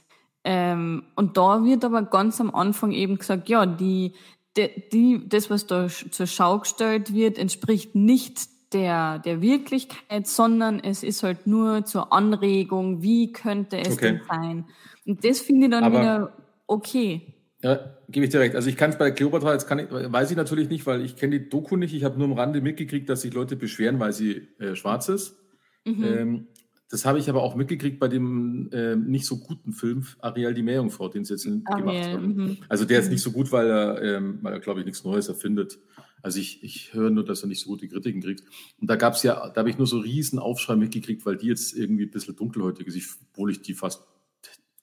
Ähm, 0.43 1.03
und 1.15 1.37
da 1.37 1.63
wird 1.63 1.85
aber 1.85 2.03
ganz 2.03 2.41
am 2.41 2.53
Anfang 2.53 2.91
eben 2.91 3.17
gesagt, 3.17 3.47
ja, 3.49 3.65
die, 3.65 4.13
die, 4.57 4.69
die 4.91 5.29
das, 5.29 5.49
was 5.49 5.67
da 5.67 5.87
zur 5.87 6.27
Schau 6.27 6.59
gestellt 6.59 7.13
wird, 7.13 7.37
entspricht 7.37 7.95
nicht 7.95 8.41
der, 8.73 9.19
der 9.19 9.41
Wirklichkeit, 9.41 10.27
sondern 10.27 10.79
es 10.79 11.03
ist 11.03 11.23
halt 11.23 11.47
nur 11.47 11.85
zur 11.85 12.11
Anregung, 12.11 13.01
wie 13.01 13.31
könnte 13.31 13.77
es 13.77 13.93
Okay. 13.93 14.13
denn 14.13 14.21
sein? 14.27 14.65
Und 15.05 15.23
das 15.23 15.39
finde 15.41 15.65
ich 15.67 15.71
dann 15.71 15.83
Aber- 15.83 15.99
wieder 15.99 16.33
okay. 16.67 17.33
Ja, 17.61 17.79
gebe 18.09 18.25
ich 18.25 18.31
dir 18.31 18.41
recht. 18.41 18.55
Also 18.55 18.67
ich 18.69 18.75
kann 18.75 18.89
es 18.89 18.97
bei 18.97 19.09
Cleopatra, 19.11 19.53
jetzt 19.53 19.67
kann 19.67 19.79
ich, 19.79 19.87
weiß 19.89 20.29
ich 20.31 20.35
natürlich 20.35 20.67
nicht, 20.67 20.85
weil 20.85 20.99
ich 21.05 21.15
kenne 21.15 21.39
die 21.39 21.47
Doku 21.47 21.77
nicht. 21.77 21.93
Ich 21.93 22.03
habe 22.03 22.17
nur 22.17 22.27
am 22.27 22.33
Rande 22.33 22.59
mitgekriegt, 22.59 23.07
dass 23.07 23.21
sich 23.21 23.33
Leute 23.33 23.55
beschweren, 23.55 23.99
weil 24.01 24.11
sie 24.11 24.49
äh, 24.59 24.75
schwarz 24.75 25.07
ist. 25.07 25.37
Mhm. 25.85 26.03
Ähm, 26.03 26.47
das 26.93 27.05
habe 27.05 27.17
ich 27.17 27.27
aber 27.27 27.41
auch 27.41 27.55
mitgekriegt 27.55 27.99
bei 27.99 28.07
dem 28.07 28.69
ähm, 28.71 29.07
nicht 29.07 29.25
so 29.25 29.39
guten 29.39 29.73
Film 29.73 30.05
Ariel 30.19 30.53
die 30.53 30.61
Meerjungfrau, 30.61 31.09
den 31.09 31.25
sie 31.25 31.33
jetzt 31.33 31.45
in, 31.47 31.63
gemacht 31.63 31.87
Ariel, 31.87 32.13
haben. 32.13 32.35
mhm. 32.35 32.57
Also 32.69 32.85
der 32.85 32.99
ist 32.99 33.09
nicht 33.09 33.23
so 33.23 33.31
gut, 33.31 33.51
weil 33.51 33.67
er, 33.67 33.99
ähm, 34.03 34.37
weil 34.43 34.53
er 34.53 34.59
glaube 34.59 34.79
ich, 34.79 34.85
nichts 34.85 35.03
Neues 35.03 35.27
erfindet. 35.27 35.79
Also 36.21 36.39
ich, 36.39 36.63
ich 36.63 36.93
höre 36.93 37.09
nur, 37.09 37.25
dass 37.25 37.41
er 37.41 37.47
nicht 37.47 37.61
so 37.61 37.69
gute 37.71 37.87
Kritiken 37.87 38.21
kriegt. 38.21 38.43
Und 38.79 38.91
da 38.91 38.95
gab 38.95 39.15
es 39.15 39.23
ja, 39.23 39.49
da 39.49 39.61
habe 39.61 39.71
ich 39.71 39.79
nur 39.79 39.87
so 39.87 39.97
riesen 39.97 40.37
Aufschrei 40.37 40.75
mitgekriegt, 40.75 41.25
weil 41.25 41.35
die 41.35 41.47
jetzt 41.47 41.75
irgendwie 41.75 42.03
ein 42.03 42.11
bisschen 42.11 42.35
dunkelhäutig 42.35 42.85
ist, 42.85 43.17
obwohl 43.31 43.49
ich 43.49 43.63
die 43.63 43.73
fast 43.73 44.05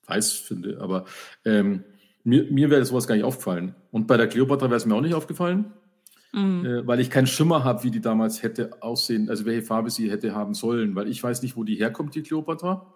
weiß 0.06 0.32
finde. 0.32 0.80
Aber 0.80 1.04
ähm, 1.44 1.84
mir, 2.24 2.50
mir 2.50 2.70
wäre 2.70 2.84
sowas 2.84 3.06
gar 3.06 3.14
nicht 3.14 3.24
aufgefallen. 3.24 3.76
Und 3.92 4.08
bei 4.08 4.16
der 4.16 4.26
Cleopatra 4.26 4.66
wäre 4.66 4.78
es 4.78 4.84
mir 4.84 4.96
auch 4.96 5.00
nicht 5.00 5.14
aufgefallen, 5.14 5.72
Mhm. 6.32 6.64
äh, 6.64 6.86
weil 6.86 7.00
ich 7.00 7.10
keinen 7.10 7.26
Schimmer 7.26 7.64
habe, 7.64 7.82
wie 7.84 7.90
die 7.90 8.00
damals 8.00 8.42
hätte 8.42 8.82
aussehen, 8.82 9.28
also 9.30 9.44
welche 9.46 9.62
Farbe 9.66 9.90
sie 9.90 10.10
hätte 10.10 10.34
haben 10.34 10.54
sollen, 10.54 10.94
weil 10.94 11.08
ich 11.08 11.22
weiß 11.22 11.42
nicht, 11.42 11.56
wo 11.56 11.64
die 11.64 11.74
herkommt, 11.76 12.14
die 12.14 12.22
Cleopatra. 12.22 12.92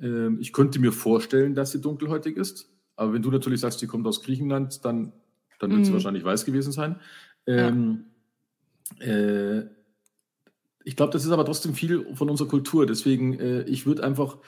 Ähm, 0.00 0.38
ich 0.40 0.52
könnte 0.52 0.78
mir 0.78 0.92
vorstellen, 0.92 1.54
dass 1.54 1.70
sie 1.72 1.80
dunkelhäutig 1.80 2.36
ist. 2.36 2.68
Aber 2.96 3.12
wenn 3.12 3.22
du 3.22 3.30
natürlich 3.30 3.60
sagst, 3.60 3.80
die 3.80 3.86
kommt 3.86 4.06
aus 4.06 4.22
Griechenland, 4.22 4.84
dann, 4.84 5.12
dann 5.58 5.70
wird 5.72 5.84
sie 5.84 5.90
Mhm. 5.90 5.94
wahrscheinlich 5.94 6.24
weiß 6.24 6.44
gewesen 6.44 6.72
sein. 6.72 6.96
Ähm, 7.46 8.04
äh, 9.00 9.60
ich 10.84 10.96
glaube, 10.96 11.12
das 11.12 11.24
ist 11.24 11.30
aber 11.30 11.44
trotzdem 11.44 11.74
viel 11.74 12.14
von 12.14 12.30
unserer 12.30 12.48
Kultur. 12.48 12.86
Deswegen, 12.86 13.38
äh, 13.38 13.62
ich 13.62 13.86
würde 13.86 14.04
einfach, 14.04 14.38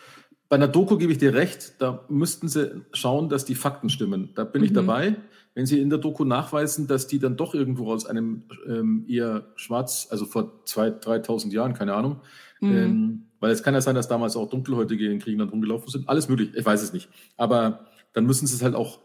bei 0.49 0.57
einer 0.57 0.69
Doku 0.69 0.97
gebe 0.99 1.13
ich 1.13 1.19
dir 1.19 1.35
recht, 1.35 1.75
da 1.81 2.05
müssten 2.09 2.49
sie 2.49 2.83
schauen, 2.93 3.29
dass 3.29 3.45
die 3.45 3.55
Fakten 3.55 3.89
stimmen. 3.91 4.31
Da 4.35 4.45
bin 4.45 4.63
ich 4.65 4.71
Mhm. 4.71 4.75
dabei. 4.75 5.17
Wenn 5.55 5.67
sie 5.67 5.81
in 5.81 5.91
der 5.91 5.99
Doku 5.99 6.25
nachweisen, 6.25 6.87
dass 6.87 7.07
die 7.09 7.19
dann 7.19 7.37
doch 7.37 7.55
irgendwo 7.55 7.91
aus 7.93 8.07
einem 8.07 8.45
ähm, 8.67 9.05
eher 9.09 9.49
schwarz, 9.57 10.07
also 10.11 10.25
vor 10.27 10.63
2.000, 10.65 11.03
3.000 11.03 11.51
Jahren, 11.53 11.75
keine 11.75 11.95
Ahnung, 11.95 12.21
Mhm. 12.61 12.73
ähm, 12.77 13.23
weil 13.41 13.53
es 13.53 13.63
kann 13.63 13.73
ja 13.75 13.81
sein, 13.81 13.95
dass 13.95 14.07
damals 14.07 14.37
auch 14.37 14.49
Dunkelhäutige 14.51 15.11
in 15.11 15.19
Griechenland 15.19 15.51
rumgelaufen 15.51 15.89
sind. 15.89 16.09
Alles 16.11 16.29
möglich, 16.29 16.51
ich 16.55 16.65
weiß 16.65 16.83
es 16.83 16.93
nicht. 16.93 17.09
Aber 17.39 17.87
dann 18.13 18.27
müssen 18.27 18.47
sie 18.47 18.55
es 18.55 18.63
halt 18.63 18.75
auch 18.75 19.01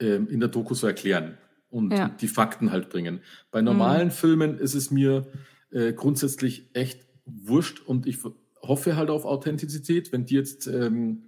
ähm, 0.00 0.28
in 0.28 0.40
der 0.40 0.48
Doku 0.48 0.74
so 0.74 0.86
erklären 0.88 1.38
und 1.70 1.92
Ja. 1.92 2.08
die 2.08 2.26
Fakten 2.28 2.72
halt 2.72 2.90
bringen. 2.90 3.20
Bei 3.52 3.62
normalen 3.62 4.10
Filmen 4.10 4.58
ist 4.58 4.74
es 4.74 4.90
mir 4.90 5.26
äh, 5.70 5.92
grundsätzlich 5.92 6.68
echt 6.74 7.06
wurscht 7.26 7.80
und 7.80 8.06
ich 8.06 8.18
hoffe 8.60 8.96
halt 8.96 9.08
auf 9.08 9.24
Authentizität. 9.24 10.10
Wenn 10.12 10.24
die 10.26 10.34
jetzt, 10.34 10.66
ähm, 10.66 11.22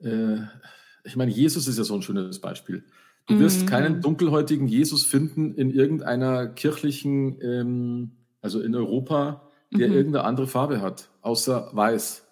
äh, 0.00 0.36
ich 1.04 1.16
meine, 1.16 1.30
Jesus 1.30 1.68
ist 1.68 1.78
ja 1.78 1.84
so 1.84 1.94
ein 1.94 2.02
schönes 2.02 2.40
Beispiel. 2.40 2.84
Du 3.26 3.38
wirst 3.38 3.62
Mhm. 3.62 3.66
keinen 3.66 4.00
dunkelhäutigen 4.02 4.68
Jesus 4.68 5.04
finden 5.04 5.54
in 5.54 5.70
irgendeiner 5.70 6.46
kirchlichen, 6.46 7.40
ähm, 7.40 8.12
also 8.42 8.60
in 8.60 8.74
Europa, 8.74 9.48
der 9.72 9.88
mhm. 9.88 9.94
irgendeine 9.94 10.24
andere 10.24 10.46
Farbe 10.46 10.82
hat, 10.82 11.10
außer 11.22 11.70
weiß. 11.72 12.26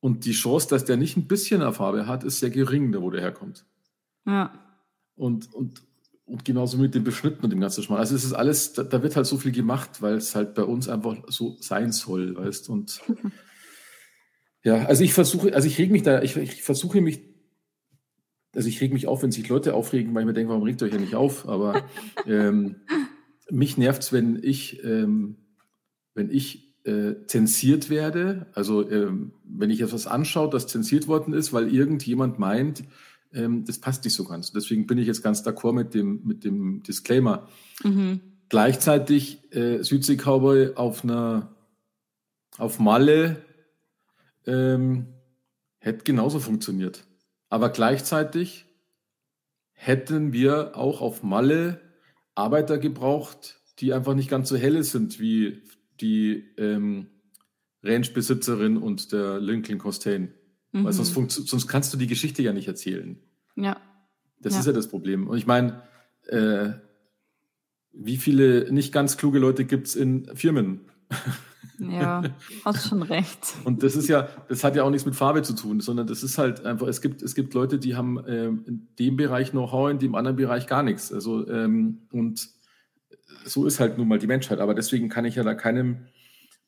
Und 0.00 0.24
die 0.24 0.32
Chance, 0.32 0.68
dass 0.68 0.84
der 0.84 0.96
nicht 0.96 1.16
ein 1.16 1.28
bisschen 1.28 1.62
eine 1.62 1.72
Farbe 1.72 2.06
hat, 2.06 2.24
ist 2.24 2.40
sehr 2.40 2.50
gering, 2.50 2.92
da 2.92 3.00
wo 3.00 3.10
der 3.10 3.22
herkommt. 3.22 3.64
Ja. 4.26 4.52
Und, 5.14 5.52
und, 5.54 5.82
und 6.24 6.44
genauso 6.44 6.76
mit 6.76 6.94
dem 6.94 7.04
Beschnitten 7.04 7.44
und 7.44 7.50
dem 7.50 7.60
ganzen 7.60 7.82
Schmarrn. 7.82 8.00
Also 8.00 8.14
es 8.14 8.24
ist 8.24 8.32
alles, 8.32 8.72
da, 8.74 8.82
da, 8.82 9.02
wird 9.02 9.16
halt 9.16 9.26
so 9.26 9.38
viel 9.38 9.52
gemacht, 9.52 10.02
weil 10.02 10.16
es 10.16 10.34
halt 10.34 10.54
bei 10.54 10.64
uns 10.64 10.88
einfach 10.88 11.16
so 11.28 11.56
sein 11.60 11.92
soll, 11.92 12.36
weißt 12.36 12.68
und 12.68 13.00
ja, 14.64 14.84
also 14.86 15.04
ich 15.04 15.14
versuche, 15.14 15.54
also 15.54 15.68
ich 15.68 15.78
reg 15.78 15.90
mich 15.90 16.02
da, 16.02 16.22
ich, 16.22 16.36
ich 16.36 16.62
versuche 16.62 17.00
mich, 17.00 17.31
also 18.54 18.68
ich 18.68 18.80
reg 18.80 18.92
mich 18.92 19.06
auf, 19.06 19.22
wenn 19.22 19.32
sich 19.32 19.48
Leute 19.48 19.74
aufregen, 19.74 20.14
weil 20.14 20.22
ich 20.22 20.26
mir 20.26 20.32
denke, 20.34 20.50
warum 20.50 20.62
regt 20.62 20.82
ihr 20.82 20.86
euch 20.86 20.92
ja 20.92 21.00
nicht 21.00 21.14
auf? 21.14 21.48
Aber 21.48 21.82
ähm, 22.26 22.76
mich 23.50 23.76
nervt's, 23.76 24.12
wenn 24.12 24.38
ich, 24.42 24.82
ähm, 24.84 25.36
wenn 26.14 26.30
ich 26.30 26.74
äh, 26.84 27.14
zensiert 27.26 27.90
werde, 27.90 28.46
also 28.54 28.88
ähm, 28.90 29.32
wenn 29.44 29.70
ich 29.70 29.80
etwas 29.80 30.06
anschaue, 30.06 30.50
das 30.50 30.66
zensiert 30.66 31.08
worden 31.08 31.32
ist, 31.32 31.52
weil 31.52 31.72
irgendjemand 31.72 32.38
meint, 32.38 32.84
ähm, 33.32 33.64
das 33.64 33.78
passt 33.78 34.04
nicht 34.04 34.14
so 34.14 34.24
ganz. 34.24 34.52
Deswegen 34.52 34.86
bin 34.86 34.98
ich 34.98 35.06
jetzt 35.06 35.22
ganz 35.22 35.46
d'accord 35.46 35.72
mit 35.72 35.94
dem, 35.94 36.22
mit 36.24 36.44
dem 36.44 36.82
Disclaimer. 36.82 37.48
Mhm. 37.82 38.20
Gleichzeitig 38.48 39.52
äh, 39.54 39.82
Südsee 39.82 40.16
Cowboy 40.16 40.74
auf 40.74 41.04
einer 41.04 41.54
auf 42.58 42.78
Malle 42.78 43.42
ähm, 44.46 45.06
hätte 45.78 46.04
genauso 46.04 46.38
funktioniert. 46.38 47.06
Aber 47.52 47.68
gleichzeitig 47.68 48.64
hätten 49.72 50.32
wir 50.32 50.74
auch 50.74 51.02
auf 51.02 51.22
Malle 51.22 51.82
Arbeiter 52.34 52.78
gebraucht, 52.78 53.60
die 53.78 53.92
einfach 53.92 54.14
nicht 54.14 54.30
ganz 54.30 54.48
so 54.48 54.56
helle 54.56 54.82
sind 54.84 55.20
wie 55.20 55.62
die 56.00 56.46
ähm, 56.56 57.08
Ranch-Besitzerin 57.82 58.78
und 58.78 59.12
der 59.12 59.38
Lincoln 59.38 59.78
Costain. 59.78 60.32
Mhm. 60.72 60.84
Weil 60.84 60.94
sonst, 60.94 61.12
sonst 61.46 61.68
kannst 61.68 61.92
du 61.92 61.98
die 61.98 62.06
Geschichte 62.06 62.42
ja 62.42 62.54
nicht 62.54 62.68
erzählen. 62.68 63.20
Ja. 63.54 63.76
Das 64.40 64.54
ja. 64.54 64.60
ist 64.60 64.66
ja 64.66 64.72
das 64.72 64.88
Problem. 64.88 65.28
Und 65.28 65.36
ich 65.36 65.46
meine, 65.46 65.82
äh, 66.28 66.70
wie 67.92 68.16
viele 68.16 68.72
nicht 68.72 68.94
ganz 68.94 69.18
kluge 69.18 69.38
Leute 69.38 69.66
gibt 69.66 69.88
es 69.88 69.94
in 69.94 70.34
Firmen? 70.34 70.90
Ja, 71.78 72.22
hast 72.64 72.88
schon 72.88 73.02
recht. 73.02 73.54
Und 73.64 73.82
das 73.82 73.96
ist 73.96 74.08
ja, 74.08 74.28
das 74.48 74.64
hat 74.64 74.76
ja 74.76 74.84
auch 74.84 74.90
nichts 74.90 75.06
mit 75.06 75.14
Farbe 75.14 75.42
zu 75.42 75.54
tun, 75.54 75.80
sondern 75.80 76.06
das 76.06 76.22
ist 76.22 76.38
halt 76.38 76.64
einfach, 76.64 76.86
es 76.86 77.00
gibt, 77.00 77.22
es 77.22 77.34
gibt 77.34 77.54
Leute, 77.54 77.78
die 77.78 77.96
haben 77.96 78.22
ähm, 78.26 78.64
in 78.66 78.88
dem 78.98 79.16
Bereich 79.16 79.50
Know-how, 79.50 79.90
in 79.90 79.98
dem 79.98 80.14
anderen 80.14 80.36
Bereich 80.36 80.66
gar 80.66 80.82
nichts. 80.82 81.12
Also, 81.12 81.48
ähm, 81.48 82.02
und 82.12 82.48
so 83.44 83.66
ist 83.66 83.80
halt 83.80 83.98
nun 83.98 84.08
mal 84.08 84.18
die 84.18 84.26
Menschheit. 84.26 84.60
Aber 84.60 84.74
deswegen 84.74 85.08
kann 85.08 85.24
ich 85.24 85.36
ja 85.36 85.42
da 85.42 85.54
keinem, 85.54 86.06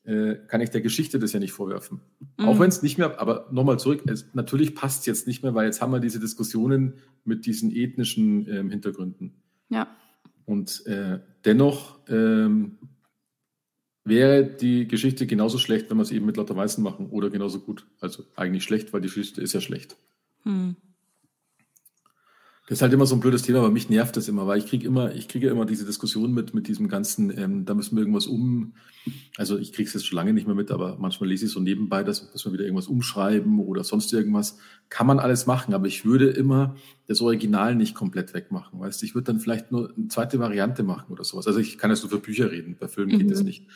äh, 0.03 0.35
kann 0.47 0.61
ich 0.61 0.69
der 0.69 0.81
Geschichte 0.81 1.19
das 1.19 1.33
ja 1.33 1.39
nicht 1.39 1.53
vorwerfen. 1.53 2.01
Mhm. 2.37 2.45
Auch 2.45 2.59
wenn 2.59 2.69
es 2.69 2.81
nicht 2.81 2.97
mehr, 2.97 3.19
aber 3.19 3.47
nochmal 3.51 3.79
zurück, 3.79 4.03
es, 4.07 4.33
natürlich 4.33 4.75
passt 4.75 5.01
es 5.01 5.05
jetzt 5.05 5.27
nicht 5.27 5.43
mehr, 5.43 5.55
weil 5.55 5.65
jetzt 5.65 5.81
haben 5.81 5.91
wir 5.91 5.99
diese 5.99 6.19
Diskussionen 6.19 6.95
mit 7.23 7.45
diesen 7.45 7.71
ethnischen 7.71 8.47
ähm, 8.49 8.69
Hintergründen. 8.69 9.33
Ja. 9.69 9.87
Und 10.45 10.85
äh, 10.85 11.19
dennoch 11.43 11.99
ähm, 12.07 12.77
wäre 14.05 14.45
die 14.45 14.87
Geschichte 14.87 15.27
genauso 15.27 15.57
schlecht, 15.57 15.89
wenn 15.89 15.97
wir 15.97 16.03
es 16.03 16.11
eben 16.11 16.25
mit 16.25 16.37
lauter 16.37 16.55
Weißen 16.55 16.83
machen 16.83 17.09
oder 17.09 17.29
genauso 17.29 17.59
gut. 17.59 17.85
Also 17.99 18.23
eigentlich 18.35 18.63
schlecht, 18.63 18.93
weil 18.93 19.01
die 19.01 19.07
Geschichte 19.07 19.41
ist 19.41 19.53
ja 19.53 19.61
schlecht. 19.61 19.97
Hm. 20.43 20.75
Das 22.67 22.79
ist 22.79 22.81
halt 22.81 22.93
immer 22.93 23.05
so 23.05 23.13
ein 23.13 23.19
blödes 23.19 23.43
Thema, 23.43 23.59
aber 23.59 23.69
mich 23.69 23.91
nervt 23.91 24.17
das 24.17 24.27
immer, 24.27 24.47
weil 24.47 24.57
ich 24.57 24.65
kriege 24.65 24.87
immer, 24.87 25.13
ich 25.13 25.27
kriege 25.27 25.49
immer 25.49 25.67
diese 25.67 25.85
Diskussion 25.85 26.33
mit, 26.33 26.55
mit 26.55 26.67
diesem 26.67 26.87
ganzen, 26.87 27.29
ähm, 27.37 27.63
da 27.63 27.75
müssen 27.75 27.95
wir 27.95 28.01
irgendwas 28.01 28.25
um, 28.25 28.73
also 29.37 29.59
ich 29.59 29.71
kriege 29.71 29.87
es 29.87 29.93
jetzt 29.93 30.07
schon 30.07 30.15
lange 30.15 30.33
nicht 30.33 30.47
mehr 30.47 30.55
mit, 30.55 30.71
aber 30.71 30.97
manchmal 30.99 31.29
lese 31.29 31.45
ich 31.45 31.51
so 31.51 31.59
nebenbei, 31.59 32.03
dass 32.03 32.33
müssen 32.33 32.49
wir 32.49 32.53
wieder 32.53 32.63
irgendwas 32.63 32.87
umschreiben 32.87 33.59
oder 33.59 33.83
sonst 33.83 34.11
irgendwas. 34.13 34.57
Kann 34.89 35.05
man 35.05 35.19
alles 35.19 35.45
machen, 35.45 35.75
aber 35.75 35.85
ich 35.85 36.05
würde 36.05 36.31
immer 36.31 36.75
das 37.05 37.21
Original 37.21 37.75
nicht 37.75 37.93
komplett 37.93 38.33
wegmachen, 38.33 38.79
weißt 38.79 39.03
ich 39.03 39.13
würde 39.13 39.25
dann 39.25 39.39
vielleicht 39.39 39.71
nur 39.71 39.93
eine 39.95 40.07
zweite 40.07 40.39
Variante 40.39 40.81
machen 40.81 41.11
oder 41.13 41.23
sowas. 41.23 41.45
Also 41.45 41.59
ich 41.59 41.77
kann 41.77 41.91
jetzt 41.91 42.01
nur 42.01 42.09
für 42.09 42.17
Bücher 42.17 42.51
reden, 42.51 42.77
bei 42.79 42.87
Filmen 42.87 43.13
mhm. 43.13 43.19
geht 43.19 43.29
das 43.29 43.43
nicht. 43.43 43.67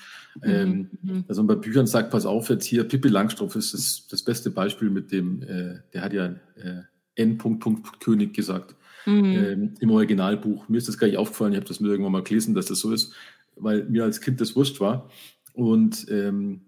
Mhm. 0.41 0.49
Ähm, 0.49 0.89
mhm. 1.03 1.25
Also 1.27 1.43
bei 1.43 1.53
Büchern 1.53 1.85
sagt, 1.85 2.09
pass 2.09 2.25
auf, 2.25 2.49
jetzt 2.49 2.65
hier, 2.65 2.85
Pippi 2.85 3.09
Langstrumpf 3.09 3.55
ist 3.55 3.75
das, 3.75 4.07
das 4.09 4.23
beste 4.23 4.49
Beispiel 4.49 4.89
mit 4.89 5.11
dem, 5.11 5.43
äh, 5.43 5.75
der 5.93 6.01
hat 6.01 6.13
ja 6.13 6.25
äh, 6.55 6.81
N. 7.13 7.37
König 7.99 8.33
gesagt 8.33 8.75
mhm. 9.05 9.25
ähm, 9.25 9.73
im 9.79 9.91
Originalbuch. 9.91 10.67
Mir 10.69 10.77
ist 10.77 10.87
das 10.87 10.97
gar 10.97 11.07
nicht 11.07 11.17
aufgefallen, 11.17 11.53
ich 11.53 11.57
habe 11.57 11.67
das 11.67 11.79
mir 11.79 11.89
irgendwann 11.89 12.11
mal 12.11 12.23
gelesen, 12.23 12.55
dass 12.55 12.67
das 12.67 12.79
so 12.79 12.91
ist, 12.91 13.13
weil 13.55 13.85
mir 13.85 14.03
als 14.03 14.21
Kind 14.21 14.41
das 14.41 14.55
wurscht 14.55 14.79
war. 14.79 15.09
Und 15.53 16.07
ähm, 16.09 16.61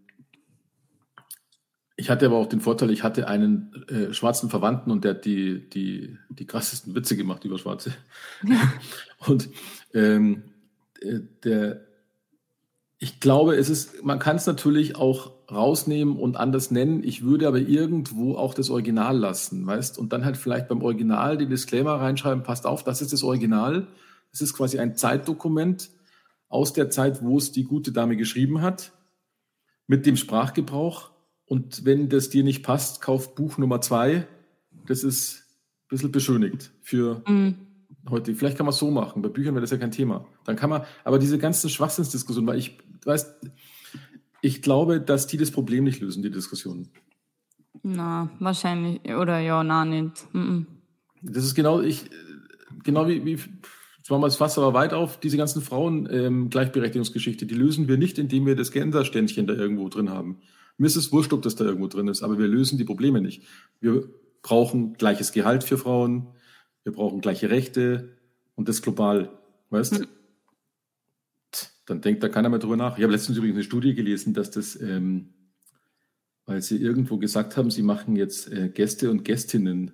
ich 2.01 2.09
hatte 2.09 2.25
aber 2.25 2.37
auch 2.37 2.47
den 2.47 2.61
Vorteil, 2.61 2.89
ich 2.89 3.03
hatte 3.03 3.27
einen 3.27 3.85
äh, 3.87 4.11
schwarzen 4.11 4.49
Verwandten 4.49 4.89
und 4.89 5.03
der 5.03 5.11
hat 5.11 5.25
die, 5.25 5.69
die, 5.69 6.17
die 6.29 6.47
krassesten 6.47 6.95
Witze 6.95 7.15
gemacht 7.15 7.45
über 7.45 7.59
Schwarze. 7.59 7.93
Ja. 8.43 8.73
Und 9.27 9.49
ähm, 9.93 10.43
äh, 10.99 11.19
der, 11.43 11.81
ich 12.97 13.19
glaube, 13.19 13.55
es 13.55 13.69
ist, 13.69 14.03
man 14.03 14.17
kann 14.17 14.37
es 14.37 14.47
natürlich 14.47 14.95
auch 14.95 15.33
rausnehmen 15.51 16.15
und 16.15 16.37
anders 16.37 16.71
nennen. 16.71 17.03
Ich 17.03 17.23
würde 17.23 17.47
aber 17.47 17.59
irgendwo 17.59 18.35
auch 18.35 18.53
das 18.53 18.69
Original 18.69 19.17
lassen, 19.17 19.65
weißt? 19.65 19.97
Und 19.97 20.13
dann 20.13 20.25
halt 20.25 20.37
vielleicht 20.37 20.67
beim 20.67 20.81
Original 20.81 21.37
den 21.37 21.49
Disclaimer 21.49 21.95
reinschreiben, 21.95 22.43
passt 22.43 22.65
auf, 22.65 22.83
das 22.83 23.01
ist 23.01 23.13
das 23.13 23.23
Original. 23.23 23.87
Das 24.31 24.41
ist 24.41 24.53
quasi 24.53 24.79
ein 24.79 24.95
Zeitdokument 24.95 25.89
aus 26.47 26.73
der 26.73 26.89
Zeit, 26.89 27.21
wo 27.21 27.37
es 27.37 27.51
die 27.51 27.63
gute 27.63 27.91
Dame 27.91 28.17
geschrieben 28.17 28.61
hat, 28.61 28.91
mit 29.87 30.05
dem 30.05 30.17
Sprachgebrauch. 30.17 31.11
Und 31.45 31.85
wenn 31.85 32.07
das 32.07 32.29
dir 32.29 32.43
nicht 32.43 32.63
passt, 32.63 33.01
kauf 33.01 33.35
Buch 33.35 33.57
Nummer 33.57 33.81
zwei. 33.81 34.27
Das 34.85 35.03
ist 35.03 35.43
ein 35.85 35.87
bisschen 35.89 36.11
beschönigt 36.11 36.71
für 36.81 37.23
mhm 37.27 37.67
heute. 38.09 38.33
Vielleicht 38.35 38.57
kann 38.57 38.65
man 38.65 38.73
es 38.73 38.79
so 38.79 38.89
machen. 38.89 39.21
Bei 39.21 39.29
Büchern 39.29 39.53
wäre 39.53 39.61
das 39.61 39.71
ja 39.71 39.77
kein 39.77 39.91
Thema. 39.91 40.25
Dann 40.45 40.55
kann 40.55 40.69
man, 40.69 40.83
aber 41.03 41.19
diese 41.19 41.37
ganzen 41.37 41.69
Schwachsinnsdiskussionen, 41.69 42.47
weil 42.47 42.57
ich, 42.57 42.77
weiß, 43.05 43.35
ich 44.41 44.61
glaube, 44.61 45.01
dass 45.01 45.27
die 45.27 45.37
das 45.37 45.51
Problem 45.51 45.83
nicht 45.83 46.01
lösen, 46.01 46.23
die 46.23 46.31
Diskussionen. 46.31 46.89
Na, 47.83 48.29
wahrscheinlich, 48.39 49.01
oder 49.15 49.39
ja, 49.39 49.63
na, 49.63 49.85
nicht. 49.85 50.27
Mm 50.33 50.39
-mm. 50.39 50.65
Das 51.21 51.45
ist 51.45 51.55
genau, 51.55 51.81
ich, 51.81 52.09
genau 52.83 53.07
wie, 53.07 53.25
wie 53.25 53.37
machen 54.11 54.21
wir 54.21 54.27
das 54.27 54.35
Fass 54.35 54.57
aber 54.57 54.73
weit 54.73 54.93
auf, 54.93 55.19
diese 55.19 55.37
ganzen 55.37 55.61
Frauen-Gleichberechtigungsgeschichte, 55.61 57.45
ähm, 57.45 57.49
die 57.49 57.55
lösen 57.55 57.87
wir 57.87 57.97
nicht, 57.97 58.19
indem 58.19 58.45
wir 58.45 58.55
das 58.55 58.71
Gender-Ständchen 58.71 59.47
da 59.47 59.53
irgendwo 59.53 59.89
drin 59.89 60.09
haben. 60.09 60.41
Mir 60.77 60.87
ist 60.87 60.95
es 60.95 61.11
wurscht, 61.11 61.33
ob 61.33 61.41
das 61.41 61.55
da 61.55 61.65
irgendwo 61.65 61.87
drin 61.87 62.07
ist, 62.07 62.21
aber 62.21 62.37
wir 62.37 62.47
lösen 62.47 62.77
die 62.77 62.83
Probleme 62.83 63.21
nicht. 63.21 63.43
Wir 63.79 64.03
brauchen 64.41 64.93
gleiches 64.93 65.31
Gehalt 65.31 65.63
für 65.63 65.77
Frauen, 65.77 66.27
wir 66.83 66.91
brauchen 66.91 67.21
gleiche 67.21 67.49
Rechte 67.49 68.17
und 68.55 68.67
das 68.67 68.81
global, 68.81 69.29
weißt 69.69 69.99
mhm. 69.99 70.07
Dann 71.91 71.99
denkt 71.99 72.23
da 72.23 72.29
keiner 72.29 72.47
mehr 72.47 72.59
drüber 72.59 72.77
nach. 72.77 72.97
Ich 72.97 73.03
habe 73.03 73.11
letztens 73.11 73.37
übrigens 73.37 73.57
eine 73.57 73.65
Studie 73.65 73.93
gelesen, 73.93 74.33
dass 74.33 74.49
das, 74.49 74.79
ähm, 74.79 75.33
weil 76.45 76.61
sie 76.61 76.77
irgendwo 76.77 77.17
gesagt 77.17 77.57
haben, 77.57 77.69
sie 77.69 77.81
machen 77.81 78.15
jetzt 78.15 78.49
äh, 78.49 78.69
Gäste 78.69 79.11
und 79.11 79.25
Gästinnen. 79.25 79.91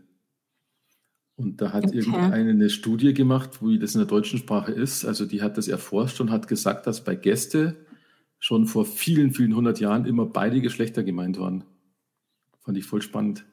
Und 1.37 1.59
da 1.59 1.73
hat 1.73 1.85
okay. 1.85 1.97
irgendeine 1.97 2.51
eine 2.51 2.69
Studie 2.69 3.15
gemacht, 3.15 3.63
wie 3.65 3.79
das 3.79 3.95
in 3.95 3.99
der 3.99 4.07
deutschen 4.07 4.37
Sprache 4.37 4.71
ist. 4.71 5.05
Also 5.05 5.25
die 5.25 5.41
hat 5.41 5.57
das 5.57 5.67
erforscht 5.67 6.21
und 6.21 6.29
hat 6.29 6.47
gesagt, 6.47 6.85
dass 6.85 7.03
bei 7.03 7.15
Gäste 7.15 7.75
schon 8.37 8.67
vor 8.67 8.85
vielen, 8.85 9.31
vielen 9.31 9.55
hundert 9.55 9.79
Jahren 9.79 10.05
immer 10.05 10.27
beide 10.27 10.61
Geschlechter 10.61 11.03
gemeint 11.03 11.39
waren. 11.39 11.63
Fand 12.59 12.77
ich 12.77 12.85
voll 12.85 13.01
spannend. 13.01 13.43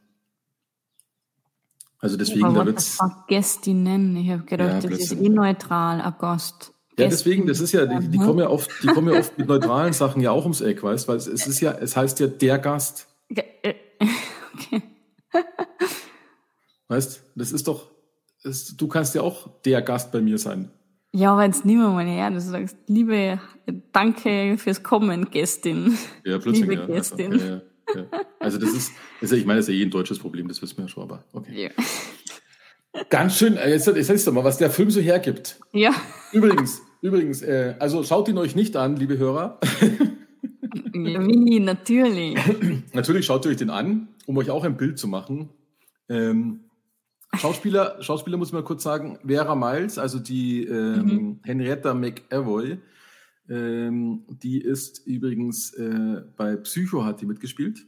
Also 1.98 2.18
deswegen, 2.18 2.52
da 2.52 2.66
wird's. 2.66 2.98
Gästinnen. 3.26 4.16
Ich 4.16 4.28
habe 4.28 4.44
gedacht, 4.44 4.84
ja, 4.84 4.90
das 4.90 5.00
ist 5.00 5.12
eh 5.12 5.30
neutral, 5.30 6.14
Gast. 6.18 6.73
Ja, 6.98 7.08
deswegen, 7.08 7.46
das 7.46 7.60
ist 7.60 7.72
ja, 7.72 7.86
die, 7.86 8.08
die, 8.08 8.18
kommen 8.18 8.38
ja 8.38 8.48
oft, 8.48 8.70
die 8.82 8.86
kommen 8.86 9.12
ja 9.12 9.18
oft 9.18 9.36
mit 9.36 9.48
neutralen 9.48 9.92
Sachen 9.92 10.22
ja 10.22 10.30
auch 10.30 10.44
ums 10.44 10.60
Eck, 10.60 10.82
weißt, 10.82 11.08
weil 11.08 11.16
es, 11.16 11.26
es 11.26 11.46
ist 11.46 11.60
ja, 11.60 11.72
es 11.72 11.96
heißt 11.96 12.20
ja 12.20 12.28
der 12.28 12.58
Gast. 12.58 13.08
Äh, 13.34 13.74
okay. 14.54 14.82
Weißt, 16.88 17.22
das 17.34 17.52
ist 17.52 17.66
doch, 17.66 17.90
das, 18.44 18.76
du 18.76 18.86
kannst 18.86 19.14
ja 19.14 19.22
auch 19.22 19.48
der 19.64 19.82
Gast 19.82 20.12
bei 20.12 20.20
mir 20.20 20.38
sein. 20.38 20.70
Ja, 21.12 21.32
aber 21.32 21.44
jetzt 21.44 21.64
nimm 21.64 21.78
mal 21.78 22.06
her, 22.06 22.30
du 22.30 22.40
sagst, 22.40 22.76
liebe, 22.86 23.40
danke 23.92 24.56
fürs 24.58 24.82
Kommen, 24.82 25.30
Gästin. 25.30 25.96
Ja, 26.24 26.38
plötzlich, 26.38 26.68
liebe 26.68 26.74
ja, 26.74 26.86
Gästin. 26.86 27.32
Ja, 27.32 27.46
ja. 27.46 27.62
Ja. 27.94 28.06
Also 28.38 28.58
das 28.58 28.72
ist, 28.72 28.92
das 29.20 29.30
ist, 29.30 29.38
ich 29.38 29.46
meine, 29.46 29.58
das 29.58 29.68
ist 29.68 29.74
ja 29.74 29.80
eh 29.80 29.84
ein 29.84 29.90
deutsches 29.90 30.18
Problem, 30.18 30.48
das 30.48 30.60
wissen 30.62 30.76
wir 30.78 30.84
ja 30.84 30.88
schon, 30.88 31.02
aber 31.02 31.24
okay. 31.32 31.64
Ja. 31.64 31.84
Ganz 33.10 33.36
schön, 33.36 33.56
äh, 33.56 33.70
jetzt, 33.70 33.86
jetzt 33.86 34.08
heißt 34.08 34.26
doch 34.26 34.32
mal, 34.32 34.44
was 34.44 34.58
der 34.58 34.70
Film 34.70 34.90
so 34.90 35.00
hergibt. 35.00 35.58
Ja. 35.72 35.92
Übrigens, 36.32 36.80
übrigens, 37.00 37.42
äh, 37.42 37.74
also 37.78 38.04
schaut 38.04 38.28
ihn 38.28 38.38
euch 38.38 38.54
nicht 38.54 38.76
an, 38.76 38.96
liebe 38.96 39.18
Hörer. 39.18 39.58
Wie, 40.92 41.60
natürlich. 41.60 42.38
natürlich 42.92 43.26
schaut 43.26 43.44
ihr 43.46 43.50
euch 43.50 43.56
den 43.56 43.70
an, 43.70 44.08
um 44.26 44.36
euch 44.36 44.50
auch 44.50 44.64
ein 44.64 44.76
Bild 44.76 44.98
zu 44.98 45.08
machen. 45.08 45.50
Ähm, 46.08 46.60
Schauspieler, 47.36 48.00
Schauspieler 48.00 48.36
muss 48.36 48.52
man 48.52 48.62
kurz 48.64 48.84
sagen, 48.84 49.18
Vera 49.26 49.56
Miles, 49.56 49.98
also 49.98 50.20
die 50.20 50.64
ähm, 50.64 51.04
mhm. 51.04 51.40
Henrietta 51.44 51.94
McAvoy, 51.94 52.78
Ähm, 53.50 54.24
die 54.28 54.60
ist 54.60 55.06
übrigens 55.06 55.74
äh, 55.74 56.22
bei 56.36 56.56
Psycho 56.56 57.04
hat 57.04 57.20
die 57.20 57.26
mitgespielt. 57.26 57.86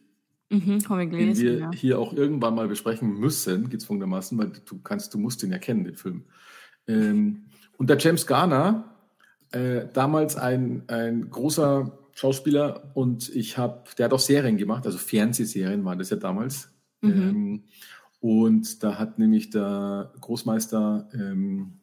Mhm, 0.49 0.88
habe 0.88 1.05
ich 1.05 1.11
gelesen, 1.11 1.44
den 1.44 1.55
wir 1.55 1.59
ja. 1.59 1.70
hier 1.72 1.99
auch 1.99 2.12
irgendwann 2.12 2.55
mal 2.55 2.68
besprechen 2.68 3.18
müssen, 3.18 3.68
gezwungenermaßen, 3.68 4.38
weil 4.38 4.53
du 4.64 4.78
kannst, 4.80 5.12
du 5.12 5.18
musst 5.18 5.42
den 5.42 5.51
ja 5.51 5.59
kennen, 5.59 5.84
den 5.84 5.97
Film. 5.97 6.24
Ähm, 6.86 7.47
und 7.76 7.90
der 7.90 7.99
James 7.99 8.26
Garner, 8.26 8.97
äh, 9.53 9.86
damals 9.92 10.36
ein, 10.36 10.84
ein 10.88 11.30
großer 11.30 11.99
Schauspieler 12.12 12.92
und 12.94 13.28
ich 13.34 13.59
habe, 13.59 13.84
der 13.99 14.07
hat 14.07 14.12
auch 14.12 14.20
Serien 14.20 14.57
gemacht, 14.57 14.86
also 14.86 14.99
Fernsehserien 14.99 15.84
waren 15.84 15.99
das 15.99 16.11
ja 16.11 16.16
damals. 16.16 16.70
Mhm. 17.03 17.11
Ähm, 17.11 17.64
und 18.20 18.82
da 18.82 18.99
hat 18.99 19.18
nämlich 19.18 19.51
der 19.51 20.12
Großmeister, 20.20 21.09
ähm, 21.12 21.76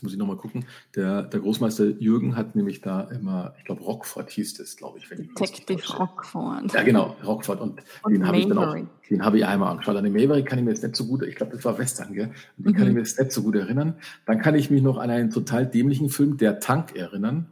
jetzt 0.00 0.04
muss 0.04 0.12
ich 0.14 0.18
nochmal 0.18 0.36
gucken, 0.38 0.64
der, 0.96 1.22
der 1.24 1.40
Großmeister 1.40 1.84
Jürgen 1.84 2.34
hat 2.34 2.56
nämlich 2.56 2.80
da 2.80 3.02
immer, 3.02 3.52
ich 3.58 3.64
glaube 3.66 3.82
Rockford 3.82 4.30
hieß 4.30 4.54
das, 4.54 4.76
glaube 4.76 4.96
ich. 4.96 5.10
Wenn 5.10 5.20
ich 5.20 5.28
Detective 5.34 5.78
täusche. 5.78 5.96
Rockford. 5.98 6.72
Ja, 6.72 6.82
genau, 6.82 7.16
Rockford. 7.22 7.60
Und, 7.60 7.82
Und 8.02 8.12
den 8.14 8.26
habe 8.26 8.38
ich 8.38 8.46
dann 8.46 8.56
auch, 8.56 8.74
den 9.10 9.22
habe 9.22 9.36
ich 9.36 9.44
einmal 9.44 9.72
angeschaut. 9.72 9.96
An 9.96 10.04
den 10.04 10.14
Maverick 10.14 10.46
kann 10.46 10.58
ich 10.58 10.64
mir 10.64 10.70
jetzt 10.70 10.82
nicht 10.82 10.96
so 10.96 11.04
gut, 11.04 11.22
ich 11.22 11.34
glaube, 11.36 11.54
das 11.54 11.62
war 11.66 11.76
Western, 11.76 12.14
gell? 12.14 12.30
Und 12.56 12.66
den 12.66 12.72
kann 12.72 12.84
Mhm. 12.84 12.88
ich 12.88 12.94
mir 12.94 13.00
jetzt 13.00 13.18
nicht 13.18 13.32
so 13.32 13.42
gut 13.42 13.56
erinnern. 13.56 13.94
Dann 14.24 14.40
kann 14.40 14.54
ich 14.54 14.70
mich 14.70 14.80
noch 14.80 14.96
an 14.96 15.10
einen 15.10 15.28
total 15.30 15.66
dämlichen 15.66 16.08
Film, 16.08 16.38
Der 16.38 16.60
Tank, 16.60 16.96
erinnern. 16.96 17.46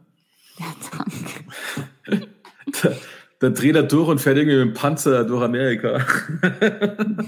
Der 0.57 0.97
Tank. 0.97 2.29
Da, 2.83 2.91
da 3.39 3.49
dreht 3.49 3.75
er 3.75 3.83
durch 3.83 4.07
und 4.09 4.19
fährt 4.21 4.37
irgendwie 4.37 4.57
mit 4.57 4.67
dem 4.67 4.73
Panzer 4.73 5.23
durch 5.23 5.41
Amerika. 5.43 5.99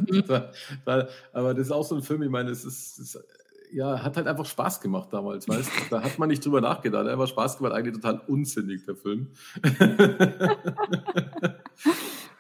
Mhm. 0.09 0.24
aber 1.34 1.53
das 1.53 1.67
ist 1.67 1.72
auch 1.72 1.84
so 1.86 1.95
ein 1.95 2.03
Film, 2.03 2.22
ich 2.24 2.30
meine, 2.30 2.51
es 2.51 2.63
ist, 2.65 2.99
es 2.99 3.15
ist 3.15 3.24
ja, 3.72 4.03
hat 4.03 4.17
halt 4.17 4.28
einfach 4.28 4.45
Spaß 4.45 4.82
gemacht 4.82 5.09
damals, 5.11 5.47
weißt 5.47 5.69
du? 5.69 5.89
Da 5.89 6.03
hat 6.03 6.19
man 6.19 6.30
nicht 6.30 6.45
drüber 6.45 6.61
nachgedacht. 6.61 7.07
Er 7.07 7.17
war 7.17 7.28
Spaß 7.28 7.57
gemacht, 7.57 7.74
eigentlich 7.74 7.95
total 7.95 8.22
unsinnig, 8.28 8.86
der 8.86 8.95
Film. 8.95 9.30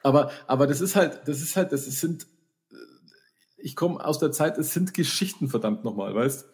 aber, 0.03 0.31
aber 0.47 0.67
das 0.67 0.81
ist 0.81 0.95
halt, 0.95 1.21
das 1.25 1.41
ist 1.41 1.55
halt, 1.55 1.71
das 1.71 1.85
sind, 1.85 2.27
ich 3.57 3.75
komme 3.75 4.03
aus 4.03 4.19
der 4.19 4.31
Zeit, 4.31 4.57
es 4.57 4.73
sind 4.73 4.93
Geschichten, 4.93 5.47
verdammt 5.47 5.83
nochmal, 5.83 6.13
weißt 6.13 6.45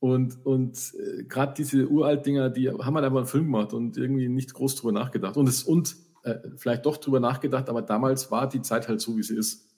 Und, 0.00 0.44
und 0.44 0.78
äh, 0.94 1.24
gerade 1.24 1.54
diese 1.54 1.88
Uralt-Dinger, 1.88 2.50
die 2.50 2.70
haben 2.70 2.94
halt 2.94 3.04
einfach 3.04 3.18
einen 3.18 3.26
Film 3.26 3.44
gemacht 3.44 3.72
und 3.72 3.96
irgendwie 3.96 4.28
nicht 4.28 4.54
groß 4.54 4.76
drüber 4.76 4.92
nachgedacht. 4.92 5.36
Und, 5.36 5.48
es, 5.48 5.62
und 5.62 5.96
äh, 6.24 6.36
vielleicht 6.56 6.86
doch 6.86 6.96
drüber 6.96 7.20
nachgedacht, 7.20 7.68
aber 7.68 7.82
damals 7.82 8.30
war 8.30 8.48
die 8.48 8.62
Zeit 8.62 8.88
halt 8.88 9.00
so, 9.00 9.16
wie 9.16 9.22
sie 9.22 9.36
ist. 9.36 9.73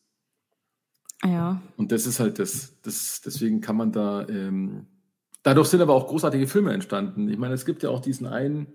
Ja. 1.24 1.62
Und 1.76 1.92
das 1.92 2.06
ist 2.06 2.20
halt 2.20 2.38
das, 2.38 2.80
das 2.82 3.22
deswegen 3.24 3.60
kann 3.60 3.76
man 3.76 3.92
da, 3.92 4.26
ähm, 4.28 4.86
dadurch 5.42 5.68
sind 5.68 5.80
aber 5.80 5.94
auch 5.94 6.06
großartige 6.08 6.46
Filme 6.46 6.72
entstanden. 6.72 7.28
Ich 7.28 7.38
meine, 7.38 7.54
es 7.54 7.64
gibt 7.64 7.82
ja 7.82 7.90
auch 7.90 8.00
diesen 8.00 8.26
einen, 8.26 8.74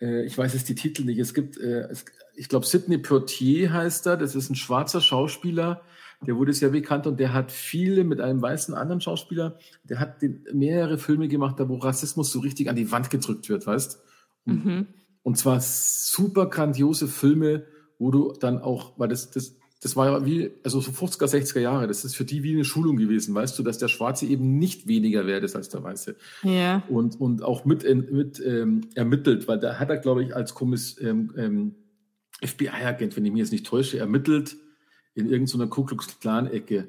äh, 0.00 0.24
ich 0.24 0.36
weiß 0.36 0.54
jetzt 0.54 0.68
die 0.68 0.74
Titel 0.74 1.04
nicht, 1.04 1.18
es 1.18 1.32
gibt, 1.34 1.56
äh, 1.58 1.88
es, 1.90 2.04
ich 2.34 2.48
glaube, 2.48 2.66
Sidney 2.66 2.98
Poitier 2.98 3.72
heißt 3.72 4.06
er, 4.06 4.16
das 4.16 4.34
ist 4.34 4.50
ein 4.50 4.56
schwarzer 4.56 5.00
Schauspieler, 5.00 5.82
der 6.26 6.36
wurde 6.36 6.52
sehr 6.52 6.70
bekannt 6.70 7.06
und 7.06 7.20
der 7.20 7.32
hat 7.32 7.52
viele 7.52 8.02
mit 8.02 8.20
einem 8.20 8.40
weißen 8.42 8.74
anderen 8.74 9.00
Schauspieler, 9.00 9.58
der 9.84 10.00
hat 10.00 10.22
den, 10.22 10.44
mehrere 10.52 10.98
Filme 10.98 11.28
gemacht, 11.28 11.60
da 11.60 11.68
wo 11.68 11.76
Rassismus 11.76 12.32
so 12.32 12.40
richtig 12.40 12.68
an 12.68 12.76
die 12.76 12.90
Wand 12.90 13.10
gedrückt 13.10 13.48
wird, 13.48 13.66
weißt? 13.66 14.00
Und, 14.46 14.64
Mhm. 14.64 14.86
und 15.22 15.38
zwar 15.38 15.60
super 15.60 16.46
grandiose 16.46 17.08
Filme, 17.08 17.66
wo 17.98 18.10
du 18.10 18.32
dann 18.32 18.58
auch, 18.58 18.98
weil 18.98 19.08
das, 19.08 19.30
das, 19.30 19.56
das 19.84 19.96
war 19.96 20.06
ja 20.10 20.24
wie, 20.26 20.50
also 20.64 20.80
so 20.80 20.90
50er, 20.90 21.26
60er 21.26 21.60
Jahre, 21.60 21.86
das 21.86 22.04
ist 22.04 22.16
für 22.16 22.24
die 22.24 22.42
wie 22.42 22.54
eine 22.54 22.64
Schulung 22.64 22.96
gewesen, 22.96 23.34
weißt 23.34 23.58
du, 23.58 23.62
dass 23.62 23.78
der 23.78 23.88
Schwarze 23.88 24.26
eben 24.26 24.58
nicht 24.58 24.88
weniger 24.88 25.26
wert 25.26 25.44
ist 25.44 25.54
als 25.54 25.68
der 25.68 25.82
Weiße. 25.82 26.16
Ja. 26.42 26.82
Und, 26.88 27.20
und 27.20 27.42
auch 27.42 27.64
mit, 27.66 27.84
mit 28.10 28.40
ähm, 28.44 28.80
ermittelt, 28.94 29.46
weil 29.46 29.58
da 29.58 29.78
hat 29.78 29.90
er, 29.90 29.98
glaube 29.98 30.24
ich, 30.24 30.34
als 30.34 30.54
Kommiss, 30.54 31.00
ähm, 31.00 31.32
ähm, 31.36 31.74
FBI-Agent, 32.42 33.16
wenn 33.16 33.24
ich 33.24 33.32
mich 33.32 33.40
jetzt 33.40 33.52
nicht 33.52 33.66
täusche, 33.66 33.98
ermittelt 33.98 34.56
in 35.14 35.28
irgendeiner 35.28 35.68
Ku 35.68 35.84
Klux 35.84 36.18
Klan-Ecke. 36.18 36.88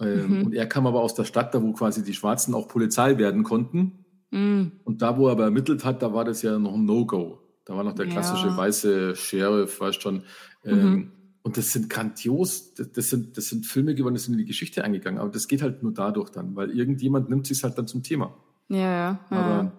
Ähm, 0.00 0.26
Mhm. 0.40 0.46
Und 0.46 0.54
er 0.54 0.66
kam 0.66 0.86
aber 0.86 1.00
aus 1.00 1.14
der 1.14 1.24
Stadt, 1.24 1.54
da 1.54 1.62
wo 1.62 1.72
quasi 1.72 2.02
die 2.02 2.12
Schwarzen 2.14 2.54
auch 2.54 2.68
Polizei 2.68 3.16
werden 3.18 3.42
konnten. 3.44 4.04
Mhm. 4.30 4.72
Und 4.84 5.00
da, 5.02 5.16
wo 5.16 5.28
er 5.28 5.32
aber 5.32 5.44
ermittelt 5.44 5.84
hat, 5.84 6.02
da 6.02 6.12
war 6.12 6.24
das 6.24 6.42
ja 6.42 6.58
noch 6.58 6.74
ein 6.74 6.84
No-Go. 6.84 7.38
Da 7.64 7.76
war 7.76 7.84
noch 7.84 7.94
der 7.94 8.06
klassische 8.06 8.48
Ja. 8.48 8.56
weiße 8.56 9.16
Sheriff, 9.16 9.80
weißt 9.80 10.02
schon. 10.02 10.22
Ähm, 10.64 11.12
Und 11.46 11.56
das 11.56 11.72
sind 11.72 11.88
grandios, 11.88 12.74
das, 12.74 13.08
sind, 13.08 13.36
das 13.36 13.50
sind 13.50 13.66
Filme 13.66 13.94
geworden, 13.94 14.14
das 14.14 14.24
sind 14.24 14.32
in 14.32 14.38
die 14.38 14.46
Geschichte 14.46 14.82
eingegangen. 14.82 15.20
Aber 15.20 15.30
das 15.30 15.46
geht 15.46 15.62
halt 15.62 15.80
nur 15.80 15.94
dadurch 15.94 16.30
dann, 16.30 16.56
weil 16.56 16.72
irgendjemand 16.72 17.30
nimmt 17.30 17.46
sich 17.46 17.62
halt 17.62 17.78
dann 17.78 17.86
zum 17.86 18.02
Thema. 18.02 18.34
Ja, 18.68 18.78
ja. 18.78 19.20
ja. 19.30 19.36
Aber 19.38 19.72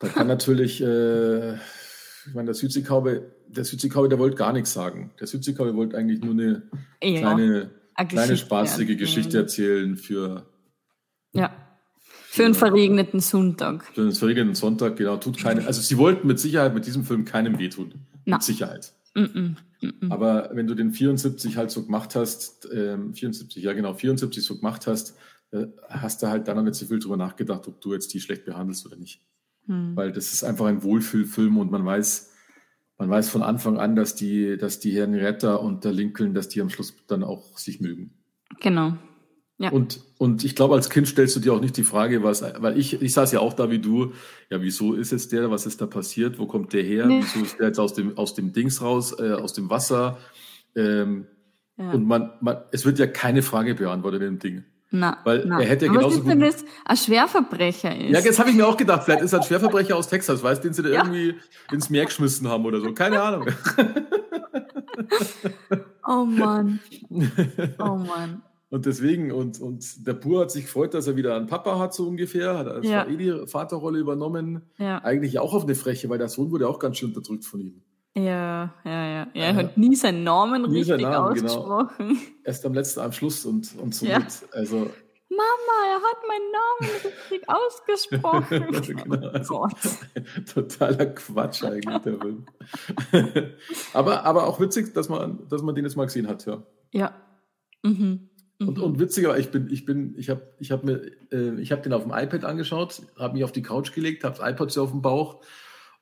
da 0.00 0.08
kann 0.08 0.26
natürlich, 0.26 0.82
äh, 0.82 1.54
ich 1.54 2.34
meine, 2.34 2.46
der 2.46 2.54
Südseekaube, 2.54 3.36
der 3.46 3.64
Südseekaube, 3.64 4.08
der 4.08 4.18
wollte 4.18 4.34
gar 4.36 4.52
nichts 4.52 4.72
sagen. 4.72 5.12
Der 5.20 5.28
Südseekaube 5.28 5.76
wollte 5.76 5.96
eigentlich 5.96 6.20
nur 6.22 6.32
eine 6.32 6.68
ja. 7.00 7.20
kleine, 7.20 7.70
eine 7.94 8.08
kleine 8.08 8.36
spaßige. 8.36 8.98
Geschichte 8.98 9.38
erzählen 9.38 9.96
für, 9.96 10.44
Ja. 11.32 11.54
Für 12.02 12.46
einen 12.46 12.54
verregneten 12.54 13.20
Sonntag. 13.20 13.84
für 13.94 14.02
den 14.02 14.12
verregneten 14.12 14.56
Sonntag. 14.56 14.96
Genau, 14.96 15.18
tut 15.18 15.38
keine, 15.38 15.68
also 15.68 15.80
sie 15.80 15.96
wollten 15.98 16.26
mit 16.26 16.40
Sicherheit 16.40 16.74
mit 16.74 16.84
diesem 16.84 17.04
Film 17.04 17.24
keinem 17.24 17.60
wehtun. 17.60 17.94
Na. 18.24 18.38
Mit 18.38 18.42
Sicherheit. 18.42 18.92
Mhm. 19.14 19.56
Mhm. 19.82 20.10
Aber 20.12 20.50
wenn 20.52 20.66
du 20.66 20.74
den 20.74 20.92
74 20.92 21.56
halt 21.56 21.70
so 21.70 21.84
gemacht 21.84 22.14
hast, 22.14 22.68
ähm, 22.72 23.14
74, 23.14 23.62
ja 23.62 23.72
genau, 23.72 23.94
74 23.94 24.44
so 24.44 24.56
gemacht 24.56 24.86
hast, 24.86 25.16
äh, 25.52 25.66
hast 25.88 26.22
du 26.22 26.28
halt 26.28 26.48
dann 26.48 26.56
noch 26.56 26.64
nicht 26.64 26.74
so 26.74 26.86
viel 26.86 26.98
drüber 26.98 27.16
nachgedacht, 27.16 27.66
ob 27.68 27.80
du 27.80 27.92
jetzt 27.92 28.12
die 28.14 28.20
schlecht 28.20 28.44
behandelst 28.44 28.86
oder 28.86 28.96
nicht. 28.96 29.22
Mhm. 29.66 29.96
Weil 29.96 30.12
das 30.12 30.32
ist 30.32 30.44
einfach 30.44 30.66
ein 30.66 30.82
Wohlfühlfilm 30.82 31.58
und 31.58 31.70
man 31.70 31.84
weiß, 31.84 32.32
man 32.98 33.08
weiß 33.08 33.30
von 33.30 33.42
Anfang 33.42 33.78
an, 33.78 33.96
dass 33.96 34.14
die, 34.14 34.56
dass 34.58 34.78
die 34.78 34.92
Henrietta 34.92 35.54
und 35.54 35.84
der 35.84 35.92
Lincoln, 35.92 36.34
dass 36.34 36.48
die 36.48 36.60
am 36.60 36.68
Schluss 36.68 36.94
dann 37.06 37.24
auch 37.24 37.56
sich 37.56 37.80
mögen. 37.80 38.12
Genau. 38.60 38.96
Ja. 39.62 39.70
Und, 39.72 40.00
und 40.16 40.42
ich 40.42 40.56
glaube, 40.56 40.74
als 40.74 40.88
Kind 40.88 41.06
stellst 41.06 41.36
du 41.36 41.40
dir 41.40 41.52
auch 41.52 41.60
nicht 41.60 41.76
die 41.76 41.84
Frage, 41.84 42.22
was, 42.22 42.42
weil 42.42 42.78
ich, 42.78 43.02
ich 43.02 43.12
saß 43.12 43.30
ja 43.32 43.40
auch 43.40 43.52
da 43.52 43.70
wie 43.70 43.78
du, 43.78 44.12
ja, 44.48 44.62
wieso 44.62 44.94
ist 44.94 45.12
jetzt 45.12 45.32
der, 45.32 45.50
was 45.50 45.66
ist 45.66 45.82
da 45.82 45.86
passiert, 45.86 46.38
wo 46.38 46.46
kommt 46.46 46.72
der 46.72 46.82
her, 46.82 47.04
Nee. 47.04 47.20
wieso 47.22 47.44
ist 47.44 47.58
der 47.58 47.66
jetzt 47.66 47.78
aus 47.78 47.92
dem, 47.92 48.16
aus 48.16 48.32
dem 48.32 48.54
Dings 48.54 48.80
raus, 48.80 49.14
äh, 49.20 49.32
aus 49.34 49.52
dem 49.52 49.68
Wasser, 49.68 50.16
ähm, 50.74 51.26
ja. 51.76 51.90
und 51.90 52.06
man, 52.06 52.30
man, 52.40 52.56
es 52.72 52.86
wird 52.86 52.98
ja 52.98 53.06
keine 53.06 53.42
Frage 53.42 53.74
beantwortet 53.74 54.22
in 54.22 54.28
dem 54.28 54.38
Ding. 54.38 54.64
na, 54.92 55.18
weil 55.24 55.44
na. 55.46 55.60
er 55.60 55.68
hätte 55.68 55.84
ja 55.86 55.92
genauso 55.92 56.22
gut- 56.22 56.40
das 56.40 56.64
ein 56.86 56.96
Schwerverbrecher 56.96 57.94
ist? 57.98 58.12
Ja, 58.12 58.20
jetzt 58.20 58.38
habe 58.38 58.48
ich 58.48 58.56
mir 58.56 58.66
auch 58.66 58.78
gedacht, 58.78 59.02
vielleicht 59.04 59.22
ist 59.22 59.34
er 59.34 59.40
ein 59.40 59.44
Schwerverbrecher 59.46 59.94
aus 59.94 60.08
Texas, 60.08 60.42
weißt 60.42 60.64
du, 60.64 60.68
den 60.68 60.72
sie 60.74 60.82
da 60.84 60.88
Ja. 60.88 61.04
irgendwie 61.04 61.34
ins 61.70 61.90
Meer 61.90 62.06
geschmissen 62.06 62.48
haben 62.48 62.64
oder 62.64 62.80
so. 62.80 62.94
Keine 62.94 63.20
Ahnung. 63.20 63.46
Oh 66.06 66.24
Mann. 66.24 66.80
Oh 67.78 67.94
Mann. 67.96 68.42
Und 68.70 68.86
deswegen, 68.86 69.32
und, 69.32 69.60
und 69.60 70.06
der 70.06 70.14
Pur 70.14 70.42
hat 70.42 70.50
sich 70.52 70.64
gefreut, 70.66 70.94
dass 70.94 71.06
er 71.08 71.16
wieder 71.16 71.34
einen 71.36 71.48
Papa 71.48 71.78
hat, 71.80 71.92
so 71.92 72.06
ungefähr. 72.06 72.56
Hat 72.56 72.68
als 72.68 72.86
Ja. 72.86 73.04
eh 73.06 73.16
die 73.16 73.46
Vaterrolle 73.46 73.98
übernommen. 73.98 74.62
Ja. 74.78 74.98
Eigentlich 75.02 75.38
auch 75.40 75.54
auf 75.54 75.64
eine 75.64 75.74
Freche, 75.74 76.08
weil 76.08 76.18
der 76.18 76.28
Sohn 76.28 76.50
wurde 76.52 76.68
auch 76.68 76.78
ganz 76.78 76.96
schön 76.98 77.08
unterdrückt 77.08 77.44
von 77.44 77.60
ihm. 77.60 77.82
Ja, 78.16 78.74
ja, 78.84 79.06
ja. 79.08 79.26
Er 79.34 79.54
hat 79.54 79.76
nie 79.76 79.94
seinen 79.96 80.22
Namen 80.24 80.62
Nie 80.62 80.78
richtig 80.78 80.86
seinen 80.88 81.02
Namen, 81.02 81.34
genau. 81.34 81.46
ausgesprochen. 81.52 82.18
Erst 82.44 82.64
am 82.66 82.74
letzten, 82.74 83.00
am 83.00 83.12
Schluss 83.12 83.44
und, 83.44 83.74
und 83.78 83.94
so 83.94 84.06
Ja. 84.06 84.18
mit. 84.20 84.32
Also, 84.52 84.76
Mama, 85.32 85.76
er 85.88 86.00
hat 86.02 86.18
meinen 86.28 86.50
Namen 86.52 86.92
richtig 87.04 87.48
ausgesprochen. 87.48 88.66
Genau, 89.04 89.26
oh 89.26 89.28
also- 89.32 89.68
totaler 90.52 91.06
Quatsch 91.06 91.62
eigentlich, 91.64 91.98
der 92.02 92.18
Film. 92.18 92.46
aber, 93.94 94.24
aber 94.24 94.46
auch 94.46 94.60
witzig, 94.60 94.92
dass 94.94 95.08
man, 95.08 95.46
dass 95.48 95.62
man 95.62 95.74
den 95.74 95.84
jetzt 95.84 95.96
mal 95.96 96.04
gesehen 96.06 96.28
hat, 96.28 96.46
ja. 96.46 96.62
Ja. 96.92 97.14
Mhm. 97.82 98.29
Mhm. 98.60 98.68
Und, 98.68 98.78
und 98.78 99.00
witziger, 99.00 99.36
ich 99.38 99.50
bin, 99.50 99.68
ich 99.70 99.84
bin, 99.84 100.14
ich 100.16 100.30
habe, 100.30 100.42
ich 100.60 100.70
habe 100.70 100.86
mir, 100.86 101.02
äh, 101.32 101.60
ich 101.60 101.72
habe 101.72 101.82
den 101.82 101.92
auf 101.92 102.02
dem 102.02 102.12
iPad 102.12 102.44
angeschaut, 102.44 103.02
habe 103.18 103.34
mich 103.34 103.44
auf 103.44 103.52
die 103.52 103.62
Couch 103.62 103.92
gelegt, 103.92 104.22
habe 104.22 104.36
das 104.38 104.48
iPad 104.48 104.70
so 104.70 104.84
auf 104.84 104.90
dem 104.90 105.02
Bauch 105.02 105.42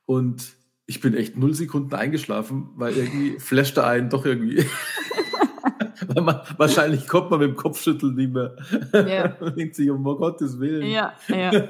und 0.05 0.53
ich 0.87 1.01
bin 1.01 1.15
echt 1.15 1.37
null 1.37 1.55
Sekunden 1.55 1.95
eingeschlafen, 1.95 2.71
weil 2.75 2.97
irgendwie 2.97 3.39
flasht 3.39 3.77
da 3.77 3.87
einen 3.87 4.11
doch 4.11 4.27
irgendwie. 4.27 4.65
weil 6.09 6.23
man, 6.23 6.41
wahrscheinlich 6.57 7.07
kommt 7.07 7.31
man 7.31 7.41
mit 7.41 7.51
dem 7.51 7.57
Kopfschütteln 7.57 8.15
nicht 8.15 8.33
mehr. 8.33 8.57
Ja. 8.93 9.37
und 9.41 9.57
denkt 9.57 9.77
sich, 9.77 9.89
um 9.91 10.03
Gottes 10.03 10.59
Willen. 10.59 10.91
ja, 10.91 11.15
ja. 11.29 11.69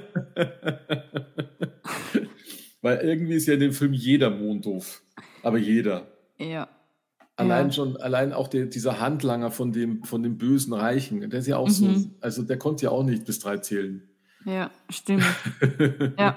Weil 2.81 2.99
irgendwie 2.99 3.35
ist 3.35 3.47
ja 3.47 3.55
in 3.55 3.61
dem 3.61 3.73
Film 3.73 3.93
jeder 3.93 4.31
Mond 4.31 4.65
doof. 4.65 5.03
Aber 5.43 5.59
jeder. 5.59 6.07
Ja. 6.39 6.69
Allein 7.39 7.67
Ja. 7.67 7.73
schon, 7.73 7.97
allein 7.97 8.33
auch 8.33 8.49
der, 8.49 8.67
dieser 8.67 9.01
Handlanger 9.01 9.51
von 9.51 9.73
dem, 9.73 10.03
von 10.05 10.23
dem 10.23 10.39
bösen 10.39 10.73
Reichen, 10.73 11.29
der 11.31 11.41
ist 11.41 11.47
ja 11.47 11.57
auch 11.57 11.71
so, 11.71 11.87
Mhm. 11.87 12.11
also 12.21 12.43
der 12.43 12.59
konnte 12.59 12.85
ja 12.85 12.91
auch 12.91 13.05
nicht 13.05 13.25
bis 13.25 13.39
drei 13.39 13.59
zählen. 13.59 14.03
Ja, 14.45 14.71
stimmt. 14.91 15.25
Ja. 16.19 16.37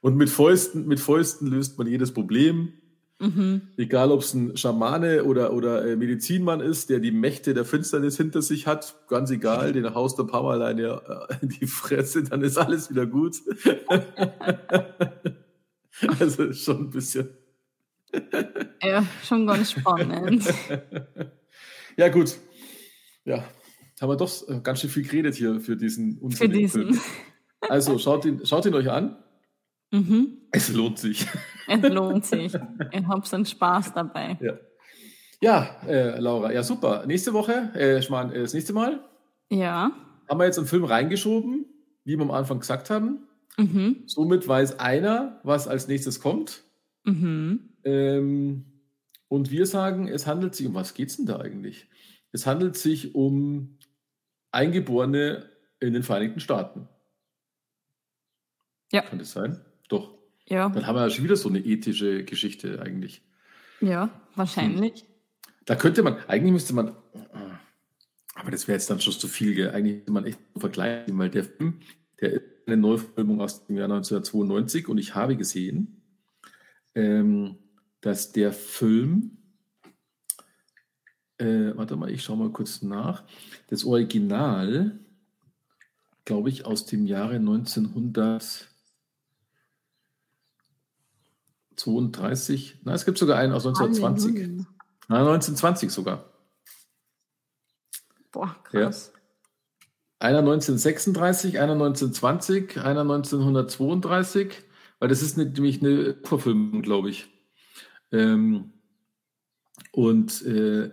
Und 0.00 0.16
mit 0.16 0.30
Fäusten, 0.30 0.86
mit 0.86 1.00
Fäusten 1.00 1.48
löst 1.48 1.76
man 1.76 1.86
jedes 1.86 2.12
Problem. 2.12 2.72
Mhm. 3.18 3.60
Egal, 3.76 4.10
ob 4.12 4.20
es 4.22 4.32
ein 4.32 4.56
Schamane 4.56 5.24
oder, 5.24 5.52
oder 5.52 5.84
äh, 5.86 5.96
Medizinmann 5.96 6.60
ist, 6.60 6.88
der 6.88 7.00
die 7.00 7.10
Mächte 7.12 7.52
der 7.52 7.66
Finsternis 7.66 8.16
hinter 8.16 8.40
sich 8.40 8.66
hat, 8.66 8.96
ganz 9.08 9.30
egal, 9.30 9.74
den 9.74 9.94
haust 9.94 10.18
du 10.18 10.22
ein 10.22 10.28
paar 10.28 10.42
Mal 10.42 10.62
eine, 10.62 11.02
äh, 11.28 11.34
in 11.42 11.50
die 11.50 11.66
Fresse, 11.66 12.22
dann 12.24 12.40
ist 12.40 12.56
alles 12.56 12.88
wieder 12.88 13.04
gut. 13.04 13.36
also 16.18 16.50
schon 16.54 16.84
ein 16.86 16.90
bisschen. 16.90 17.28
Ja, 18.82 19.04
schon 19.22 19.46
ganz 19.46 19.72
spannend. 19.72 20.44
ja, 21.96 22.08
gut. 22.08 22.36
Ja, 23.24 23.44
haben 24.00 24.08
wir 24.08 24.16
doch 24.16 24.48
äh, 24.48 24.60
ganz 24.62 24.80
schön 24.80 24.90
viel 24.90 25.04
geredet 25.04 25.34
hier 25.34 25.60
für 25.60 25.76
diesen 25.76 26.18
Für 26.30 26.48
diesen. 26.48 26.94
Film. 26.94 27.00
Also 27.68 27.98
schaut 27.98 28.24
ihn, 28.24 28.44
schaut 28.44 28.64
ihn 28.66 28.74
euch 28.74 28.90
an. 28.90 29.16
Mhm. 29.90 30.38
Es 30.52 30.72
lohnt 30.72 30.98
sich. 30.98 31.26
Es 31.68 31.82
lohnt 31.82 32.24
sich. 32.24 32.54
Ihr 32.54 33.08
habt 33.08 33.32
einen 33.34 33.44
Spaß 33.44 33.92
dabei. 33.92 34.38
Ja, 34.40 34.54
ja 35.40 35.76
äh, 35.86 36.18
Laura, 36.18 36.52
ja 36.52 36.62
super. 36.62 37.04
Nächste 37.06 37.32
Woche, 37.32 37.70
äh, 37.74 37.98
ich 37.98 38.08
meine, 38.08 38.34
äh, 38.34 38.40
das 38.40 38.54
nächste 38.54 38.72
Mal. 38.72 39.04
Ja. 39.50 39.92
Haben 40.28 40.38
wir 40.38 40.46
jetzt 40.46 40.58
einen 40.58 40.68
Film 40.68 40.84
reingeschoben, 40.84 41.66
wie 42.04 42.16
wir 42.16 42.22
am 42.22 42.30
Anfang 42.30 42.60
gesagt 42.60 42.88
haben. 42.90 43.26
Mhm. 43.58 44.04
Somit 44.06 44.46
weiß 44.46 44.78
einer, 44.78 45.40
was 45.42 45.68
als 45.68 45.88
nächstes 45.88 46.20
kommt. 46.20 46.64
Mhm. 47.04 47.69
Ähm, 47.84 48.64
und 49.28 49.50
wir 49.50 49.66
sagen, 49.66 50.08
es 50.08 50.26
handelt 50.26 50.54
sich, 50.54 50.66
um 50.66 50.74
was 50.74 50.94
geht 50.94 51.08
es 51.08 51.16
denn 51.16 51.26
da 51.26 51.38
eigentlich? 51.38 51.88
Es 52.32 52.46
handelt 52.46 52.76
sich 52.76 53.14
um 53.14 53.78
Eingeborene 54.50 55.48
in 55.78 55.92
den 55.92 56.02
Vereinigten 56.02 56.40
Staaten. 56.40 56.88
Ja. 58.92 59.02
Kann 59.02 59.18
das 59.18 59.32
sein? 59.32 59.60
Doch. 59.88 60.18
Ja. 60.46 60.68
Dann 60.68 60.86
haben 60.86 60.96
wir 60.96 61.02
ja 61.02 61.10
schon 61.10 61.24
wieder 61.24 61.36
so 61.36 61.48
eine 61.48 61.60
ethische 61.60 62.24
Geschichte 62.24 62.82
eigentlich. 62.82 63.22
Ja, 63.80 64.10
wahrscheinlich. 64.34 65.00
Hm. 65.02 65.06
Da 65.64 65.76
könnte 65.76 66.02
man, 66.02 66.18
eigentlich 66.26 66.52
müsste 66.52 66.74
man, 66.74 66.96
aber 68.34 68.50
das 68.50 68.66
wäre 68.66 68.76
jetzt 68.76 68.90
dann 68.90 69.00
schon 69.00 69.12
zu 69.12 69.28
viel, 69.28 69.54
gell? 69.54 69.70
eigentlich 69.70 69.98
müsste 69.98 70.12
man 70.12 70.24
echt 70.24 70.40
vergleichen, 70.56 71.16
weil 71.18 71.30
der 71.30 71.44
Film, 71.44 71.80
der 72.20 72.32
ist 72.32 72.42
eine 72.66 72.76
Neuverfilmung 72.76 73.40
aus 73.40 73.66
dem 73.66 73.76
Jahr 73.76 73.84
1992 73.84 74.88
und 74.88 74.98
ich 74.98 75.14
habe 75.14 75.36
gesehen, 75.36 76.02
ähm, 76.94 77.58
dass 78.00 78.32
der 78.32 78.52
Film, 78.52 79.38
äh, 81.38 81.76
warte 81.76 81.96
mal, 81.96 82.10
ich 82.10 82.22
schaue 82.22 82.36
mal 82.36 82.50
kurz 82.50 82.82
nach, 82.82 83.24
das 83.68 83.84
Original, 83.84 84.98
glaube 86.24 86.48
ich, 86.48 86.66
aus 86.66 86.86
dem 86.86 87.06
Jahre 87.06 87.36
1900. 87.36 88.66
32, 91.76 92.80
na, 92.84 92.92
es 92.92 93.06
gibt 93.06 93.16
sogar 93.16 93.38
einen 93.38 93.54
aus 93.54 93.64
1920. 93.64 94.34
Halleluja. 94.34 94.66
Na, 95.08 95.18
1920 95.20 95.90
sogar. 95.90 96.30
Boah, 98.30 98.54
krass. 98.64 99.12
Ja. 99.14 99.20
Einer 100.18 100.38
1936, 100.40 101.58
einer 101.58 101.72
1920, 101.72 102.76
einer 102.78 103.00
1932, 103.00 104.62
weil 104.98 105.08
das 105.08 105.22
ist 105.22 105.38
nämlich 105.38 105.80
eine 105.80 106.16
Verfilmung, 106.22 106.82
glaube 106.82 107.08
ich. 107.08 107.28
Ähm, 108.12 108.72
und 109.92 110.44
äh, 110.44 110.90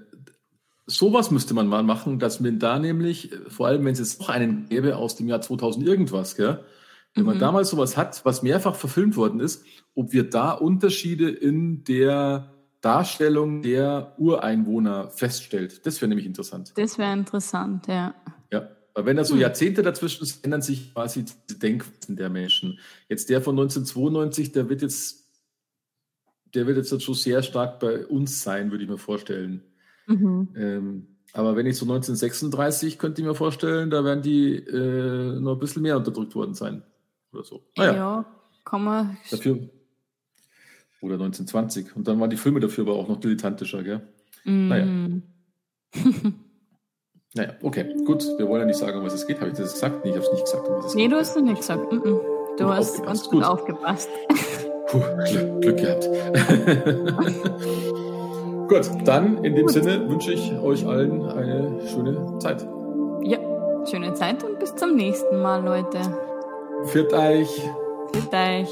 sowas 0.86 1.32
müsste 1.32 1.54
man 1.54 1.68
mal 1.68 1.84
machen, 1.84 2.20
dass 2.20 2.40
man 2.40 2.60
da 2.60 2.80
nämlich, 2.80 3.32
vor 3.48 3.68
allem 3.68 3.86
wenn 3.86 3.94
es 3.94 4.00
jetzt 4.00 4.20
noch 4.20 4.30
einen 4.30 4.68
gäbe 4.70 4.96
aus 4.98 5.16
dem 5.16 5.28
Jahr 5.28 5.42
2000 5.42 5.86
irgendwas, 5.86 6.36
gell, 6.36 6.64
wenn 7.14 7.26
man 7.26 7.38
mhm. 7.38 7.42
damals 7.42 7.70
sowas 7.70 7.98
hat, 7.98 8.24
was 8.26 8.44
mehrfach 8.44 8.76
verfilmt 8.76 9.18
worden 9.18 9.40
ist, 9.40 9.66
ob 9.96 10.14
wir 10.14 10.30
da 10.30 10.52
Unterschiede 10.52 11.30
in 11.30 11.84
der 11.84 12.54
Darstellung 12.82 13.64
der 13.64 14.14
Ureinwohner 14.18 15.10
feststellt. 15.10 15.86
Das 15.86 16.00
wäre 16.00 16.10
nämlich 16.10 16.28
interessant. 16.28 16.74
Das 16.76 16.98
wäre 16.98 17.14
interessant, 17.14 17.88
ja. 17.88 18.14
Ja, 18.52 18.70
weil 18.94 19.06
wenn 19.06 19.18
da 19.18 19.26
so 19.26 19.34
hm. 19.34 19.42
Jahrzehnte 19.42 19.82
dazwischen 19.82 20.26
sind, 20.26 20.44
ändern 20.44 20.62
sich 20.62 20.94
quasi 20.94 21.26
die 21.50 21.60
Denkweisen 21.60 22.16
der 22.16 22.30
Menschen. 22.30 22.80
Jetzt 23.10 23.30
der 23.30 23.42
von 23.42 23.56
1992, 23.56 24.52
der 24.52 24.70
wird 24.70 24.84
jetzt, 24.84 25.27
der 26.54 26.68
wird 26.68 26.78
jetzt 26.78 27.02
schon 27.02 27.16
sehr 27.16 27.44
stark 27.44 27.80
bei 27.80 28.06
uns 28.06 28.42
sein, 28.42 28.72
würde 28.72 28.84
ich 28.84 28.90
mir 28.90 28.98
vorstellen. 28.98 29.64
Mhm. 30.08 30.50
Ähm, 30.56 31.08
aber 31.34 31.56
wenn 31.56 31.66
ich 31.66 31.78
so 31.78 31.86
1936 31.86 32.98
könnte 32.98 33.22
ich 33.22 33.28
mir 33.28 33.36
vorstellen, 33.36 33.90
da 33.90 34.04
werden 34.04 34.22
die 34.22 34.56
äh, 34.56 35.40
noch 35.40 35.54
ein 35.54 35.60
bisschen 35.60 35.84
mehr 35.84 35.98
unterdrückt 35.98 36.34
worden 36.36 36.54
sein 36.54 36.84
oder 37.34 37.44
so. 37.44 37.64
Naja. 37.76 37.94
Ja, 37.94 38.26
kann 38.64 38.84
man. 38.84 39.18
Dafür, 39.30 39.60
oder 41.02 41.16
1920. 41.16 41.96
Und 41.96 42.08
dann 42.08 42.20
waren 42.20 42.30
die 42.30 42.38
Filme 42.38 42.60
dafür 42.60 42.86
aber 42.86 42.96
auch 42.96 43.08
noch 43.08 43.20
dilettantischer, 43.20 43.84
gell? 43.84 44.02
Mm. 44.46 44.68
Naja. 44.68 44.86
naja, 47.36 47.54
okay, 47.62 47.94
gut. 48.06 48.24
Wir 48.38 48.48
wollen 48.48 48.62
ja 48.62 48.66
nicht 48.66 48.80
sagen, 48.80 48.98
um 48.98 49.06
was 49.06 49.14
es 49.14 49.28
geht. 49.28 49.40
Habe 49.40 49.52
ich 49.52 49.58
das 49.58 49.74
gesagt? 49.74 50.04
Nee, 50.04 50.12
ich 50.12 50.16
habe 50.16 50.26
es 50.26 50.32
nicht 50.32 50.46
gesagt, 50.46 50.68
um 50.68 50.76
was 50.76 50.86
es 50.88 50.96
nee, 50.96 51.04
geht. 51.04 51.10
Nee, 51.10 51.16
du 51.16 51.20
hast 51.20 51.36
es 51.36 51.44
nicht 51.44 51.58
gesagt. 51.58 51.92
Mm 51.92 51.98
-mm. 51.98 52.38
Du 52.58 52.64
gut 52.64 52.74
hast 52.74 53.04
ganz 53.04 53.24
gut, 53.24 53.32
gut 53.32 53.44
aufgepasst. 53.44 54.10
Puh, 54.88 55.02
Glück, 55.30 55.62
Glück 55.62 55.78
gehabt. 55.78 56.06
gut, 58.70 58.90
dann 59.06 59.44
in 59.44 59.56
dem 59.56 59.66
gut. 59.66 59.74
Sinne 59.74 60.10
wünsche 60.10 60.32
ich 60.32 60.58
euch 60.60 60.88
allen 60.88 61.26
eine 61.30 61.82
schöne 61.88 62.38
Zeit. 62.40 62.66
Ja, 63.24 63.38
schöne 63.86 64.14
Zeit 64.14 64.44
und 64.44 64.60
bis 64.60 64.74
zum 64.76 64.96
nächsten 64.96 65.42
Mal, 65.42 65.64
Leute. 65.64 66.00
Führt 66.86 67.12
euch. 67.14 67.50
Führt 68.14 68.34
euch. 68.34 68.70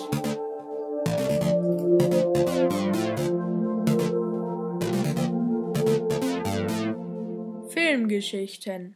Filmgeschichten 7.67 8.95